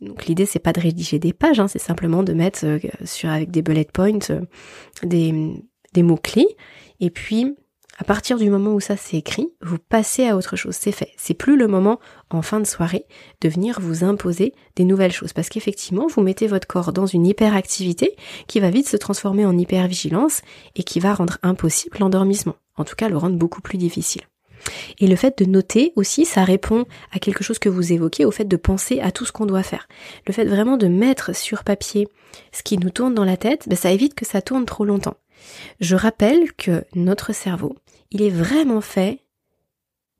Donc 0.00 0.26
l'idée 0.26 0.46
c'est 0.46 0.60
pas 0.60 0.72
de 0.72 0.80
rédiger 0.80 1.18
des 1.18 1.32
pages, 1.32 1.58
hein, 1.58 1.66
c'est 1.66 1.80
simplement 1.80 2.22
de 2.22 2.32
mettre 2.32 2.64
euh, 2.64 2.78
sur 3.04 3.30
avec 3.30 3.50
des 3.50 3.62
bullet 3.62 3.88
points 3.92 4.30
euh, 4.30 4.42
des, 5.02 5.64
des 5.92 6.02
mots 6.04 6.16
clés 6.16 6.56
et 7.00 7.10
puis 7.10 7.56
à 7.98 8.04
partir 8.04 8.38
du 8.38 8.48
moment 8.48 8.74
où 8.74 8.80
ça 8.80 8.96
c'est 8.96 9.16
écrit, 9.16 9.52
vous 9.60 9.78
passez 9.78 10.26
à 10.26 10.36
autre 10.36 10.54
chose, 10.54 10.76
c'est 10.78 10.92
fait. 10.92 11.10
C'est 11.16 11.34
plus 11.34 11.56
le 11.56 11.66
moment 11.66 11.98
en 12.30 12.42
fin 12.42 12.60
de 12.60 12.66
soirée 12.66 13.04
de 13.40 13.48
venir 13.48 13.80
vous 13.80 14.04
imposer 14.04 14.54
des 14.76 14.84
nouvelles 14.84 15.12
choses 15.12 15.32
parce 15.32 15.48
qu'effectivement, 15.48 16.06
vous 16.06 16.22
mettez 16.22 16.46
votre 16.46 16.68
corps 16.68 16.92
dans 16.92 17.06
une 17.06 17.26
hyperactivité 17.26 18.14
qui 18.46 18.60
va 18.60 18.70
vite 18.70 18.88
se 18.88 18.96
transformer 18.96 19.44
en 19.44 19.58
hypervigilance 19.58 20.42
et 20.76 20.84
qui 20.84 21.00
va 21.00 21.12
rendre 21.12 21.38
impossible 21.42 21.98
l'endormissement. 21.98 22.54
En 22.76 22.84
tout 22.84 22.94
cas, 22.94 23.08
le 23.08 23.16
rendre 23.16 23.36
beaucoup 23.36 23.60
plus 23.60 23.78
difficile. 23.78 24.22
Et 25.00 25.06
le 25.06 25.16
fait 25.16 25.38
de 25.38 25.44
noter 25.44 25.92
aussi, 25.96 26.24
ça 26.24 26.44
répond 26.44 26.84
à 27.12 27.18
quelque 27.18 27.42
chose 27.42 27.58
que 27.58 27.68
vous 27.68 27.92
évoquez, 27.92 28.24
au 28.24 28.30
fait 28.30 28.44
de 28.44 28.56
penser 28.56 29.00
à 29.00 29.10
tout 29.10 29.24
ce 29.24 29.32
qu'on 29.32 29.46
doit 29.46 29.62
faire. 29.62 29.88
Le 30.26 30.32
fait 30.32 30.44
vraiment 30.44 30.76
de 30.76 30.86
mettre 30.86 31.34
sur 31.34 31.64
papier 31.64 32.08
ce 32.52 32.62
qui 32.62 32.78
nous 32.78 32.90
tourne 32.90 33.14
dans 33.14 33.24
la 33.24 33.36
tête, 33.36 33.68
ben 33.68 33.76
ça 33.76 33.90
évite 33.90 34.14
que 34.14 34.26
ça 34.26 34.42
tourne 34.42 34.66
trop 34.66 34.84
longtemps. 34.84 35.16
Je 35.80 35.96
rappelle 35.96 36.52
que 36.52 36.84
notre 36.94 37.32
cerveau, 37.32 37.76
il 38.10 38.22
est 38.22 38.30
vraiment 38.30 38.80
fait 38.80 39.20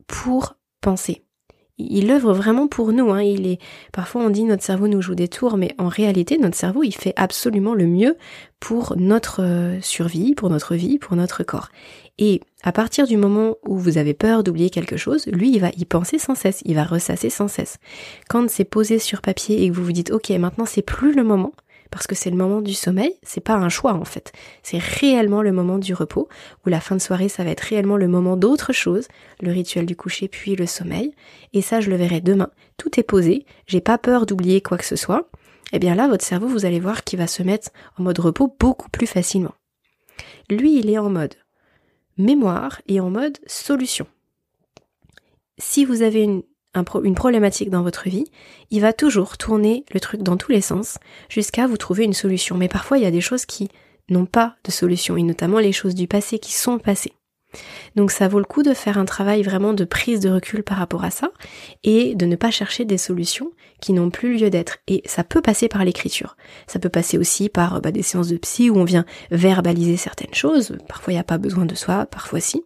pour 0.07 0.57
penser. 0.81 1.23
Il 1.81 2.11
œuvre 2.11 2.33
vraiment 2.33 2.67
pour 2.67 2.93
nous. 2.93 3.11
Hein. 3.13 3.23
Il 3.23 3.47
est 3.47 3.61
parfois 3.93 4.23
on 4.23 4.31
dit 4.31 4.43
notre 4.43 4.65
cerveau 4.65 4.89
nous 4.89 5.01
joue 5.01 5.15
des 5.15 5.29
tours, 5.29 5.57
mais 5.57 5.75
en 5.79 5.87
réalité 5.87 6.37
notre 6.37 6.57
cerveau 6.57 6.83
il 6.83 6.95
fait 6.95 7.13
absolument 7.15 7.75
le 7.75 7.87
mieux 7.87 8.17
pour 8.59 8.95
notre 8.97 9.45
euh, 9.45 9.81
survie, 9.81 10.35
pour 10.35 10.51
notre 10.51 10.75
vie, 10.75 10.99
pour 10.99 11.15
notre 11.15 11.45
corps. 11.45 11.69
Et 12.19 12.41
à 12.65 12.73
partir 12.73 13.07
du 13.07 13.17
moment 13.17 13.55
où 13.65 13.79
vous 13.79 13.97
avez 13.97 14.13
peur 14.13 14.43
d'oublier 14.43 14.71
quelque 14.71 14.97
chose, 14.97 15.27
lui 15.29 15.53
il 15.53 15.61
va 15.61 15.71
y 15.77 15.85
penser 15.85 16.19
sans 16.19 16.35
cesse, 16.35 16.63
il 16.65 16.75
va 16.75 16.83
ressasser 16.83 17.31
sans 17.31 17.47
cesse. 17.47 17.79
Quand 18.29 18.51
c'est 18.51 18.65
posé 18.65 18.99
sur 18.99 19.21
papier 19.23 19.63
et 19.63 19.71
que 19.71 19.75
vous 19.75 19.85
vous 19.85 19.93
dites 19.93 20.11
ok 20.11 20.31
maintenant 20.31 20.67
c'est 20.67 20.83
plus 20.83 21.15
le 21.15 21.23
moment, 21.23 21.53
parce 21.91 22.07
que 22.07 22.15
c'est 22.15 22.31
le 22.31 22.37
moment 22.37 22.61
du 22.61 22.75
sommeil, 22.75 23.15
c'est 23.23 23.41
pas 23.41 23.55
un 23.55 23.69
choix 23.69 23.95
en 23.95 24.05
fait. 24.05 24.33
C'est 24.63 24.79
réellement 24.79 25.43
le 25.43 25.53
moment 25.53 25.79
du 25.79 25.95
repos, 25.95 26.29
où 26.65 26.69
la 26.69 26.81
fin 26.81 26.97
de 26.97 27.01
soirée, 27.01 27.29
ça 27.29 27.45
va 27.45 27.51
être 27.51 27.61
réellement 27.61 27.97
le 27.97 28.09
moment 28.09 28.37
d'autre 28.37 28.73
chose, 28.73 29.09
le 29.41 29.51
rituel 29.53 29.87
du 29.87 29.97
coucher 29.97 30.29
puis 30.29 30.57
le 30.57 30.67
sommeil. 30.67 31.13
Et 31.53 31.63
ça, 31.63 31.81
je 31.81 31.91
le 31.91 31.97
verrai 31.97 32.21
demain. 32.21 32.51
Tout 32.77 32.99
est 32.99 33.05
posé, 33.05 33.47
j'ai 33.67 33.81
pas 33.81 33.99
peur 33.99 34.27
d'oublier 34.27 34.61
quoi 34.61 34.79
que 34.79 34.85
ce 34.85 34.97
soit. 34.97 35.29
eh 35.73 35.79
bien 35.79 35.95
là, 35.95 36.09
votre 36.09 36.25
cerveau, 36.25 36.49
vous 36.49 36.65
allez 36.65 36.81
voir 36.81 37.05
qu'il 37.05 37.19
va 37.19 37.27
se 37.27 37.43
mettre 37.43 37.71
en 37.99 38.03
mode 38.03 38.19
repos 38.19 38.55
beaucoup 38.59 38.89
plus 38.91 39.07
facilement. 39.07 39.55
Lui, 40.51 40.79
il 40.79 40.91
est 40.91 40.99
en 40.99 41.11
mode 41.11 41.35
mémoire 42.17 42.81
et 42.89 43.01
en 43.01 43.11
mode 43.11 43.39
solution. 43.47 44.07
Si 45.59 45.85
vous 45.85 46.03
avez 46.03 46.23
une, 46.23 46.43
une 46.75 47.15
problématique 47.15 47.71
dans 47.71 47.83
votre 47.83 48.09
vie, 48.09 48.27
il 48.71 48.81
va 48.81 48.93
toujours 48.93 49.39
tourner 49.39 49.85
le 49.93 50.01
truc 50.01 50.23
dans 50.23 50.37
tous 50.37 50.53
les 50.53 50.61
sens 50.61 50.99
jusqu'à 51.29 51.67
vous 51.67 51.77
trouver 51.77 52.05
une 52.05 52.13
solution. 52.13 52.57
Mais 52.57 52.69
parfois, 52.69 52.99
il 52.99 53.05
y 53.05 53.07
a 53.07 53.11
des 53.11 53.21
choses 53.21 53.47
qui 53.47 53.69
n'ont 54.11 54.27
pas 54.27 54.57
de 54.65 54.71
solution, 54.71 55.17
et 55.17 55.23
notamment 55.23 55.59
les 55.59 55.73
choses 55.73 55.95
du 55.95 56.07
passé 56.07 56.39
qui 56.39 56.53
sont 56.53 56.79
passées. 56.79 57.13
Donc 57.97 58.11
ça 58.11 58.29
vaut 58.29 58.39
le 58.39 58.45
coup 58.45 58.63
de 58.63 58.75
faire 58.75 58.99
un 58.99 59.07
travail 59.07 59.43
vraiment 59.43 59.73
de 59.73 59.85
prise 59.85 60.21
de 60.21 60.29
recul 60.29 60.63
par 60.63 60.77
rapport 60.77 61.05
à 61.05 61.11
ça 61.11 61.31
et 61.83 62.15
de 62.15 62.27
ne 62.27 62.37
pas 62.37 62.51
chercher 62.51 62.85
des 62.85 62.99
solutions 62.99 63.53
qui 63.81 63.93
n'ont 63.93 64.11
plus 64.11 64.37
lieu 64.37 64.51
d'être. 64.51 64.79
Et 64.87 65.03
ça 65.07 65.25
peut 65.25 65.41
passer 65.41 65.69
par 65.69 65.85
l'écriture. 65.85 66.37
Ça 66.67 66.79
peut 66.79 66.91
passer 66.91 67.17
aussi 67.17 67.49
par 67.49 67.81
bah, 67.81 67.91
des 67.91 68.03
séances 68.03 68.29
de 68.29 68.37
psy 68.37 68.69
où 68.69 68.77
on 68.77 68.85
vient 68.85 69.07
verbaliser 69.31 69.97
certaines 69.97 70.35
choses. 70.35 70.77
Parfois 70.89 71.13
il 71.13 71.17
n'y 71.17 71.21
a 71.21 71.25
pas 71.25 71.39
besoin 71.39 71.65
de 71.65 71.75
soi, 71.75 72.07
parfois 72.07 72.41
si. 72.41 72.65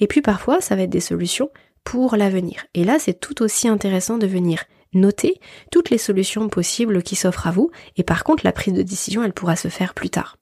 Et 0.00 0.08
puis 0.08 0.22
parfois 0.22 0.60
ça 0.60 0.74
va 0.74 0.82
être 0.82 0.90
des 0.90 1.00
solutions 1.00 1.50
pour 1.84 2.16
l'avenir. 2.16 2.66
Et 2.74 2.84
là 2.84 2.98
c'est 2.98 3.18
tout 3.18 3.42
aussi 3.42 3.68
intéressant 3.68 4.18
de 4.18 4.26
venir 4.26 4.64
noter 4.92 5.40
toutes 5.70 5.90
les 5.90 5.98
solutions 5.98 6.48
possibles 6.48 7.02
qui 7.02 7.16
s'offrent 7.16 7.46
à 7.46 7.52
vous. 7.52 7.70
Et 7.96 8.02
par 8.02 8.24
contre 8.24 8.44
la 8.44 8.52
prise 8.52 8.74
de 8.74 8.82
décision 8.82 9.22
elle 9.22 9.32
pourra 9.32 9.56
se 9.56 9.68
faire 9.68 9.94
plus 9.94 10.10
tard. 10.10 10.36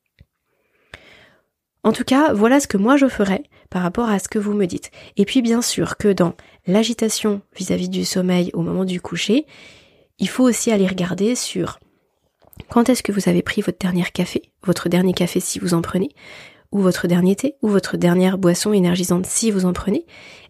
En 1.85 1.93
tout 1.93 2.05
cas, 2.05 2.33
voilà 2.33 2.61
ce 2.61 2.67
que 2.67 2.77
moi 2.77 2.97
je 2.97 3.09
ferais 3.09 3.45
par 3.71 3.83
rapport 3.83 4.11
à 4.11 4.19
ce 4.19 4.29
que 4.29 4.39
vous 4.39 4.53
me 4.53 4.67
dites. 4.67 4.91
Et 5.17 5.25
puis 5.25 5.43
bien 5.43 5.63
sûr 5.63 5.97
que 5.97 6.13
dans 6.13 6.35
l'agitation 6.67 7.41
vis-à-vis 7.57 7.89
du 7.89 8.05
sommeil 8.05 8.51
au 8.53 8.63
moment 8.63 8.85
du 8.85 9.01
coucher, 9.01 9.47
il 10.19 10.29
faut 10.29 10.45
aussi 10.45 10.71
aller 10.71 10.87
regarder 10.87 11.35
sur 11.35 11.79
quand 12.69 12.89
est-ce 12.89 13.03
que 13.03 13.13
vous 13.13 13.29
avez 13.29 13.43
pris 13.43 13.63
votre 13.63 13.79
dernier 13.79 14.05
café, 14.13 14.43
votre 14.65 14.89
dernier 14.89 15.15
café 15.15 15.41
si 15.41 15.59
vous 15.59 15.75
en 15.75 15.81
prenez, 15.81 16.11
ou 16.73 16.81
votre 16.81 17.07
dernier 17.07 17.37
thé, 17.37 17.57
ou 17.63 17.69
votre 17.69 17.97
dernière 17.97 18.39
boisson 18.39 18.73
énergisante 18.73 19.27
si 19.27 19.51
vous 19.51 19.65
en 19.65 19.73
prenez. 19.73 20.05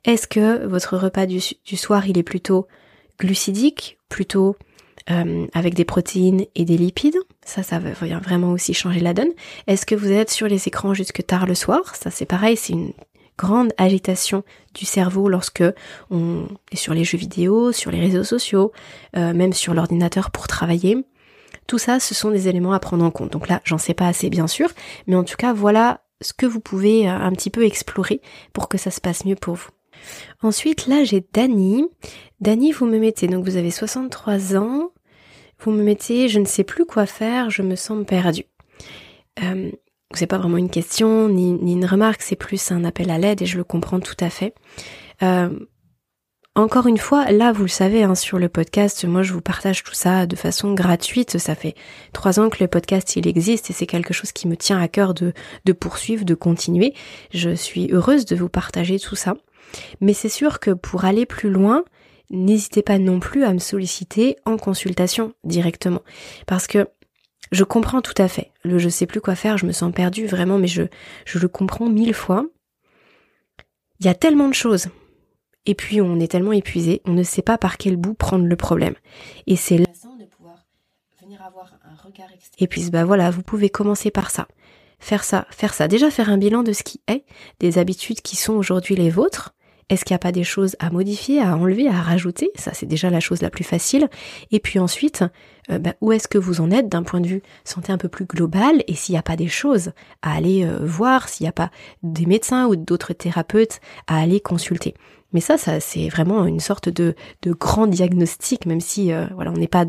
Est-ce 0.04 0.26
que 0.26 0.66
votre 0.66 0.96
repas 0.96 1.26
du, 1.26 1.40
soir 1.76 2.07
il 2.07 2.18
est 2.18 2.22
plutôt 2.22 2.66
glucidique, 3.18 3.98
plutôt 4.09 4.57
euh, 5.11 5.46
avec 5.54 5.74
des 5.74 5.85
protéines 5.85 6.44
et 6.54 6.64
des 6.64 6.76
lipides? 6.76 7.18
Ça, 7.44 7.62
ça 7.62 7.78
va 7.78 7.90
vraiment 7.92 8.52
aussi 8.52 8.74
changer 8.74 9.00
la 9.00 9.14
donne. 9.14 9.31
Est-ce 9.66 9.87
que 9.87 9.94
vous 9.94 10.11
êtes 10.11 10.31
sur 10.31 10.48
les 10.48 10.68
écrans 10.68 10.94
jusque 10.94 11.24
tard 11.24 11.46
le 11.46 11.54
soir? 11.54 11.94
Ça, 11.94 12.11
c'est 12.11 12.26
pareil, 12.26 12.57
c'est 12.57 12.72
une 12.72 12.92
grande 13.38 13.72
agitation 13.78 14.42
du 14.74 14.85
cerveau 14.85 15.28
lorsque 15.28 15.62
on 16.11 16.48
est 16.72 16.76
sur 16.76 16.92
les 16.92 17.04
jeux 17.04 17.18
vidéo, 17.18 17.72
sur 17.72 17.90
les 17.90 18.00
réseaux 18.00 18.24
sociaux, 18.24 18.72
euh, 19.16 19.33
même 19.33 19.52
sur 19.52 19.74
l'ordinateur 19.74 20.31
pour 20.33 20.48
travailler. 20.48 21.04
Tout 21.68 21.78
ça, 21.78 22.00
ce 22.00 22.14
sont 22.14 22.31
des 22.31 22.48
éléments 22.48 22.72
à 22.72 22.81
prendre 22.81 23.04
en 23.04 23.11
compte. 23.11 23.33
Donc 23.33 23.48
là, 23.48 23.61
j'en 23.64 23.78
sais 23.78 23.94
pas 23.94 24.09
assez 24.09 24.31
bien 24.31 24.46
sûr, 24.46 24.70
mais 25.07 25.14
en 25.14 25.24
tout 25.24 25.37
cas, 25.37 25.52
voilà 25.52 26.00
ce 26.20 26.33
que 26.33 26.46
vous 26.46 26.61
pouvez 26.61 27.09
euh, 27.09 27.12
un 27.12 27.33
petit 27.33 27.50
peu 27.50 27.64
explorer 27.64 28.20
pour 28.52 28.68
que 28.68 28.78
ça 28.78 28.90
se 28.90 29.00
passe 29.00 29.24
mieux 29.24 29.37
pour 29.37 29.54
vous. 29.54 29.70
Ensuite, 30.42 30.87
là, 30.87 31.04
j'ai 31.04 31.24
Dani. 31.33 31.85
Dani, 32.40 32.72
vous 32.72 32.87
me 32.87 32.98
mettez, 32.98 33.26
donc 33.26 33.44
vous 33.44 33.57
avez 33.57 33.70
63 33.70 34.57
ans, 34.57 34.92
vous 35.61 35.72
me 35.72 35.83
mettez 35.83 36.28
je 36.28 36.38
ne 36.38 36.44
sais 36.44 36.64
plus 36.64 36.87
quoi 36.87 37.07
faire, 37.07 37.50
je 37.50 37.62
me 37.62 37.74
sens 37.74 38.04
perdu. 38.07 38.44
Euh, 39.42 39.70
c'est 40.14 40.26
pas 40.26 40.38
vraiment 40.38 40.57
une 40.57 40.70
question 40.70 41.28
ni, 41.28 41.50
une 41.50 41.85
remarque, 41.85 42.22
c'est 42.22 42.37
plus 42.37 42.72
un 42.72 42.85
appel 42.85 43.11
à 43.11 43.18
l'aide 43.18 43.42
et 43.42 43.46
je 43.46 43.59
le 43.59 43.64
comprends 43.64 44.00
tout 44.00 44.16
à 44.20 44.31
fait. 44.31 44.54
Euh, 45.22 45.50
encore 46.59 46.88
une 46.88 46.99
fois, 46.99 47.31
là 47.31 47.53
vous 47.53 47.62
le 47.62 47.68
savez 47.68 48.03
hein, 48.03 48.16
sur 48.16 48.38
le 48.38 48.49
podcast, 48.49 49.05
moi 49.05 49.23
je 49.23 49.33
vous 49.33 49.40
partage 49.40 49.85
tout 49.85 49.94
ça 49.94 50.27
de 50.27 50.35
façon 50.35 50.75
gratuite. 50.75 51.38
Ça 51.38 51.55
fait 51.55 51.77
trois 52.12 52.40
ans 52.40 52.51
que 52.51 52.59
le 52.59 52.66
podcast 52.66 53.14
il 53.14 53.29
existe 53.29 53.71
et 53.71 53.73
c'est 53.73 53.87
quelque 53.87 54.12
chose 54.12 54.33
qui 54.33 54.49
me 54.49 54.57
tient 54.57 54.81
à 54.81 54.88
cœur 54.88 55.14
de, 55.14 55.33
poursuivre, 55.73 56.25
de 56.25 56.35
continuer. 56.35 56.94
Je 57.33 57.55
suis 57.55 57.92
heureuse 57.92 58.25
de 58.25 58.35
vous 58.35 58.49
partager 58.49 58.99
tout 58.99 59.14
ça. 59.14 59.37
Mais 60.01 60.14
c'est 60.14 60.29
sûr 60.29 60.59
que 60.59 60.73
pour 60.73 61.05
aller 61.05 61.27
plus 61.27 61.49
loin, 61.49 61.85
n'hésitez 62.31 62.83
pas 62.83 62.99
non 62.99 63.21
plus 63.21 63.44
à 63.44 63.53
me 63.53 63.59
solliciter 63.59 64.37
en 64.44 64.57
consultation 64.57 65.35
directement. 65.44 66.03
Parce 66.47 66.66
que 66.66 66.88
je 67.53 67.62
comprends 67.62 68.03
tout 68.03 68.21
à 68.21 68.27
fait. 68.27 68.51
Le 68.64 68.81
je 68.81 68.88
sais 68.88 69.07
plus 69.07 69.21
quoi 69.21 69.37
faire, 69.37 69.59
je 69.59 69.66
me 69.66 69.73
sens 69.73 69.92
perdu 69.94 70.27
vraiment, 70.27 70.59
mais 70.59 70.66
je, 70.66 70.83
je 71.25 71.38
le 71.38 71.47
comprends 71.47 71.88
mille 71.88 72.14
fois. 72.14 72.47
Il 74.01 74.07
y 74.07 74.09
a 74.09 74.14
tellement 74.14 74.49
de 74.49 74.55
choses. 74.55 74.88
Et 75.68 75.74
puis 75.74 76.00
on 76.00 76.18
est 76.18 76.28
tellement 76.28 76.52
épuisé, 76.52 77.02
on 77.04 77.12
ne 77.12 77.22
sait 77.22 77.42
pas 77.42 77.59
par 77.59 77.76
quel 77.76 77.96
bout 77.96 78.14
prendre 78.14 78.46
le 78.46 78.57
problème. 78.57 78.94
Et 79.46 79.54
c'est 79.54 79.76
là 79.76 79.85
de 80.18 80.24
pouvoir 80.24 80.64
venir 81.22 81.42
avoir 81.42 81.74
un 81.85 81.94
regard 82.02 82.28
Et 82.59 82.66
puis 82.66 82.88
bah 82.90 83.04
voilà, 83.04 83.31
vous 83.31 83.42
pouvez 83.42 83.68
commencer 83.68 84.11
par 84.11 84.31
ça. 84.31 84.48
Faire 84.98 85.24
ça, 85.24 85.46
faire 85.50 85.74
ça. 85.74 85.87
Déjà 85.87 86.11
faire 86.11 86.31
un 86.31 86.38
bilan 86.38 86.62
de 86.62 86.72
ce 86.72 86.83
qui 86.83 87.02
est, 87.07 87.26
des 87.61 87.76
habitudes 87.76 88.22
qui 88.22 88.35
sont 88.35 88.54
aujourd'hui 88.54 88.96
les 88.96 89.11
vôtres, 89.11 89.54
est-ce 89.90 90.07
qu'il 90.07 90.14
n'y 90.14 90.16
a 90.16 90.20
pas 90.20 90.33
des 90.33 90.44
choses 90.44 90.74
à 90.81 90.90
modifier, 90.90 91.40
à 91.40 91.57
enlever, 91.57 91.87
à 91.87 92.00
rajouter? 92.00 92.50
Ça, 92.57 92.72
c'est 92.74 92.87
déjà 92.87 93.11
la 93.11 93.20
chose 93.20 93.42
la 93.42 93.50
plus 93.50 93.64
facile. 93.64 94.09
Et 94.50 94.61
puis 94.61 94.78
ensuite, 94.78 95.24
euh, 95.70 95.78
bah, 95.78 95.94
où 96.00 96.12
est-ce 96.12 96.28
que 96.28 96.37
vous 96.37 96.61
en 96.61 96.70
êtes 96.70 96.88
d'un 96.88 97.02
point 97.02 97.20
de 97.20 97.26
vue 97.26 97.42
santé 97.64 97.92
un 97.92 97.98
peu 97.98 98.09
plus 98.09 98.26
global 98.26 98.83
Et 98.87 98.94
s'il 98.94 99.14
n'y 99.14 99.18
a 99.18 99.22
pas 99.22 99.37
des 99.37 99.48
choses 99.48 99.92
à 100.20 100.35
aller 100.35 100.64
euh, 100.64 100.78
voir, 100.83 101.28
s'il 101.28 101.44
n'y 101.44 101.48
a 101.48 101.52
pas 101.52 101.70
des 102.02 102.26
médecins 102.26 102.66
ou 102.66 102.76
d'autres 102.76 103.14
thérapeutes 103.14 103.81
à 104.07 104.18
aller 104.20 104.40
consulter? 104.40 104.94
Mais 105.32 105.40
ça, 105.40 105.56
c'est 105.58 106.08
vraiment 106.08 106.46
une 106.46 106.60
sorte 106.60 106.88
de, 106.88 107.14
grand 107.44 107.86
diagnostic, 107.86 108.66
même 108.66 108.80
si 108.80 109.12
euh, 109.12 109.26
on 109.36 109.52
n'est 109.52 109.68
pas 109.68 109.84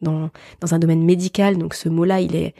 dans, 0.00 0.30
un 0.70 0.78
domaine 0.78 1.04
médical, 1.04 1.56
donc 1.56 1.74
ce 1.74 1.88
mot-là, 1.88 2.20
il 2.20 2.34
est 2.36 2.54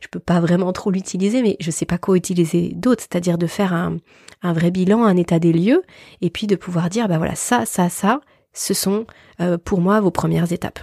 je 0.00 0.08
peux 0.08 0.18
pas 0.18 0.40
vraiment 0.40 0.72
trop 0.72 0.90
l'utiliser, 0.90 1.42
mais 1.42 1.56
je 1.60 1.70
sais 1.70 1.84
pas 1.84 1.98
quoi 1.98 2.16
utiliser 2.16 2.70
d'autre, 2.74 3.02
c'est-à-dire 3.02 3.36
de 3.36 3.46
faire 3.46 3.74
un, 3.74 3.98
vrai 4.42 4.70
bilan, 4.70 5.04
un 5.04 5.16
état 5.16 5.38
des 5.38 5.52
lieux, 5.52 5.82
et 6.22 6.30
puis 6.30 6.46
de 6.46 6.56
pouvoir 6.56 6.88
dire, 6.88 7.06
bah 7.06 7.18
voilà, 7.18 7.34
ça, 7.34 7.66
ça, 7.66 7.90
ça, 7.90 8.22
ce 8.54 8.72
sont 8.72 9.06
euh, 9.40 9.58
pour 9.58 9.82
moi 9.82 10.00
vos 10.00 10.10
premières 10.10 10.52
étapes. 10.52 10.80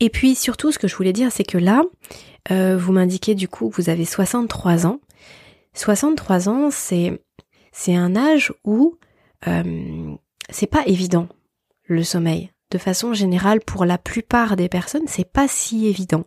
Et 0.00 0.10
puis 0.10 0.36
surtout, 0.36 0.70
ce 0.70 0.78
que 0.78 0.86
je 0.86 0.94
voulais 0.94 1.12
dire, 1.12 1.32
c'est 1.32 1.44
que 1.44 1.58
là, 1.58 1.82
euh, 2.52 2.76
vous 2.76 2.92
m'indiquez 2.92 3.34
du 3.34 3.48
coup 3.48 3.68
vous 3.76 3.90
avez 3.90 4.04
63 4.04 4.86
ans. 4.86 5.00
63 5.74 6.48
ans, 6.48 6.68
c'est 6.70 7.20
c'est 7.78 7.94
un 7.94 8.16
âge 8.16 8.52
où 8.64 8.96
euh, 9.46 10.16
c'est 10.50 10.66
pas 10.66 10.82
évident 10.86 11.28
le 11.84 12.02
sommeil 12.02 12.50
de 12.70 12.76
façon 12.76 13.14
générale, 13.14 13.60
pour 13.60 13.86
la 13.86 13.96
plupart 13.96 14.54
des 14.54 14.68
personnes, 14.68 15.06
c'est 15.06 15.30
pas 15.30 15.48
si 15.48 15.86
évident. 15.86 16.24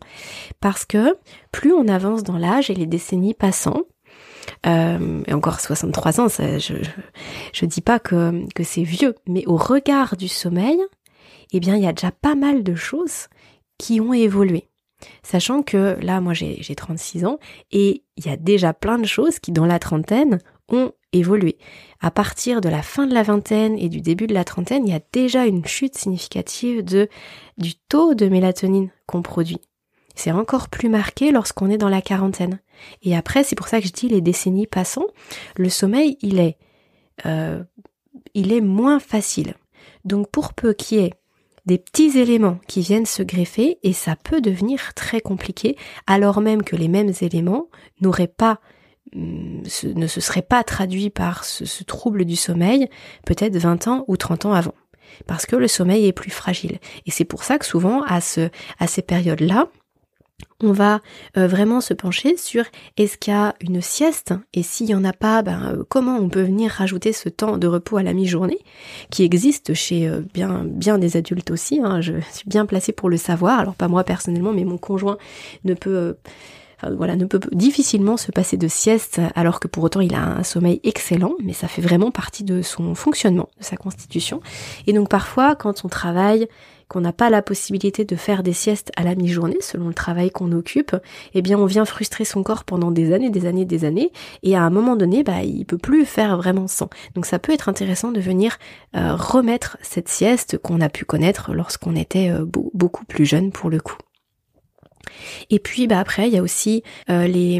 Parce 0.60 0.84
que 0.84 1.16
plus 1.52 1.72
on 1.72 1.86
avance 1.86 2.24
dans 2.24 2.36
l'âge 2.36 2.68
et 2.68 2.74
les 2.74 2.86
décennies 2.86 3.34
passant, 3.34 3.82
euh, 4.66 5.22
et 5.28 5.32
encore 5.34 5.60
63 5.60 6.20
ans, 6.20 6.28
ça, 6.28 6.58
je, 6.58 6.74
je, 7.52 7.64
dis 7.64 7.80
pas 7.80 8.00
que, 8.00 8.44
que 8.54 8.64
c'est 8.64 8.82
vieux, 8.82 9.14
mais 9.28 9.44
au 9.46 9.56
regard 9.56 10.16
du 10.16 10.26
sommeil, 10.26 10.80
eh 11.52 11.60
bien, 11.60 11.76
il 11.76 11.84
y 11.84 11.86
a 11.86 11.92
déjà 11.92 12.10
pas 12.10 12.34
mal 12.34 12.64
de 12.64 12.74
choses 12.74 13.28
qui 13.78 14.00
ont 14.00 14.12
évolué. 14.12 14.68
Sachant 15.22 15.62
que 15.62 15.96
là, 16.00 16.20
moi, 16.20 16.32
j'ai 16.34 16.74
36 16.74 17.24
ans 17.24 17.38
et 17.70 18.02
il 18.16 18.26
y 18.26 18.30
a 18.30 18.36
déjà 18.36 18.72
plein 18.72 18.98
de 18.98 19.06
choses 19.06 19.38
qui, 19.38 19.52
dans 19.52 19.66
la 19.66 19.78
trentaine, 19.78 20.40
ont 20.68 20.92
évolué. 21.12 21.58
À 22.00 22.10
partir 22.10 22.60
de 22.60 22.68
la 22.68 22.82
fin 22.82 23.06
de 23.06 23.14
la 23.14 23.22
vingtaine 23.22 23.78
et 23.78 23.88
du 23.88 24.00
début 24.00 24.26
de 24.26 24.34
la 24.34 24.44
trentaine, 24.44 24.86
il 24.86 24.92
y 24.92 24.96
a 24.96 25.00
déjà 25.12 25.46
une 25.46 25.66
chute 25.66 25.96
significative 25.96 26.82
du 26.82 27.74
taux 27.88 28.14
de 28.14 28.28
mélatonine 28.28 28.90
qu'on 29.06 29.22
produit. 29.22 29.60
C'est 30.14 30.32
encore 30.32 30.68
plus 30.68 30.88
marqué 30.88 31.32
lorsqu'on 31.32 31.70
est 31.70 31.78
dans 31.78 31.88
la 31.88 32.02
quarantaine. 32.02 32.60
Et 33.02 33.16
après, 33.16 33.44
c'est 33.44 33.56
pour 33.56 33.68
ça 33.68 33.80
que 33.80 33.86
je 33.86 33.92
dis 33.92 34.08
les 34.08 34.20
décennies 34.20 34.66
passant, 34.66 35.06
le 35.56 35.68
sommeil, 35.68 36.18
il 36.20 36.38
est, 36.38 36.58
euh, 37.24 37.62
il 38.34 38.52
est 38.52 38.60
moins 38.60 38.98
facile. 38.98 39.54
Donc 40.04 40.30
pour 40.30 40.52
peu 40.52 40.74
qu'il 40.74 40.98
y 40.98 41.04
ait 41.04 41.14
des 41.64 41.78
petits 41.78 42.18
éléments 42.18 42.58
qui 42.66 42.80
viennent 42.80 43.06
se 43.06 43.22
greffer, 43.22 43.78
et 43.82 43.92
ça 43.92 44.16
peut 44.16 44.40
devenir 44.40 44.94
très 44.94 45.20
compliqué, 45.20 45.76
alors 46.06 46.40
même 46.40 46.62
que 46.62 46.76
les 46.76 46.88
mêmes 46.88 47.12
éléments 47.20 47.68
n'auraient 48.00 48.26
pas 48.26 48.60
Mm, 49.14 49.62
ne 49.94 50.06
se 50.06 50.20
serait 50.20 50.42
pas 50.42 50.64
traduit 50.64 51.10
par 51.10 51.44
ce, 51.44 51.84
trouble 51.84 52.24
du 52.24 52.36
sommeil 52.36 52.88
peut-être 53.26 53.56
20 53.56 53.88
ans 53.88 54.04
ou 54.08 54.16
30 54.16 54.46
ans 54.46 54.54
avant. 54.54 54.74
Parce 55.26 55.44
que 55.44 55.56
le 55.56 55.68
sommeil 55.68 56.06
est 56.06 56.12
plus 56.12 56.30
fragile. 56.30 56.78
Et 57.04 57.10
c'est 57.10 57.26
pour 57.26 57.44
ça 57.44 57.58
que 57.58 57.66
souvent, 57.66 58.02
à, 58.04 58.20
ce, 58.20 58.48
à 58.78 58.86
ces 58.86 59.02
périodes-là, 59.02 59.68
on 60.60 60.72
va 60.72 61.00
euh, 61.36 61.46
vraiment 61.46 61.80
se 61.80 61.92
pencher 61.92 62.36
sur 62.36 62.64
est-ce 62.96 63.18
qu'il 63.18 63.32
y 63.32 63.36
a 63.36 63.54
une 63.60 63.82
sieste? 63.82 64.32
Et 64.54 64.62
s'il 64.62 64.86
n'y 64.86 64.94
en 64.94 65.04
a 65.04 65.12
pas, 65.12 65.42
ben, 65.42 65.74
euh, 65.74 65.84
comment 65.88 66.16
on 66.16 66.28
peut 66.28 66.42
venir 66.42 66.70
rajouter 66.70 67.12
ce 67.12 67.28
temps 67.28 67.58
de 67.58 67.66
repos 67.66 67.98
à 67.98 68.02
la 68.02 68.14
mi-journée 68.14 68.58
qui 69.10 69.24
existe 69.24 69.74
chez 69.74 70.08
euh, 70.08 70.22
bien, 70.32 70.64
des 70.98 71.16
adultes 71.16 71.50
aussi. 71.50 71.80
Hein. 71.84 72.00
je 72.00 72.14
suis 72.32 72.48
bien 72.48 72.64
placée 72.64 72.92
pour 72.92 73.10
le 73.10 73.18
savoir. 73.18 73.60
Alors 73.60 73.74
pas 73.74 73.88
moi 73.88 74.04
personnellement, 74.04 74.52
mais 74.52 74.64
mon 74.64 74.78
conjoint 74.78 75.18
ne 75.64 75.74
peut 75.74 76.16
voilà, 76.96 77.16
ne 77.16 77.24
peut 77.24 77.40
difficilement 77.52 78.16
se 78.16 78.32
passer 78.32 78.56
de 78.56 78.68
sieste 78.68 79.20
alors 79.34 79.60
que 79.60 79.68
pour 79.68 79.84
autant 79.84 80.00
il 80.00 80.14
a 80.14 80.22
un 80.22 80.42
sommeil 80.42 80.80
excellent, 80.84 81.34
mais 81.42 81.52
ça 81.52 81.68
fait 81.68 81.82
vraiment 81.82 82.10
partie 82.10 82.44
de 82.44 82.62
son 82.62 82.94
fonctionnement, 82.94 83.48
de 83.58 83.64
sa 83.64 83.76
constitution. 83.76 84.40
Et 84.86 84.92
donc 84.92 85.08
parfois, 85.08 85.54
quand 85.54 85.84
on 85.84 85.88
travaille, 85.88 86.48
qu'on 86.92 87.00
n'a 87.00 87.12
pas 87.14 87.30
la 87.30 87.40
possibilité 87.40 88.04
de 88.04 88.16
faire 88.16 88.42
des 88.42 88.52
siestes 88.52 88.92
à 88.96 89.02
la 89.02 89.14
mi-journée 89.14 89.56
selon 89.60 89.88
le 89.88 89.94
travail 89.94 90.30
qu'on 90.30 90.52
occupe, 90.52 90.94
eh 91.32 91.40
bien 91.40 91.58
on 91.58 91.64
vient 91.64 91.86
frustrer 91.86 92.26
son 92.26 92.42
corps 92.42 92.64
pendant 92.64 92.90
des 92.90 93.14
années, 93.14 93.30
des 93.30 93.46
années, 93.46 93.64
des 93.64 93.86
années, 93.86 94.12
et 94.42 94.56
à 94.56 94.62
un 94.62 94.68
moment 94.68 94.94
donné, 94.94 95.24
bah 95.24 95.42
il 95.42 95.64
peut 95.64 95.78
plus 95.78 96.04
faire 96.04 96.36
vraiment 96.36 96.68
sans. 96.68 96.90
Donc 97.14 97.24
ça 97.24 97.38
peut 97.38 97.52
être 97.52 97.70
intéressant 97.70 98.12
de 98.12 98.20
venir 98.20 98.58
euh, 98.94 99.14
remettre 99.14 99.78
cette 99.80 100.08
sieste 100.08 100.58
qu'on 100.58 100.82
a 100.82 100.90
pu 100.90 101.06
connaître 101.06 101.54
lorsqu'on 101.54 101.96
était 101.96 102.28
euh, 102.28 102.44
beaucoup 102.44 103.06
plus 103.06 103.24
jeune 103.24 103.52
pour 103.52 103.70
le 103.70 103.80
coup. 103.80 103.96
Et 105.50 105.58
puis 105.58 105.86
bah 105.86 105.98
après 105.98 106.28
il 106.28 106.34
y 106.34 106.38
a 106.38 106.42
aussi 106.42 106.82
euh, 107.10 107.26
les 107.26 107.56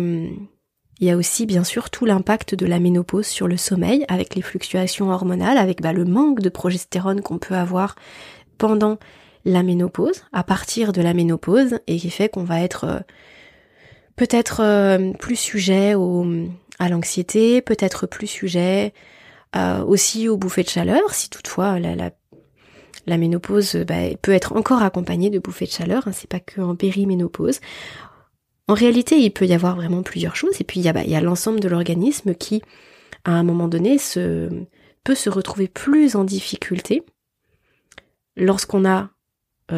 il 1.00 1.08
y 1.08 1.10
a 1.10 1.16
aussi 1.16 1.46
bien 1.46 1.64
sûr 1.64 1.90
tout 1.90 2.04
l'impact 2.04 2.54
de 2.54 2.64
la 2.64 2.78
ménopause 2.78 3.26
sur 3.26 3.48
le 3.48 3.56
sommeil 3.56 4.04
avec 4.08 4.36
les 4.36 4.42
fluctuations 4.42 5.10
hormonales, 5.10 5.58
avec 5.58 5.82
bah, 5.82 5.92
le 5.92 6.04
manque 6.04 6.40
de 6.40 6.48
progestérone 6.48 7.22
qu'on 7.22 7.38
peut 7.38 7.56
avoir 7.56 7.96
pendant 8.56 8.98
la 9.44 9.64
ménopause, 9.64 10.22
à 10.32 10.44
partir 10.44 10.92
de 10.92 11.02
la 11.02 11.12
ménopause, 11.12 11.80
et 11.88 11.96
qui 11.96 12.10
fait 12.10 12.28
qu'on 12.28 12.44
va 12.44 12.60
être 12.60 12.84
euh, 12.84 13.00
peut-être 14.14 14.60
euh, 14.62 15.12
plus 15.14 15.34
sujet 15.34 15.94
à 16.78 16.88
l'anxiété, 16.88 17.62
peut-être 17.62 18.06
plus 18.06 18.28
sujet 18.28 18.92
aussi 19.86 20.30
aux 20.30 20.38
bouffées 20.38 20.62
de 20.62 20.70
chaleur, 20.70 21.12
si 21.12 21.28
toutefois 21.28 21.78
la, 21.78 22.10
la 23.06 23.16
ménopause 23.16 23.76
bah, 23.76 24.14
peut 24.20 24.32
être 24.32 24.54
encore 24.56 24.82
accompagnée 24.82 25.30
de 25.30 25.38
bouffées 25.38 25.66
de 25.66 25.70
chaleur, 25.70 26.06
hein, 26.06 26.12
c'est 26.12 26.28
pas 26.28 26.40
que 26.40 26.60
en 26.60 26.76
périménopause. 26.76 27.60
En 28.68 28.74
réalité, 28.74 29.16
il 29.18 29.30
peut 29.30 29.46
y 29.46 29.54
avoir 29.54 29.76
vraiment 29.76 30.02
plusieurs 30.02 30.36
choses, 30.36 30.60
et 30.60 30.64
puis 30.64 30.80
il 30.80 30.84
y 30.84 30.88
a, 30.88 30.92
bah, 30.92 31.02
l'ensemble 31.20 31.60
de 31.60 31.68
l'organisme 31.68 32.34
qui, 32.34 32.62
à 33.24 33.32
un 33.32 33.42
moment 33.42 33.68
donné, 33.68 33.98
se, 33.98 34.48
peut 35.04 35.14
se 35.14 35.30
retrouver 35.30 35.68
plus 35.68 36.16
en 36.16 36.24
difficulté 36.24 37.02
lorsqu'on 38.36 38.88
a 38.88 39.10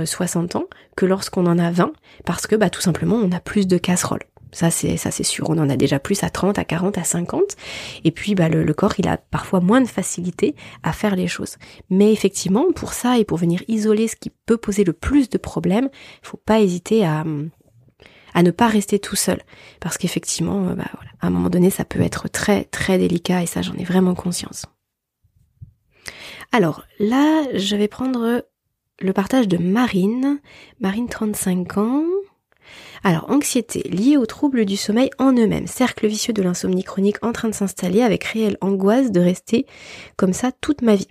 60 0.05 0.55
euh, 0.55 0.59
ans 0.59 0.64
que 0.97 1.07
lorsqu'on 1.07 1.47
en 1.47 1.59
a 1.59 1.70
20 1.70 1.93
parce 2.25 2.47
que 2.47 2.57
bah 2.57 2.70
tout 2.70 2.81
simplement 2.81 3.16
on 3.16 3.33
a 3.33 3.41
plus 3.41 3.66
de 3.66 3.79
casseroles. 3.79 4.25
Ça 4.55 4.71
c'est 4.71 4.97
ça 4.97 5.11
c'est 5.11 5.25
sûr, 5.25 5.51
on 5.51 5.59
en 5.59 5.69
a 5.69 5.77
déjà 5.77 5.99
plus 5.99 6.23
à 6.23 6.31
30, 6.31 6.59
à 6.59 6.65
40, 6.65 6.97
à 6.97 7.05
50 7.05 7.57
et 8.05 8.11
puis 8.11 8.35
bah 8.35 8.49
le, 8.49 8.73
corps 8.73 8.95
il 8.99 9.09
a 9.09 9.17
parfois 9.17 9.61
moins 9.61 9.81
de 9.81 9.89
facilité 9.89 10.55
à 10.83 10.93
faire 10.93 11.17
les 11.17 11.27
choses. 11.27 11.57
Mais 11.91 12.13
effectivement, 12.13 12.67
pour 12.75 12.93
ça 12.93 13.19
et 13.19 13.25
pour 13.25 13.37
venir 13.37 13.63
isoler 13.69 14.09
ce 14.09 14.17
qui 14.17 14.31
peut 14.31 14.57
poser 14.57 14.85
le 14.85 14.93
plus 14.93 15.29
de 15.29 15.39
problèmes, 15.39 15.91
il 16.23 16.27
faut 16.27 16.37
pas 16.39 16.61
hésiter 16.61 17.05
à 17.05 17.25
à 18.37 18.43
ne 18.43 18.51
pas 18.51 18.67
rester 18.67 18.99
tout 18.99 19.17
seul 19.17 19.41
parce 19.81 19.99
qu'effectivement 19.99 20.69
euh, 20.69 20.75
bah, 20.75 20.87
voilà, 20.95 21.11
à 21.21 21.27
un 21.27 21.31
moment 21.31 21.51
donné 21.51 21.71
ça 21.71 21.85
peut 21.85 22.01
être 22.01 22.29
très 22.29 22.65
très 22.65 22.99
délicat 22.99 23.43
et 23.43 23.47
ça 23.47 23.61
j'en 23.61 23.75
ai 23.75 23.85
vraiment 23.85 24.15
conscience. 24.15 24.67
Alors 26.53 26.85
là, 27.01 27.45
je 27.55 27.75
vais 27.75 27.89
prendre 27.89 28.45
le 29.01 29.13
partage 29.13 29.49
de 29.49 29.57
Marine. 29.57 30.41
Marine 30.81 31.09
35 31.09 31.79
ans. 31.79 32.05
Alors, 33.07 33.31
anxiété 33.31 33.83
liée 33.83 34.17
aux 34.17 34.25
troubles 34.25 34.65
du 34.65 34.79
sommeil 34.79 35.11
en 35.19 35.33
eux-mêmes, 35.33 35.67
cercle 35.67 36.07
vicieux 36.07 36.33
de 36.33 36.41
l'insomnie 36.41 36.85
chronique 36.85 37.23
en 37.23 37.33
train 37.33 37.51
de 37.51 37.55
s'installer 37.55 38.01
avec 38.01 38.25
réelle 38.25 38.57
angoisse 38.63 39.13
de 39.13 39.21
rester 39.21 39.67
comme 40.17 40.33
ça 40.33 40.53
toute 40.53 40.81
ma 40.81 40.95
vie. 40.95 41.09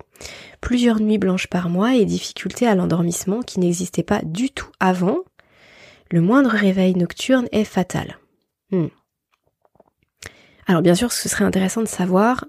Plusieurs 0.60 0.98
nuits 0.98 1.18
blanches 1.18 1.46
par 1.46 1.68
mois 1.68 1.94
et 1.94 2.04
difficultés 2.04 2.66
à 2.66 2.74
l'endormissement 2.74 3.42
qui 3.42 3.60
n'existaient 3.60 4.02
pas 4.02 4.22
du 4.24 4.50
tout 4.50 4.70
avant. 4.80 5.18
Le 6.10 6.20
moindre 6.20 6.50
réveil 6.50 6.96
nocturne 6.96 7.46
est 7.52 7.62
fatal. 7.62 8.18
Hmm. 8.72 8.88
Alors 10.66 10.82
bien 10.82 10.96
sûr, 10.96 11.12
ce 11.12 11.28
serait 11.28 11.44
intéressant 11.44 11.82
de 11.82 11.88
savoir 11.88 12.44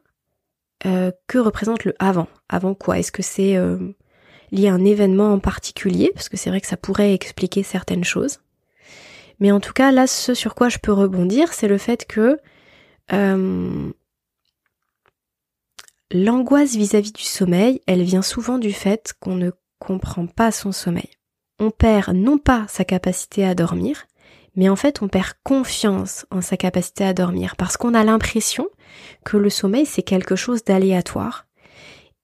euh, 0.87 1.11
que 1.27 1.37
représente 1.37 1.83
le 1.83 1.93
avant? 1.99 2.27
Avant 2.49 2.73
quoi? 2.73 2.97
Est-ce 2.97 3.11
que 3.11 3.21
c'est 3.21 3.57
euh, 3.57 3.77
lié 4.51 4.69
à 4.69 4.73
un 4.73 4.85
événement 4.85 5.33
en 5.33 5.39
particulier, 5.39 6.11
parce 6.15 6.29
que 6.29 6.37
c'est 6.37 6.49
vrai 6.49 6.61
que 6.61 6.67
ça 6.67 6.77
pourrait 6.77 7.13
expliquer 7.13 7.61
certaines 7.61 8.03
choses. 8.03 8.39
Mais 9.39 9.51
en 9.51 9.59
tout 9.59 9.73
cas, 9.73 9.91
là, 9.91 10.07
ce 10.07 10.33
sur 10.33 10.55
quoi 10.55 10.69
je 10.69 10.77
peux 10.77 10.93
rebondir, 10.93 11.53
c'est 11.53 11.67
le 11.67 11.77
fait 11.77 12.05
que 12.05 12.39
euh, 13.11 13.91
l'angoisse 16.11 16.75
vis-à-vis 16.75 17.13
du 17.13 17.23
sommeil, 17.23 17.81
elle 17.87 18.03
vient 18.03 18.21
souvent 18.21 18.57
du 18.57 18.71
fait 18.71 19.13
qu'on 19.19 19.35
ne 19.35 19.51
comprend 19.79 20.27
pas 20.27 20.51
son 20.51 20.71
sommeil. 20.71 21.09
On 21.59 21.71
perd 21.71 22.15
non 22.15 22.37
pas 22.37 22.65
sa 22.67 22.83
capacité 22.83 23.45
à 23.45 23.55
dormir, 23.55 24.05
mais 24.55 24.69
en 24.69 24.75
fait 24.75 25.01
on 25.01 25.07
perd 25.07 25.33
confiance 25.43 26.25
en 26.31 26.41
sa 26.41 26.57
capacité 26.57 27.05
à 27.05 27.13
dormir 27.13 27.55
parce 27.55 27.77
qu'on 27.77 27.93
a 27.93 28.03
l'impression 28.03 28.67
que 29.23 29.37
le 29.37 29.49
sommeil 29.49 29.85
c'est 29.85 30.03
quelque 30.03 30.35
chose 30.35 30.63
d'aléatoire 30.63 31.45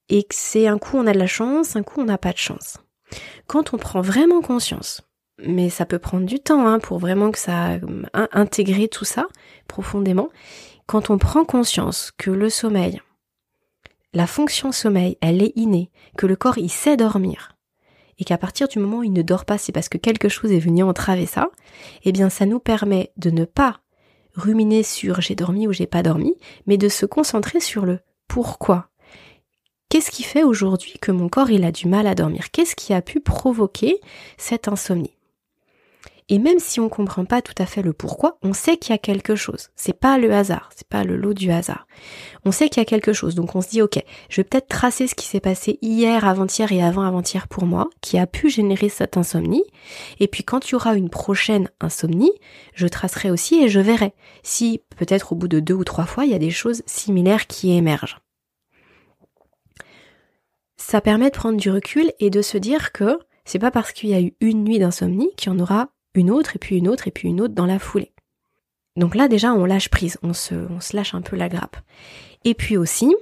et 0.08 0.22
que 0.24 0.34
c'est 0.34 0.66
un 0.66 0.78
coup 0.78 0.98
on 0.98 1.06
a 1.06 1.12
de 1.12 1.18
la 1.18 1.26
chance, 1.26 1.76
un 1.76 1.82
coup 1.82 2.00
on 2.00 2.04
n'a 2.04 2.18
pas 2.18 2.32
de 2.32 2.38
chance. 2.38 2.78
Quand 3.46 3.74
on 3.74 3.78
prend 3.78 4.00
vraiment 4.00 4.40
conscience, 4.40 5.02
mais 5.46 5.70
ça 5.70 5.86
peut 5.86 5.98
prendre 5.98 6.26
du 6.26 6.40
temps 6.40 6.66
hein, 6.66 6.78
pour 6.78 6.98
vraiment 6.98 7.30
que 7.30 7.38
ça 7.38 7.78
intégrer 8.32 8.88
tout 8.88 9.04
ça 9.04 9.26
profondément, 9.68 10.28
quand 10.86 11.10
on 11.10 11.18
prend 11.18 11.44
conscience 11.44 12.12
que 12.16 12.30
le 12.30 12.50
sommeil, 12.50 13.00
la 14.12 14.26
fonction 14.26 14.72
sommeil, 14.72 15.16
elle 15.20 15.42
est 15.42 15.52
innée, 15.56 15.90
que 16.16 16.26
le 16.26 16.36
corps 16.36 16.58
il 16.58 16.70
sait 16.70 16.96
dormir, 16.96 17.56
et 18.18 18.24
qu'à 18.24 18.38
partir 18.38 18.68
du 18.68 18.78
moment 18.78 18.98
où 18.98 19.04
il 19.04 19.12
ne 19.12 19.22
dort 19.22 19.44
pas, 19.44 19.58
c'est 19.58 19.72
parce 19.72 19.88
que 19.88 19.98
quelque 19.98 20.28
chose 20.28 20.52
est 20.52 20.58
venu 20.58 20.82
entraver 20.82 21.26
ça, 21.26 21.50
eh 22.04 22.12
bien 22.12 22.28
ça 22.28 22.46
nous 22.46 22.60
permet 22.60 23.12
de 23.16 23.30
ne 23.30 23.44
pas 23.44 23.80
ruminer 24.34 24.82
sur 24.82 25.20
j'ai 25.20 25.34
dormi 25.34 25.66
ou 25.66 25.72
j'ai 25.72 25.86
pas 25.86 26.02
dormi, 26.02 26.34
mais 26.66 26.76
de 26.76 26.88
se 26.88 27.06
concentrer 27.06 27.60
sur 27.60 27.86
le 27.86 28.00
pourquoi. 28.28 28.88
Qu'est-ce 29.88 30.10
qui 30.10 30.22
fait 30.22 30.42
aujourd'hui 30.42 30.94
que 31.00 31.12
mon 31.12 31.28
corps 31.28 31.50
il 31.50 31.64
a 31.64 31.72
du 31.72 31.86
mal 31.86 32.06
à 32.06 32.14
dormir? 32.14 32.50
Qu'est-ce 32.50 32.74
qui 32.74 32.94
a 32.94 33.02
pu 33.02 33.20
provoquer 33.20 34.00
cette 34.38 34.68
insomnie? 34.68 35.18
Et 36.28 36.38
même 36.38 36.58
si 36.58 36.80
on 36.80 36.88
comprend 36.88 37.24
pas 37.24 37.42
tout 37.42 37.54
à 37.58 37.66
fait 37.66 37.82
le 37.82 37.92
pourquoi, 37.92 38.38
on 38.42 38.52
sait 38.52 38.76
qu'il 38.76 38.92
y 38.92 38.94
a 38.94 38.98
quelque 38.98 39.34
chose. 39.34 39.70
C'est 39.76 39.98
pas 39.98 40.18
le 40.18 40.32
hasard, 40.32 40.70
c'est 40.74 40.86
pas 40.86 41.04
le 41.04 41.16
lot 41.16 41.34
du 41.34 41.50
hasard. 41.50 41.86
On 42.44 42.52
sait 42.52 42.68
qu'il 42.68 42.80
y 42.80 42.86
a 42.86 42.88
quelque 42.88 43.12
chose, 43.12 43.34
donc 43.34 43.54
on 43.54 43.60
se 43.60 43.68
dit 43.68 43.82
ok, 43.82 44.02
je 44.28 44.36
vais 44.36 44.44
peut-être 44.44 44.68
tracer 44.68 45.06
ce 45.06 45.14
qui 45.14 45.26
s'est 45.26 45.40
passé 45.40 45.78
hier, 45.82 46.26
avant-hier 46.26 46.72
et 46.72 46.82
avant-avant-hier 46.82 47.48
pour 47.48 47.66
moi, 47.66 47.90
qui 48.00 48.18
a 48.18 48.26
pu 48.26 48.50
générer 48.50 48.88
cette 48.88 49.16
insomnie. 49.16 49.64
Et 50.20 50.28
puis 50.28 50.44
quand 50.44 50.68
il 50.68 50.72
y 50.72 50.74
aura 50.74 50.94
une 50.94 51.10
prochaine 51.10 51.70
insomnie, 51.80 52.32
je 52.74 52.86
tracerai 52.86 53.30
aussi 53.30 53.62
et 53.62 53.68
je 53.68 53.80
verrai 53.80 54.14
si 54.42 54.80
peut-être 54.96 55.32
au 55.32 55.36
bout 55.36 55.48
de 55.48 55.60
deux 55.60 55.74
ou 55.74 55.84
trois 55.84 56.06
fois 56.06 56.24
il 56.24 56.32
y 56.32 56.34
a 56.34 56.38
des 56.38 56.50
choses 56.50 56.82
similaires 56.86 57.46
qui 57.46 57.72
émergent 57.72 58.22
ça 60.82 61.00
permet 61.00 61.30
de 61.30 61.36
prendre 61.36 61.58
du 61.58 61.70
recul 61.70 62.12
et 62.18 62.28
de 62.28 62.42
se 62.42 62.58
dire 62.58 62.92
que 62.92 63.18
c'est 63.44 63.58
pas 63.58 63.70
parce 63.70 63.92
qu'il 63.92 64.10
y 64.10 64.14
a 64.14 64.20
eu 64.20 64.34
une 64.40 64.64
nuit 64.64 64.78
d'insomnie 64.78 65.30
qu'il 65.36 65.52
y 65.52 65.54
en 65.54 65.58
aura 65.58 65.88
une 66.14 66.30
autre 66.30 66.56
et 66.56 66.58
puis 66.58 66.76
une 66.76 66.88
autre 66.88 67.08
et 67.08 67.10
puis 67.10 67.28
une 67.28 67.40
autre 67.40 67.54
dans 67.54 67.66
la 67.66 67.78
foulée. 67.78 68.12
Donc 68.96 69.14
là 69.14 69.28
déjà 69.28 69.52
on 69.52 69.64
lâche 69.64 69.88
prise, 69.88 70.18
on 70.22 70.32
se, 70.32 70.54
on 70.54 70.80
se 70.80 70.96
lâche 70.96 71.14
un 71.14 71.22
peu 71.22 71.36
la 71.36 71.48
grappe. 71.48 71.76
Et 72.44 72.54
puis 72.54 72.76
aussi, 72.76 73.14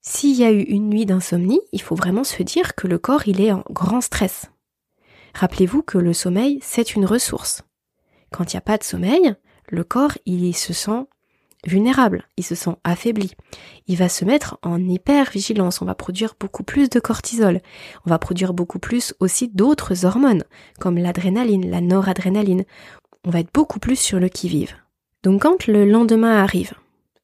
s'il 0.00 0.36
y 0.36 0.44
a 0.44 0.52
eu 0.52 0.62
une 0.62 0.88
nuit 0.88 1.06
d'insomnie, 1.06 1.60
il 1.72 1.82
faut 1.82 1.94
vraiment 1.94 2.24
se 2.24 2.42
dire 2.42 2.74
que 2.74 2.86
le 2.86 2.98
corps 2.98 3.28
il 3.28 3.40
est 3.40 3.52
en 3.52 3.64
grand 3.70 4.00
stress. 4.00 4.50
Rappelez-vous 5.34 5.82
que 5.82 5.98
le 5.98 6.12
sommeil 6.12 6.58
c'est 6.62 6.94
une 6.94 7.04
ressource. 7.04 7.62
Quand 8.30 8.52
il 8.52 8.56
n'y 8.56 8.58
a 8.58 8.62
pas 8.62 8.78
de 8.78 8.84
sommeil, 8.84 9.34
le 9.68 9.84
corps 9.84 10.16
il 10.26 10.54
se 10.54 10.72
sent 10.72 11.06
vulnérable, 11.66 12.26
il 12.36 12.44
se 12.44 12.54
sent 12.54 12.76
affaibli. 12.84 13.32
Il 13.86 13.96
va 13.96 14.08
se 14.08 14.24
mettre 14.24 14.58
en 14.62 14.78
hyper-vigilance, 14.78 15.82
on 15.82 15.84
va 15.86 15.94
produire 15.94 16.34
beaucoup 16.38 16.62
plus 16.62 16.88
de 16.88 17.00
cortisol, 17.00 17.60
on 18.04 18.10
va 18.10 18.18
produire 18.18 18.52
beaucoup 18.52 18.78
plus 18.78 19.14
aussi 19.20 19.48
d'autres 19.48 20.04
hormones, 20.04 20.44
comme 20.80 20.98
l'adrénaline, 20.98 21.70
la 21.70 21.80
noradrénaline. 21.80 22.64
On 23.24 23.30
va 23.30 23.40
être 23.40 23.52
beaucoup 23.52 23.78
plus 23.78 23.96
sur 23.96 24.18
le 24.18 24.28
qui-vive. 24.28 24.74
Donc 25.22 25.42
quand 25.42 25.66
le 25.66 25.84
lendemain 25.88 26.42
arrive, 26.42 26.74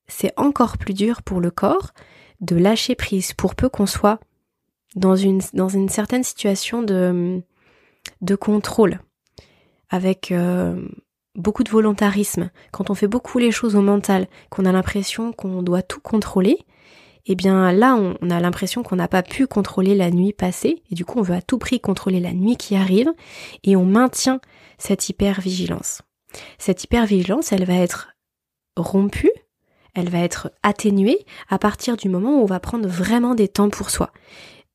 c'est 0.07 0.32
encore 0.36 0.78
plus 0.78 0.95
dur 0.95 1.22
pour 1.22 1.41
le 1.41 1.51
corps 1.51 1.93
de 2.41 2.57
lâcher 2.57 2.95
prise, 2.95 3.32
pour 3.32 3.55
peu 3.55 3.68
qu'on 3.68 3.86
soit 3.86 4.20
dans 4.95 5.16
une, 5.16 5.41
certaine 5.89 6.24
situation 6.24 6.82
de, 6.82 7.43
de 8.22 8.34
contrôle, 8.36 9.01
avec 9.91 10.32
euh, 10.32 10.89
beaucoup 11.39 11.64
de 11.64 11.70
volontarisme, 11.70 12.51
quand 12.72 12.91
on 12.91 12.95
fait 12.95 13.09
beaucoup 13.09 13.39
les 13.39 13.51
choses 13.51 13.76
au 13.76 13.80
mental, 13.80 14.26
qu'on 14.51 14.64
a 14.64 14.72
l'impression 14.72 15.32
qu'on 15.32 15.62
doit 15.62 15.82
tout 15.82 16.01
contrôler, 16.01 16.59
eh 17.26 17.34
bien 17.34 17.72
là 17.72 17.97
on 17.97 18.30
a 18.30 18.41
l'impression 18.41 18.82
qu'on 18.82 18.97
n'a 18.97 19.09
pas 19.09 19.22
pu 19.22 19.47
contrôler 19.47 19.95
la 19.95 20.11
nuit 20.11 20.32
passée, 20.32 20.82
et 20.91 20.95
du 20.95 21.05
coup 21.05 21.18
on 21.18 21.22
veut 21.22 21.34
à 21.34 21.43
tout 21.43 21.59
prix 21.59 21.80
contrôler 21.80 22.20
la 22.20 22.32
nuit 22.32 22.57
qui 22.57 22.76
arrive, 22.76 23.11
et 23.64 23.76
on 23.76 23.84
maintient 23.84 24.41
cette 24.78 25.09
hypervigilance. 25.09 26.03
Cette 26.59 26.84
hypervigilance, 26.84 27.53
elle 27.53 27.64
va 27.64 27.74
être 27.74 28.11
rompue, 28.76 29.32
elle 29.95 30.11
va 30.11 30.18
être 30.18 30.53
atténuée 30.62 31.24
à 31.49 31.59
partir 31.59 31.97
du 31.97 32.09
moment 32.09 32.39
où 32.39 32.43
on 32.43 32.47
va 32.47 32.61
prendre 32.61 32.89
vraiment 32.89 33.34
des 33.34 33.49
temps 33.49 33.70
pour 33.70 33.91
soi. 33.91 34.11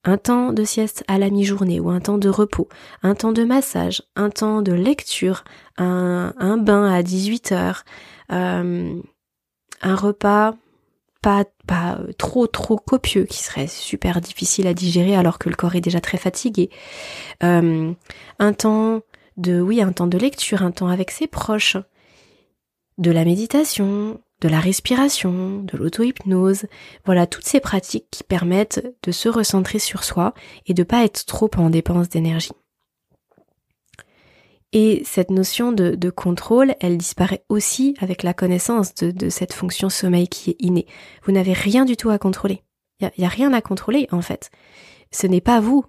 Un 0.04 0.18
temps 0.18 0.52
de 0.54 0.64
sieste 0.64 1.04
à 1.08 1.18
la 1.18 1.30
mi-journée 1.30 1.80
ou 1.80 1.90
un 1.90 2.00
temps 2.00 2.18
de 2.18 2.30
repos, 2.30 2.68
un 3.04 3.16
temps 3.16 3.32
de 3.32 3.44
massage, 3.44 4.04
un 4.16 4.30
temps 4.30 4.62
de 4.62 4.74
lecture, 4.74 5.44
un, 5.78 6.34
un 6.38 6.58
bain 6.58 6.92
à 6.92 7.04
18 7.04 7.52
heures, 7.54 7.84
euh, 8.32 9.02
un 9.82 9.96
repas 9.96 10.56
pas, 11.22 11.46
pas 11.68 12.00
trop 12.18 12.48
trop 12.48 12.78
copieux 12.78 13.24
qui 13.24 13.42
serait 13.42 13.68
super 13.68 14.20
difficile 14.20 14.68
à 14.68 14.74
digérer 14.74 15.16
alors 15.16 15.40
que 15.40 15.50
le 15.50 15.56
corps 15.56 15.76
est 15.76 15.82
déjà 15.82 16.02
très 16.02 16.18
fatigué, 16.18 16.70
euh, 17.44 17.94
un 18.40 18.54
temps 18.54 19.02
de 19.38 19.62
oui 19.62 19.82
un 19.82 19.94
temps 19.94 20.08
de 20.08 20.18
lecture, 20.18 20.64
un 20.64 20.72
temps 20.72 20.90
avec 20.90 21.12
ses 21.12 21.28
proches, 21.28 21.78
de 22.98 23.12
la 23.12 23.26
méditation, 23.26 24.20
de 24.44 24.50
la 24.50 24.60
respiration, 24.60 25.64
de 25.64 25.78
l'auto-hypnose, 25.78 26.66
voilà 27.06 27.26
toutes 27.26 27.46
ces 27.46 27.62
pratiques 27.62 28.08
qui 28.12 28.24
permettent 28.24 28.86
de 29.02 29.12
se 29.12 29.30
recentrer 29.30 29.80
sur 29.80 30.04
soi 30.04 30.34
et 30.66 30.74
de 30.74 30.84
pas 30.84 31.06
être 31.06 31.26
trop 31.26 31.50
en 31.56 31.70
dépense 31.70 32.10
d'énergie. 32.10 32.52
Et 34.74 35.02
cette 35.06 35.30
notion 35.30 35.72
de, 35.72 36.10
contrôle, 36.10 36.76
elle 36.82 36.98
disparaît 36.98 37.46
aussi 37.48 37.96
avec 38.00 38.22
la 38.22 38.34
connaissance 38.34 38.94
de, 38.96 39.30
cette 39.30 39.54
fonction 39.54 39.90
sommeil 39.90 40.28
qui 40.28 40.50
est 40.50 40.56
innée. 40.60 40.88
Vous 41.24 41.32
n'avez 41.32 41.54
rien 41.54 41.86
du 41.86 41.96
tout 41.96 42.10
à 42.10 42.18
contrôler. 42.18 42.64
Il 43.00 43.12
n'y 43.20 43.26
a 43.26 43.30
rien 43.30 43.54
à 43.54 43.62
contrôler 43.62 44.08
en 44.12 44.22
fait. 44.22 44.52
Ce 45.12 45.26
n'est 45.26 45.42
pas 45.42 45.62
vous, 45.62 45.86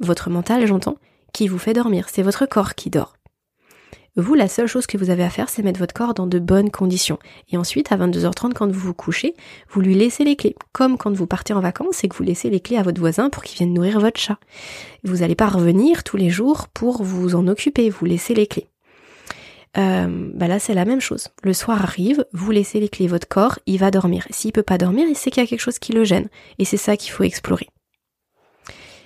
votre 0.00 0.28
mental 0.28 0.66
j'entends, 0.66 0.98
qui 1.32 1.48
vous 1.48 1.58
fait 1.58 1.74
dormir, 1.74 2.08
c'est 2.10 2.22
votre 2.22 2.44
corps 2.44 2.74
qui 2.74 2.90
dort. 2.90 3.17
Vous, 4.18 4.34
la 4.34 4.48
seule 4.48 4.66
chose 4.66 4.88
que 4.88 4.98
vous 4.98 5.10
avez 5.10 5.22
à 5.22 5.30
faire, 5.30 5.48
c'est 5.48 5.62
mettre 5.62 5.78
votre 5.78 5.94
corps 5.94 6.12
dans 6.12 6.26
de 6.26 6.40
bonnes 6.40 6.72
conditions. 6.72 7.20
Et 7.52 7.56
ensuite, 7.56 7.92
à 7.92 7.96
22h30, 7.96 8.52
quand 8.52 8.66
vous 8.66 8.80
vous 8.80 8.94
couchez, 8.94 9.34
vous 9.70 9.80
lui 9.80 9.94
laissez 9.94 10.24
les 10.24 10.34
clés. 10.34 10.56
Comme 10.72 10.98
quand 10.98 11.12
vous 11.12 11.28
partez 11.28 11.52
en 11.52 11.60
vacances 11.60 12.02
et 12.02 12.08
que 12.08 12.16
vous 12.16 12.24
laissez 12.24 12.50
les 12.50 12.58
clés 12.58 12.78
à 12.78 12.82
votre 12.82 12.98
voisin 12.98 13.30
pour 13.30 13.44
qu'il 13.44 13.56
vienne 13.56 13.72
nourrir 13.72 14.00
votre 14.00 14.18
chat. 14.18 14.38
Vous 15.04 15.18
n'allez 15.18 15.36
pas 15.36 15.46
revenir 15.46 16.02
tous 16.02 16.16
les 16.16 16.30
jours 16.30 16.66
pour 16.66 17.04
vous 17.04 17.36
en 17.36 17.46
occuper, 17.46 17.90
vous 17.90 18.06
laissez 18.06 18.34
les 18.34 18.48
clés. 18.48 18.66
Euh, 19.76 20.30
bah 20.34 20.48
là 20.48 20.58
c'est 20.58 20.74
la 20.74 20.84
même 20.84 21.00
chose. 21.00 21.28
Le 21.44 21.52
soir 21.52 21.80
arrive, 21.80 22.24
vous 22.32 22.50
laissez 22.50 22.80
les 22.80 22.88
clés, 22.88 23.06
votre 23.06 23.28
corps, 23.28 23.60
il 23.66 23.78
va 23.78 23.92
dormir. 23.92 24.26
S'il 24.30 24.50
peut 24.50 24.64
pas 24.64 24.78
dormir, 24.78 25.06
il 25.08 25.14
sait 25.14 25.30
qu'il 25.30 25.42
y 25.42 25.46
a 25.46 25.48
quelque 25.48 25.60
chose 25.60 25.78
qui 25.78 25.92
le 25.92 26.02
gêne. 26.02 26.28
Et 26.58 26.64
c'est 26.64 26.76
ça 26.76 26.96
qu'il 26.96 27.12
faut 27.12 27.22
explorer. 27.22 27.68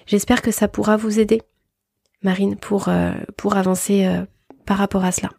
J'espère 0.07 0.41
que 0.41 0.51
ça 0.51 0.69
pourra 0.69 0.97
vous 0.97 1.21
aider, 1.21 1.43
Marine, 2.23 2.57
pour, 2.57 2.89
euh, 2.89 3.13
pour 3.37 3.57
avancer 3.57 4.07
euh, 4.07 4.25
par 4.65 4.79
rapport 4.79 5.05
à 5.05 5.13
cela. 5.13 5.31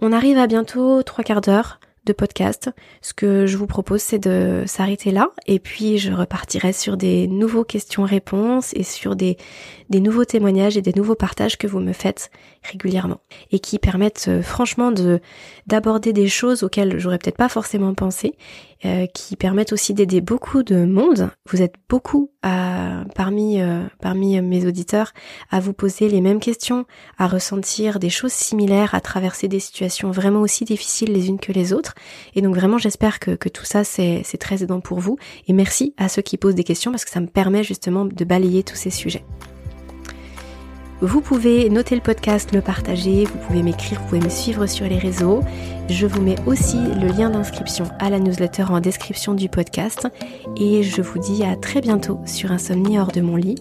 On 0.00 0.12
arrive 0.12 0.38
à 0.38 0.46
bientôt 0.46 1.02
trois 1.02 1.24
quarts 1.24 1.40
d'heure 1.40 1.78
de 2.04 2.12
podcast. 2.12 2.70
Ce 3.00 3.14
que 3.14 3.46
je 3.46 3.56
vous 3.56 3.68
propose, 3.68 4.00
c'est 4.00 4.18
de 4.18 4.64
s'arrêter 4.66 5.12
là 5.12 5.30
et 5.46 5.60
puis 5.60 5.98
je 5.98 6.12
repartirai 6.12 6.72
sur 6.72 6.96
des 6.96 7.28
nouveaux 7.28 7.62
questions-réponses 7.62 8.72
et 8.74 8.82
sur 8.82 9.14
des, 9.14 9.36
nouveaux 9.90 10.24
témoignages 10.24 10.76
et 10.76 10.82
des 10.82 10.92
nouveaux 10.92 11.14
partages 11.14 11.58
que 11.58 11.68
vous 11.68 11.78
me 11.78 11.92
faites 11.92 12.30
régulièrement 12.64 13.20
et 13.52 13.60
qui 13.60 13.78
permettent 13.78 14.26
euh, 14.28 14.42
franchement 14.42 14.90
de 14.90 15.20
d'aborder 15.66 16.12
des 16.12 16.28
choses 16.28 16.64
auxquelles 16.64 16.98
j'aurais 16.98 17.18
peut-être 17.18 17.36
pas 17.36 17.48
forcément 17.48 17.94
pensé, 17.94 18.34
euh, 18.84 19.06
qui 19.06 19.36
permettent 19.36 19.72
aussi 19.72 19.94
d'aider 19.94 20.20
beaucoup 20.20 20.62
de 20.62 20.84
monde. 20.84 21.30
Vous 21.48 21.62
êtes 21.62 21.74
beaucoup 21.88 22.30
à, 22.42 23.04
parmi 23.14 23.60
euh, 23.60 23.82
parmi 24.00 24.40
mes 24.40 24.66
auditeurs 24.66 25.12
à 25.50 25.60
vous 25.60 25.72
poser 25.72 26.08
les 26.08 26.20
mêmes 26.20 26.40
questions, 26.40 26.84
à 27.18 27.28
ressentir 27.28 27.98
des 27.98 28.10
choses 28.10 28.32
similaires, 28.32 28.94
à 28.94 29.00
traverser 29.00 29.48
des 29.48 29.60
situations 29.60 30.10
vraiment 30.10 30.40
aussi 30.40 30.64
difficiles 30.64 31.12
les 31.12 31.28
unes 31.28 31.38
que 31.38 31.52
les 31.52 31.72
autres. 31.72 31.94
Et 32.34 32.42
donc 32.42 32.54
vraiment, 32.54 32.78
j'espère 32.78 33.20
que, 33.20 33.32
que 33.32 33.48
tout 33.48 33.64
ça 33.64 33.84
c'est 33.84 34.22
c'est 34.24 34.38
très 34.38 34.62
aidant 34.62 34.80
pour 34.80 34.98
vous. 34.98 35.16
Et 35.48 35.52
merci 35.52 35.94
à 35.96 36.08
ceux 36.08 36.22
qui 36.22 36.36
posent 36.36 36.54
des 36.54 36.64
questions 36.64 36.90
parce 36.90 37.04
que 37.04 37.10
ça 37.10 37.20
me 37.20 37.26
permet 37.26 37.64
justement 37.64 38.04
de 38.04 38.24
balayer 38.24 38.62
tous 38.62 38.76
ces 38.76 38.90
sujets. 38.90 39.24
Vous 41.02 41.20
pouvez 41.20 41.68
noter 41.68 41.96
le 41.96 42.00
podcast, 42.00 42.52
le 42.52 42.60
partager, 42.60 43.24
vous 43.24 43.38
pouvez 43.48 43.64
m'écrire, 43.64 44.00
vous 44.00 44.06
pouvez 44.06 44.20
me 44.20 44.28
suivre 44.28 44.66
sur 44.66 44.86
les 44.86 44.98
réseaux. 44.98 45.40
Je 45.88 46.06
vous 46.06 46.22
mets 46.22 46.36
aussi 46.46 46.76
le 46.76 47.08
lien 47.08 47.28
d'inscription 47.28 47.86
à 47.98 48.08
la 48.08 48.20
newsletter 48.20 48.66
en 48.68 48.78
description 48.78 49.34
du 49.34 49.48
podcast. 49.48 50.06
Et 50.56 50.84
je 50.84 51.02
vous 51.02 51.18
dis 51.18 51.42
à 51.42 51.56
très 51.56 51.80
bientôt 51.80 52.20
sur 52.24 52.52
Insomnie 52.52 53.00
hors 53.00 53.10
de 53.10 53.20
mon 53.20 53.34
lit. 53.34 53.56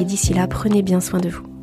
Et 0.00 0.04
d'ici 0.04 0.32
là, 0.32 0.46
prenez 0.46 0.80
bien 0.80 1.02
soin 1.02 1.20
de 1.20 1.28
vous. 1.28 1.55